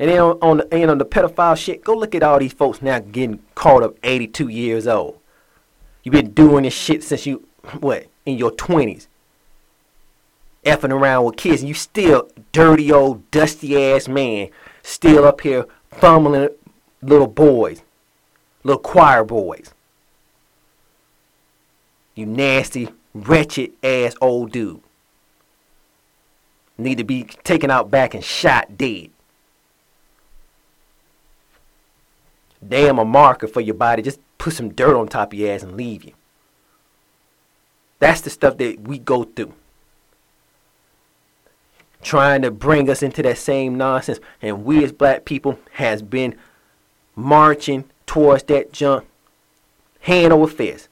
And 0.00 0.08
then 0.08 0.18
on, 0.18 0.56
the 0.56 0.74
and 0.74 0.90
on 0.90 0.96
the 0.96 1.04
pedophile 1.04 1.58
shit, 1.58 1.84
go 1.84 1.94
look 1.94 2.14
at 2.14 2.22
all 2.22 2.38
these 2.38 2.54
folks 2.54 2.80
now 2.80 3.00
getting 3.00 3.38
caught 3.54 3.82
up 3.82 3.96
82 4.02 4.48
years 4.48 4.86
old. 4.86 5.20
You've 6.02 6.14
been 6.14 6.32
doing 6.32 6.64
this 6.64 6.72
shit 6.72 7.04
since 7.04 7.26
you 7.26 7.46
what 7.80 8.06
in 8.24 8.38
your 8.38 8.50
20s, 8.52 9.08
effing 10.64 10.90
around 10.90 11.26
with 11.26 11.36
kids, 11.36 11.60
and 11.60 11.68
you 11.68 11.74
still 11.74 12.30
dirty 12.52 12.90
old 12.90 13.30
dusty 13.30 13.76
ass 13.92 14.08
man, 14.08 14.48
still 14.82 15.26
up 15.26 15.42
here 15.42 15.66
fumbling 15.90 16.48
little 17.02 17.26
boys, 17.26 17.82
little 18.64 18.80
choir 18.80 19.22
boys. 19.22 19.74
You 22.14 22.24
nasty, 22.24 22.88
wretched 23.12 23.72
ass 23.84 24.14
old 24.22 24.50
dude. 24.52 24.80
Need 26.78 26.96
to 26.96 27.04
be 27.04 27.24
taken 27.24 27.70
out 27.70 27.90
back 27.90 28.14
and 28.14 28.24
shot 28.24 28.78
dead. 28.78 29.10
Damn 32.66 32.98
a 32.98 33.04
marker 33.04 33.46
for 33.46 33.60
your 33.60 33.74
body. 33.74 34.02
Just 34.02 34.20
put 34.38 34.52
some 34.52 34.72
dirt 34.72 34.96
on 34.96 35.08
top 35.08 35.32
of 35.32 35.38
your 35.38 35.52
ass 35.52 35.62
and 35.62 35.76
leave 35.76 36.04
you. 36.04 36.12
That's 37.98 38.20
the 38.20 38.30
stuff 38.30 38.56
that 38.58 38.80
we 38.80 38.98
go 38.98 39.24
through. 39.24 39.54
Trying 42.02 42.42
to 42.42 42.50
bring 42.50 42.88
us 42.88 43.02
into 43.02 43.22
that 43.22 43.38
same 43.38 43.76
nonsense. 43.76 44.20
And 44.40 44.64
we 44.64 44.82
as 44.82 44.92
black 44.92 45.24
people 45.24 45.58
has 45.72 46.02
been 46.02 46.34
marching 47.14 47.84
towards 48.06 48.42
that 48.44 48.72
junk 48.72 49.06
hand 50.00 50.32
over 50.32 50.46
fist. 50.46 50.88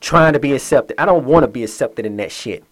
Trying 0.00 0.32
to 0.34 0.40
be 0.40 0.52
accepted. 0.52 1.00
I 1.00 1.06
don't 1.06 1.24
want 1.24 1.44
to 1.44 1.48
be 1.48 1.64
accepted 1.64 2.04
in 2.04 2.16
that 2.16 2.32
shit. 2.32 2.64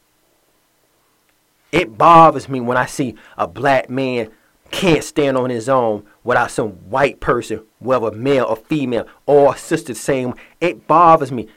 It 1.70 1.96
bothers 1.96 2.48
me 2.48 2.60
when 2.60 2.76
I 2.76 2.84
see 2.86 3.14
a 3.38 3.46
black 3.46 3.88
man 3.88 4.30
can't 4.72 5.04
stand 5.04 5.36
on 5.36 5.50
his 5.50 5.68
own 5.68 6.04
without 6.24 6.50
some 6.50 6.70
white 6.90 7.20
person, 7.20 7.62
whether 7.78 8.10
male 8.10 8.46
or 8.48 8.56
female, 8.56 9.06
or 9.26 9.56
sister 9.56 9.94
saying 9.94 10.34
it 10.60 10.88
bothers 10.88 11.30
me. 11.30 11.48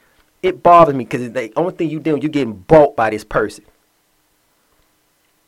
It 0.44 0.62
bothers 0.62 0.94
me 0.94 1.06
because 1.06 1.32
the 1.32 1.52
only 1.56 1.74
thing 1.74 1.90
you 1.90 2.00
doing, 2.00 2.22
you're 2.22 2.30
getting 2.30 2.54
bought 2.54 2.96
by 2.96 3.10
this 3.10 3.24
person. 3.24 3.66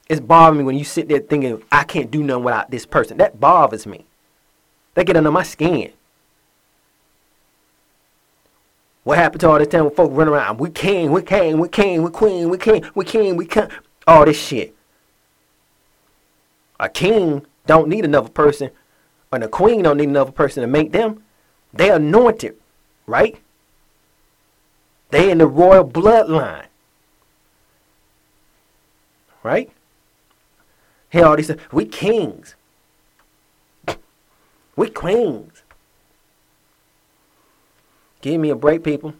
It's 0.09 0.21
bothering 0.21 0.59
me 0.59 0.63
when 0.63 0.77
you 0.77 0.85
sit 0.85 1.09
there 1.09 1.19
thinking, 1.19 1.61
I 1.71 1.83
can't 1.83 2.09
do 2.09 2.23
nothing 2.23 2.45
without 2.45 2.71
this 2.71 2.85
person. 2.85 3.17
That 3.17 3.39
bothers 3.39 3.85
me. 3.85 4.05
They 4.95 5.03
get 5.03 5.17
under 5.17 5.29
my 5.29 5.43
skin. 5.43 5.91
What 9.03 9.17
happened 9.17 9.41
to 9.41 9.49
all 9.49 9.59
this 9.59 9.67
time 9.67 9.85
when 9.85 9.93
folks 9.93 10.13
run 10.13 10.27
around? 10.27 10.57
We 10.57 10.69
king, 10.69 11.11
we 11.11 11.21
king, 11.21 11.59
we 11.59 11.69
king, 11.69 12.01
we 12.01 12.09
queen, 12.09 12.49
we 12.49 12.57
king, 12.57 12.83
we 12.95 13.05
king, 13.05 13.35
we 13.37 13.45
king. 13.45 13.67
All 14.07 14.25
this 14.25 14.39
shit. 14.39 14.75
A 16.79 16.89
king 16.89 17.45
don't 17.67 17.87
need 17.87 18.05
another 18.05 18.29
person, 18.29 18.71
and 19.31 19.43
the 19.43 19.47
queen 19.47 19.83
don't 19.83 19.97
need 19.97 20.09
another 20.09 20.31
person 20.31 20.61
to 20.61 20.67
make 20.67 20.91
them. 20.91 21.23
They 21.73 21.91
anointed, 21.91 22.55
right? 23.05 23.39
They 25.09 25.29
in 25.29 25.37
the 25.37 25.47
royal 25.47 25.87
bloodline. 25.87 26.65
Right? 29.43 29.71
Hey, 31.09 31.21
all 31.21 31.35
these 31.37 31.51
we 31.71 31.85
kings. 31.85 32.55
We 34.75 34.89
queens. 34.89 35.63
Give 38.21 38.41
me 38.41 38.49
a 38.49 38.55
break, 38.55 38.83
people. 38.83 39.13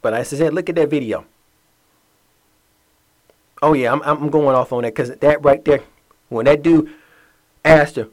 But 0.00 0.14
as 0.14 0.32
I 0.32 0.36
said, 0.36 0.54
look 0.54 0.68
at 0.68 0.74
that 0.74 0.90
video. 0.90 1.24
Oh 3.62 3.74
yeah, 3.74 3.92
I'm 3.92 4.02
I'm 4.02 4.28
going 4.28 4.56
off 4.56 4.72
on 4.72 4.82
that 4.82 4.94
because 4.94 5.10
that 5.10 5.44
right 5.44 5.64
there, 5.64 5.82
when 6.28 6.46
that 6.46 6.62
dude 6.62 6.92
asked 7.64 7.94
her 7.96 8.08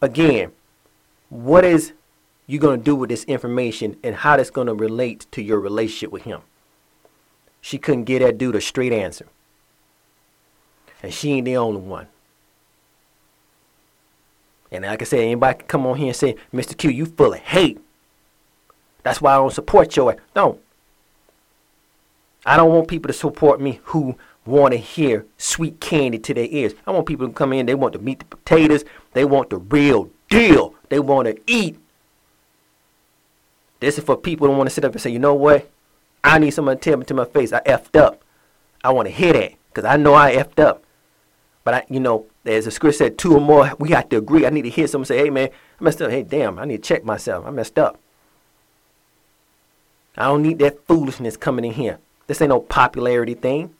again, 0.00 0.52
what 1.28 1.64
is 1.64 1.92
you 2.46 2.58
gonna 2.58 2.78
do 2.78 2.96
with 2.96 3.10
this 3.10 3.24
information 3.24 3.96
and 4.02 4.16
how 4.16 4.38
that's 4.38 4.50
gonna 4.50 4.74
relate 4.74 5.26
to 5.32 5.42
your 5.42 5.60
relationship 5.60 6.10
with 6.10 6.22
him? 6.22 6.40
She 7.60 7.76
couldn't 7.76 8.04
get 8.04 8.20
that 8.20 8.38
dude 8.38 8.56
a 8.56 8.60
straight 8.60 8.92
answer, 8.92 9.26
and 11.02 11.12
she 11.12 11.32
ain't 11.32 11.44
the 11.44 11.58
only 11.58 11.82
one. 11.82 12.06
And 14.72 14.84
like 14.84 15.02
I 15.02 15.04
said, 15.04 15.20
anybody 15.20 15.58
can 15.58 15.68
come 15.68 15.86
on 15.86 15.96
here 15.96 16.08
and 16.08 16.16
say, 16.16 16.36
Mr. 16.52 16.76
Q, 16.76 16.90
you 16.90 17.06
full 17.06 17.34
of 17.34 17.38
hate. 17.38 17.78
That's 19.02 19.20
why 19.20 19.34
I 19.34 19.36
don't 19.36 19.52
support 19.52 19.94
your 19.96 20.16
No. 20.34 20.58
I 22.44 22.56
don't 22.56 22.70
want 22.70 22.88
people 22.88 23.08
to 23.08 23.12
support 23.12 23.60
me 23.60 23.80
who 23.84 24.16
want 24.46 24.72
to 24.72 24.78
hear 24.78 25.26
sweet 25.36 25.80
candy 25.80 26.18
to 26.20 26.34
their 26.34 26.46
ears. 26.48 26.74
I 26.86 26.92
want 26.92 27.06
people 27.06 27.26
to 27.26 27.32
come 27.32 27.52
in, 27.52 27.66
they 27.66 27.74
want 27.74 27.92
to 27.94 27.98
meet 27.98 28.20
the 28.20 28.24
potatoes, 28.24 28.84
they 29.12 29.24
want 29.24 29.50
the 29.50 29.58
real 29.58 30.10
deal. 30.28 30.74
They 30.88 30.98
want 31.00 31.26
to 31.26 31.38
eat. 31.46 31.78
This 33.80 33.98
is 33.98 34.04
for 34.04 34.16
people 34.16 34.46
who 34.46 34.54
want 34.54 34.68
to 34.68 34.74
sit 34.74 34.84
up 34.84 34.92
and 34.92 35.00
say, 35.00 35.10
you 35.10 35.18
know 35.18 35.34
what? 35.34 35.68
I 36.24 36.38
need 36.38 36.50
someone 36.50 36.76
to 36.76 36.82
tell 36.82 36.98
me 36.98 37.04
to 37.04 37.14
my 37.14 37.24
face, 37.24 37.52
I 37.52 37.60
effed 37.60 37.98
up. 37.98 38.22
I 38.82 38.90
want 38.90 39.08
to 39.08 39.14
hear 39.14 39.32
that 39.32 39.54
because 39.68 39.84
I 39.84 39.96
know 39.96 40.14
I 40.14 40.34
effed 40.34 40.58
up. 40.58 40.82
But 41.64 41.74
I, 41.74 41.84
you 41.88 41.98
know, 41.98 42.26
as 42.44 42.64
the 42.64 42.70
script 42.70 42.96
said, 42.96 43.18
two 43.18 43.34
or 43.34 43.40
more, 43.40 43.72
we 43.78 43.90
have 43.90 44.08
to 44.10 44.16
agree. 44.16 44.46
I 44.46 44.50
need 44.50 44.62
to 44.62 44.70
hear 44.70 44.86
someone 44.86 45.06
say, 45.06 45.18
hey 45.18 45.30
man, 45.30 45.50
I 45.80 45.84
messed 45.84 46.00
up. 46.00 46.10
Hey, 46.10 46.22
damn, 46.22 46.58
I 46.58 46.64
need 46.64 46.82
to 46.82 46.88
check 46.88 47.04
myself. 47.04 47.44
I 47.44 47.50
messed 47.50 47.78
up. 47.78 47.98
I 50.16 50.24
don't 50.24 50.42
need 50.42 50.60
that 50.60 50.86
foolishness 50.86 51.36
coming 51.36 51.64
in 51.64 51.72
here. 51.72 51.98
This 52.26 52.40
ain't 52.40 52.48
no 52.50 52.60
popularity 52.60 53.34
thing. 53.34 53.74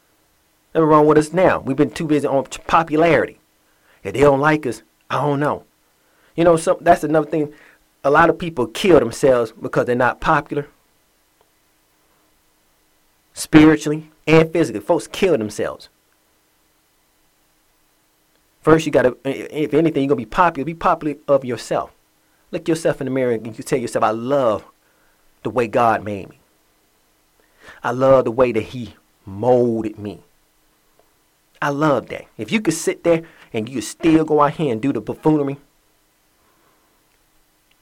Nothing 0.74 0.88
wrong 0.88 1.06
with 1.06 1.18
us 1.18 1.32
now. 1.32 1.60
We've 1.60 1.76
been 1.76 1.90
too 1.90 2.06
busy 2.06 2.26
on 2.26 2.44
popularity. 2.66 3.38
If 4.02 4.12
they 4.14 4.20
don't 4.20 4.40
like 4.40 4.66
us, 4.66 4.82
I 5.08 5.22
don't 5.22 5.40
know. 5.40 5.64
You 6.36 6.44
know, 6.44 6.56
that's 6.56 7.02
another 7.02 7.30
thing. 7.30 7.52
A 8.04 8.10
lot 8.10 8.30
of 8.30 8.38
people 8.38 8.66
kill 8.66 9.00
themselves 9.00 9.52
because 9.52 9.86
they're 9.86 9.96
not 9.96 10.20
popular. 10.20 10.68
Spiritually 13.32 14.10
and 14.26 14.52
physically, 14.52 14.80
folks 14.80 15.06
kill 15.06 15.36
themselves. 15.36 15.88
First, 18.62 18.84
you 18.84 18.92
gotta, 18.92 19.16
if 19.24 19.72
anything, 19.74 20.02
you're 20.02 20.08
gonna 20.08 20.16
be 20.16 20.26
popular. 20.26 20.64
Be 20.64 20.74
popular 20.74 21.16
of 21.28 21.44
yourself. 21.44 21.92
Look 22.50 22.68
yourself 22.68 23.00
in 23.00 23.06
the 23.06 23.10
mirror 23.10 23.32
and 23.32 23.46
you 23.46 23.64
tell 23.64 23.78
yourself, 23.78 24.04
I 24.04 24.10
love 24.10 24.64
the 25.42 25.50
way 25.50 25.68
God 25.68 26.04
made 26.04 26.28
me. 26.28 26.38
I 27.82 27.90
love 27.92 28.24
the 28.24 28.30
way 28.30 28.52
that 28.52 28.62
He 28.62 28.94
molded 29.24 29.98
me. 29.98 30.22
I 31.60 31.70
love 31.70 32.08
that. 32.08 32.26
If 32.36 32.52
you 32.52 32.60
could 32.60 32.74
sit 32.74 33.04
there 33.04 33.22
and 33.52 33.68
you 33.68 33.76
could 33.76 33.84
still 33.84 34.24
go 34.24 34.42
out 34.42 34.54
here 34.54 34.72
and 34.72 34.80
do 34.80 34.92
the 34.92 35.00
buffoonery, 35.00 35.56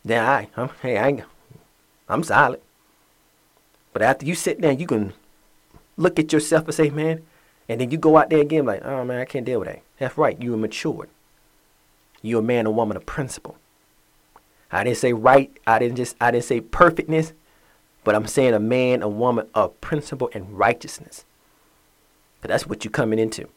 then 0.04 0.24
I, 0.24 0.48
I'm, 0.56 0.70
hey, 0.82 0.98
I, 0.98 1.24
I'm 2.08 2.22
solid. 2.22 2.60
But 3.92 4.02
after 4.02 4.26
you 4.26 4.34
sit 4.34 4.60
there, 4.60 4.72
you 4.72 4.86
can 4.86 5.12
look 5.96 6.18
at 6.18 6.32
yourself 6.32 6.64
and 6.64 6.74
say, 6.74 6.90
man, 6.90 7.22
and 7.68 7.80
then 7.80 7.90
you 7.90 7.98
go 7.98 8.16
out 8.16 8.30
there 8.30 8.40
again 8.40 8.66
like, 8.66 8.84
oh 8.84 9.04
man, 9.04 9.20
I 9.20 9.24
can't 9.24 9.46
deal 9.46 9.60
with 9.60 9.68
that. 9.68 9.82
That's 9.98 10.18
right, 10.18 10.40
you 10.40 10.52
are 10.54 10.58
matured. 10.58 11.08
You're 12.20 12.40
a 12.40 12.42
man 12.42 12.66
or 12.66 12.74
woman 12.74 12.96
of 12.96 13.06
principle. 13.06 13.56
I 14.70 14.84
didn't 14.84 14.98
say 14.98 15.12
right, 15.12 15.56
I 15.66 15.78
didn't 15.78 15.96
just 15.96 16.16
I 16.20 16.30
didn't 16.30 16.44
say 16.44 16.60
perfectness, 16.60 17.32
but 18.02 18.14
I'm 18.14 18.26
saying 18.26 18.54
a 18.54 18.60
man, 18.60 19.02
a 19.02 19.08
woman 19.08 19.46
of 19.54 19.80
principle 19.80 20.30
and 20.34 20.58
righteousness. 20.58 21.24
But 22.40 22.48
that's 22.48 22.66
what 22.66 22.84
you're 22.84 22.90
coming 22.90 23.18
into. 23.18 23.48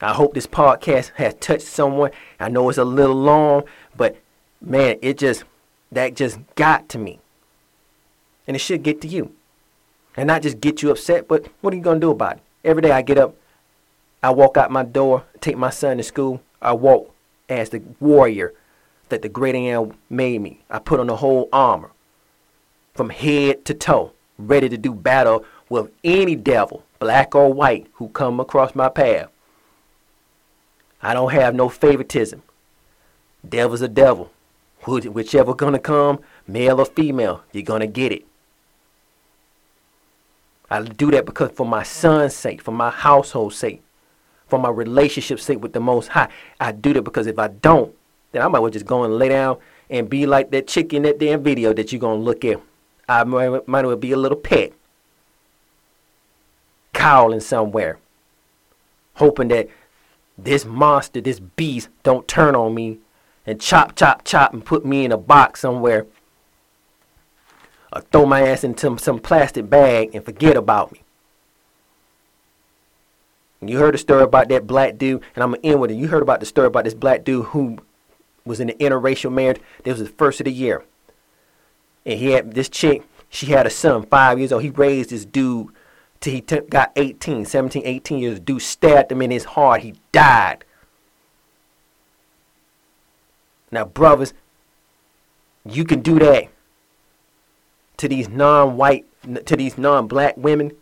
I 0.00 0.14
hope 0.14 0.34
this 0.34 0.46
podcast 0.46 1.10
has 1.16 1.34
touched 1.34 1.66
someone. 1.66 2.10
I 2.38 2.48
know 2.48 2.68
it's 2.68 2.78
a 2.78 2.84
little 2.84 3.16
long, 3.16 3.64
but 3.96 4.16
man, 4.60 4.96
it 5.02 5.18
just 5.18 5.44
that 5.92 6.14
just 6.14 6.38
got 6.54 6.88
to 6.90 6.98
me. 6.98 7.20
And 8.46 8.56
it 8.56 8.60
should 8.60 8.82
get 8.82 9.00
to 9.02 9.08
you. 9.08 9.32
And 10.16 10.26
not 10.26 10.42
just 10.42 10.60
get 10.60 10.82
you 10.82 10.90
upset, 10.90 11.28
but 11.28 11.48
what 11.60 11.72
are 11.72 11.76
you 11.76 11.82
going 11.82 12.00
to 12.00 12.06
do 12.06 12.10
about 12.10 12.36
it? 12.36 12.42
Every 12.64 12.82
day 12.82 12.90
I 12.90 13.02
get 13.02 13.18
up, 13.18 13.34
I 14.22 14.30
walk 14.30 14.56
out 14.56 14.70
my 14.70 14.82
door, 14.82 15.24
take 15.40 15.56
my 15.56 15.70
son 15.70 15.98
to 15.98 16.02
school. 16.02 16.42
I 16.60 16.72
walk 16.72 17.14
as 17.48 17.70
the 17.70 17.82
warrior 18.00 18.54
that 19.08 19.22
the 19.22 19.28
great 19.28 19.54
am 19.54 19.94
made 20.08 20.40
me. 20.40 20.60
I 20.70 20.78
put 20.78 21.00
on 21.00 21.06
the 21.08 21.16
whole 21.16 21.48
armor 21.52 21.90
from 22.94 23.10
head 23.10 23.64
to 23.66 23.74
toe, 23.74 24.12
ready 24.38 24.68
to 24.68 24.76
do 24.76 24.94
battle 24.94 25.44
with 25.68 25.90
any 26.04 26.36
devil, 26.36 26.84
black 26.98 27.34
or 27.34 27.52
white, 27.52 27.86
who 27.94 28.08
come 28.08 28.40
across 28.40 28.74
my 28.74 28.88
path. 28.88 29.28
I 31.02 31.14
don't 31.14 31.32
have 31.32 31.54
no 31.54 31.68
favoritism. 31.68 32.42
Devil's 33.48 33.80
a 33.80 33.88
devil. 33.88 34.30
Whichever 34.86 35.54
gonna 35.54 35.78
come, 35.78 36.20
male 36.46 36.80
or 36.80 36.86
female, 36.86 37.42
you're 37.52 37.62
gonna 37.62 37.86
get 37.86 38.12
it. 38.12 38.24
I 40.70 40.82
do 40.82 41.10
that 41.10 41.26
because 41.26 41.50
for 41.50 41.66
my 41.66 41.82
son's 41.82 42.34
sake, 42.34 42.62
for 42.62 42.70
my 42.70 42.90
household's 42.90 43.56
sake, 43.56 43.82
for 44.46 44.58
my 44.58 44.68
relationship's 44.68 45.42
sake 45.42 45.60
with 45.62 45.72
the 45.72 45.80
Most 45.80 46.08
High. 46.08 46.28
I 46.60 46.72
do 46.72 46.92
that 46.94 47.02
because 47.02 47.26
if 47.26 47.38
I 47.38 47.48
don't, 47.48 47.94
then 48.32 48.42
I 48.42 48.48
might 48.48 48.60
well 48.60 48.70
just 48.70 48.86
go 48.86 49.04
and 49.04 49.18
lay 49.18 49.30
down 49.30 49.58
and 49.88 50.08
be 50.08 50.26
like 50.26 50.50
that 50.52 50.68
chick 50.68 50.92
in 50.92 51.02
that 51.02 51.18
damn 51.18 51.42
video 51.42 51.72
that 51.72 51.92
you're 51.92 52.00
gonna 52.00 52.20
look 52.20 52.44
at. 52.44 52.60
I 53.08 53.24
might, 53.24 53.66
might 53.66 53.84
well 53.84 53.96
be 53.96 54.12
a 54.12 54.16
little 54.16 54.38
pet, 54.38 54.72
cowling 56.92 57.40
somewhere, 57.40 57.98
hoping 59.14 59.48
that 59.48 59.68
this 60.44 60.64
monster, 60.64 61.20
this 61.20 61.40
beast, 61.40 61.88
don't 62.02 62.26
turn 62.28 62.54
on 62.54 62.74
me 62.74 62.98
and 63.46 63.60
chop, 63.60 63.96
chop, 63.96 64.24
chop, 64.24 64.52
and 64.52 64.64
put 64.64 64.84
me 64.84 65.04
in 65.04 65.12
a 65.12 65.16
box 65.16 65.60
somewhere 65.60 66.06
or 67.92 68.00
throw 68.00 68.26
my 68.26 68.46
ass 68.46 68.64
into 68.64 68.98
some 68.98 69.18
plastic 69.18 69.68
bag 69.68 70.10
and 70.14 70.24
forget 70.24 70.56
about 70.56 70.92
me. 70.92 71.02
You 73.62 73.78
heard 73.78 73.94
the 73.94 73.98
story 73.98 74.22
about 74.22 74.48
that 74.48 74.66
black 74.66 74.96
dude, 74.96 75.22
and 75.34 75.44
I'm 75.44 75.50
gonna 75.50 75.60
end 75.62 75.80
with 75.80 75.90
it. 75.90 75.96
You 75.96 76.08
heard 76.08 76.22
about 76.22 76.40
the 76.40 76.46
story 76.46 76.68
about 76.68 76.84
this 76.84 76.94
black 76.94 77.24
dude 77.24 77.46
who 77.46 77.78
was 78.46 78.58
in 78.58 78.70
an 78.70 78.78
interracial 78.78 79.32
marriage. 79.32 79.60
This 79.84 79.98
was 79.98 80.08
the 80.08 80.14
first 80.16 80.40
of 80.40 80.46
the 80.46 80.52
year, 80.52 80.82
and 82.06 82.18
he 82.18 82.30
had 82.30 82.54
this 82.54 82.70
chick. 82.70 83.02
She 83.28 83.46
had 83.46 83.66
a 83.66 83.70
son, 83.70 84.06
five 84.06 84.38
years 84.38 84.50
old. 84.50 84.62
He 84.62 84.70
raised 84.70 85.10
this 85.10 85.26
dude 85.26 85.68
he 86.22 86.40
t- 86.40 86.60
got 86.68 86.92
18, 86.96 87.46
17, 87.46 87.82
18 87.84 88.18
years. 88.18 88.40
Dude 88.40 88.62
stabbed 88.62 89.10
him 89.10 89.22
in 89.22 89.30
his 89.30 89.44
heart. 89.44 89.80
He 89.80 89.94
died. 90.12 90.64
Now, 93.70 93.84
brothers, 93.84 94.34
you 95.64 95.84
can 95.84 96.00
do 96.00 96.18
that 96.18 96.48
to 97.96 98.08
these 98.08 98.28
non-white, 98.28 99.06
to 99.46 99.56
these 99.56 99.78
non-black 99.78 100.36
women 100.36 100.72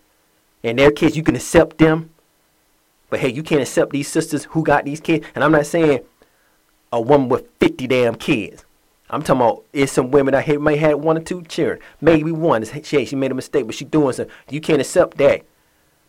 and 0.64 0.78
their 0.78 0.91
kids. 0.91 1.16
You 1.16 1.22
can 1.22 1.36
accept 1.36 1.78
them, 1.78 2.11
but 3.11 3.20
hey, 3.20 3.30
you 3.30 3.43
can't 3.43 3.61
accept 3.61 3.93
these 3.93 4.09
sisters 4.09 4.45
who 4.45 4.64
got 4.64 4.84
these 4.84 5.01
kids. 5.01 5.26
And 5.34 5.45
I'm 5.45 5.53
not 5.53 5.66
saying 5.66 6.01
a 6.93 7.01
woman 7.01 7.28
with 7.28 7.49
50 7.61 7.86
damn 7.86 8.14
kids. 8.14 8.64
I'm 9.11 9.23
talking 9.23 9.41
about 9.41 9.65
it's 9.73 9.93
some 9.93 10.11
women 10.11 10.33
that 10.33 10.61
may 10.61 10.77
have 10.77 10.99
one 10.99 11.17
or 11.17 11.21
two 11.21 11.43
children, 11.43 11.81
maybe 12.01 12.31
one. 12.31 12.65
She 12.83 13.05
she 13.07 13.17
made 13.17 13.31
a 13.31 13.35
mistake, 13.35 13.67
but 13.67 13.75
she 13.75 13.85
doing 13.85 14.13
something. 14.13 14.35
You 14.51 14.61
can't 14.61 14.81
accept 14.81 15.17
that, 15.19 15.43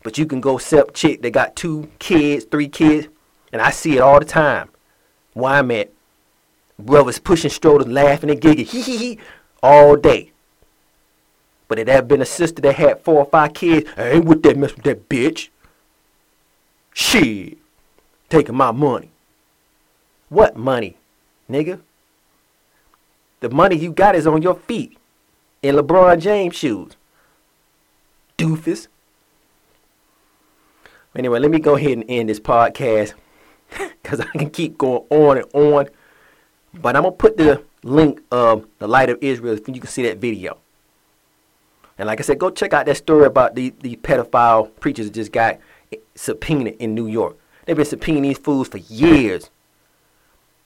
but 0.03 0.17
you 0.17 0.25
can 0.25 0.41
go 0.41 0.57
accept 0.57 0.95
chick 0.95 1.21
that 1.21 1.31
got 1.31 1.55
two 1.55 1.89
kids, 1.99 2.45
three 2.45 2.67
kids, 2.67 3.07
and 3.53 3.61
I 3.61 3.69
see 3.71 3.95
it 3.95 4.01
all 4.01 4.19
the 4.19 4.25
time. 4.25 4.69
Why 5.33 5.59
I'm 5.59 5.71
at 5.71 5.91
brothers 6.77 7.19
pushing 7.19 7.49
strollers, 7.49 7.87
laughing 7.87 8.29
and 8.29 8.41
giggling, 8.41 8.65
hee 8.65 8.81
hee 8.81 8.97
hee, 8.97 9.19
all 9.63 9.95
day. 9.95 10.31
But 11.69 11.79
it 11.79 11.87
had 11.87 12.07
been 12.07 12.21
a 12.21 12.25
sister 12.25 12.61
that 12.63 12.75
had 12.75 13.01
four 13.01 13.19
or 13.19 13.25
five 13.25 13.53
kids, 13.53 13.89
I 13.95 14.09
ain't 14.09 14.25
with 14.25 14.43
that 14.43 14.57
mess 14.57 14.75
with 14.75 14.83
that 14.85 15.07
bitch. 15.07 15.49
Shit, 16.93 17.57
taking 18.27 18.55
my 18.55 18.71
money. 18.71 19.11
What 20.27 20.57
money, 20.57 20.97
nigga? 21.49 21.79
The 23.39 23.49
money 23.49 23.75
you 23.77 23.91
got 23.91 24.15
is 24.15 24.27
on 24.27 24.41
your 24.41 24.55
feet 24.55 24.97
in 25.61 25.75
LeBron 25.75 26.19
James 26.19 26.55
shoes. 26.55 26.95
Doofus. 28.37 28.87
Anyway, 31.15 31.39
let 31.39 31.51
me 31.51 31.59
go 31.59 31.75
ahead 31.75 31.91
and 31.91 32.05
end 32.07 32.29
this 32.29 32.39
podcast 32.39 33.13
because 33.77 34.19
I 34.19 34.25
can 34.25 34.49
keep 34.49 34.77
going 34.77 35.03
on 35.09 35.37
and 35.37 35.47
on. 35.53 35.89
But 36.73 36.95
I'm 36.95 37.03
going 37.03 37.13
to 37.13 37.17
put 37.17 37.37
the 37.37 37.63
link 37.83 38.21
of 38.31 38.67
the 38.77 38.87
Light 38.87 39.09
of 39.09 39.17
Israel 39.21 39.57
so 39.57 39.71
you 39.73 39.81
can 39.81 39.89
see 39.89 40.03
that 40.03 40.17
video. 40.17 40.57
And 41.97 42.07
like 42.07 42.19
I 42.19 42.23
said, 42.23 42.39
go 42.39 42.49
check 42.49 42.73
out 42.73 42.85
that 42.85 42.97
story 42.97 43.25
about 43.25 43.55
the, 43.55 43.73
the 43.81 43.97
pedophile 43.97 44.73
preachers 44.79 45.07
that 45.07 45.13
just 45.13 45.31
got 45.31 45.59
subpoenaed 46.15 46.77
in 46.79 46.95
New 46.95 47.07
York. 47.07 47.37
They've 47.65 47.75
been 47.75 47.85
subpoenaing 47.85 48.21
these 48.21 48.37
fools 48.37 48.69
for 48.69 48.77
years. 48.77 49.49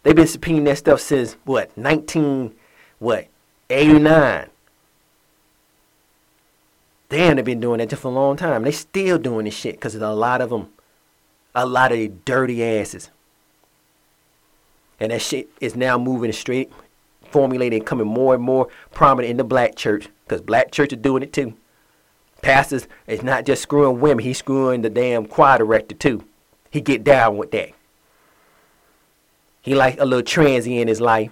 They've 0.03 0.15
been 0.15 0.25
subpoenaing 0.25 0.65
that 0.65 0.77
stuff 0.77 1.01
since 1.01 1.33
what, 1.45 1.75
19, 1.77 2.53
what, 3.03 3.27
89. 3.69 4.49
Damn, 7.09 7.35
they've 7.35 7.45
been 7.45 7.59
doing 7.59 7.79
that 7.79 7.89
just 7.89 8.01
for 8.01 8.07
a 8.07 8.11
long 8.11 8.37
time. 8.37 8.63
They 8.63 8.71
still 8.71 9.17
doing 9.17 9.43
this 9.45 9.53
shit 9.53 9.75
because 9.75 9.91
there's 9.91 10.03
a 10.03 10.15
lot 10.15 10.39
of 10.39 10.49
them, 10.49 10.69
a 11.53 11.65
lot 11.65 11.91
of 11.91 11.97
the 11.97 12.07
dirty 12.07 12.63
asses. 12.63 13.11
And 15.01 15.11
that 15.11 15.21
shit 15.21 15.49
is 15.59 15.75
now 15.75 15.97
moving 15.97 16.31
straight, 16.31 16.71
formulating, 17.29 17.83
coming 17.83 18.07
more 18.07 18.35
and 18.35 18.43
more 18.43 18.69
prominent 18.91 19.31
in 19.31 19.37
the 19.37 19.43
black 19.43 19.75
church 19.75 20.07
because 20.23 20.39
black 20.39 20.71
church 20.71 20.93
are 20.93 20.95
doing 20.95 21.23
it 21.23 21.33
too. 21.33 21.55
Pastors 22.41 22.87
is 23.05 23.21
not 23.21 23.45
just 23.45 23.61
screwing 23.61 23.99
women, 23.99 24.23
he's 24.23 24.37
screwing 24.37 24.81
the 24.81 24.89
damn 24.89 25.25
choir 25.25 25.57
director 25.57 25.93
too. 25.93 26.23
He 26.71 26.79
get 26.79 27.03
down 27.03 27.35
with 27.35 27.51
that. 27.51 27.71
He 29.61 29.75
like 29.75 29.99
a 29.99 30.05
little 30.05 30.23
transient 30.23 30.83
in 30.83 30.87
his 30.87 31.01
life. 31.01 31.31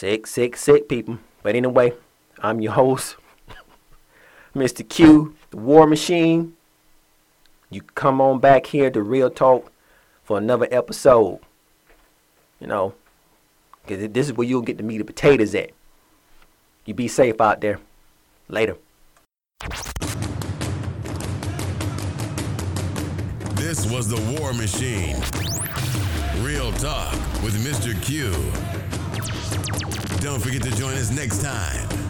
Sick, 0.00 0.26
sick, 0.26 0.56
sick 0.56 0.88
people. 0.88 1.18
But 1.42 1.54
anyway, 1.54 1.92
I'm 2.38 2.62
your 2.62 2.72
host, 2.72 3.16
Mr. 4.56 4.88
Q, 4.88 5.36
the 5.50 5.58
War 5.58 5.86
Machine. 5.86 6.54
You 7.68 7.82
come 7.82 8.18
on 8.18 8.40
back 8.40 8.64
here 8.64 8.90
to 8.90 9.02
Real 9.02 9.28
Talk 9.28 9.70
for 10.24 10.38
another 10.38 10.66
episode. 10.70 11.40
You 12.60 12.66
know, 12.66 12.94
because 13.82 14.08
this 14.08 14.28
is 14.28 14.32
where 14.32 14.48
you'll 14.48 14.62
get 14.62 14.78
the 14.78 14.82
meat 14.82 15.02
and 15.02 15.06
potatoes 15.06 15.54
at. 15.54 15.72
You 16.86 16.94
be 16.94 17.06
safe 17.06 17.38
out 17.38 17.60
there. 17.60 17.78
Later. 18.48 18.78
This 23.54 23.84
was 23.92 24.08
the 24.08 24.38
War 24.40 24.54
Machine. 24.54 25.16
Real 26.42 26.72
Talk 26.72 27.12
with 27.42 27.62
Mr. 27.62 27.92
Q. 28.02 28.32
Don't 30.20 30.38
forget 30.38 30.62
to 30.64 30.70
join 30.76 30.92
us 30.96 31.10
next 31.10 31.40
time. 31.40 32.09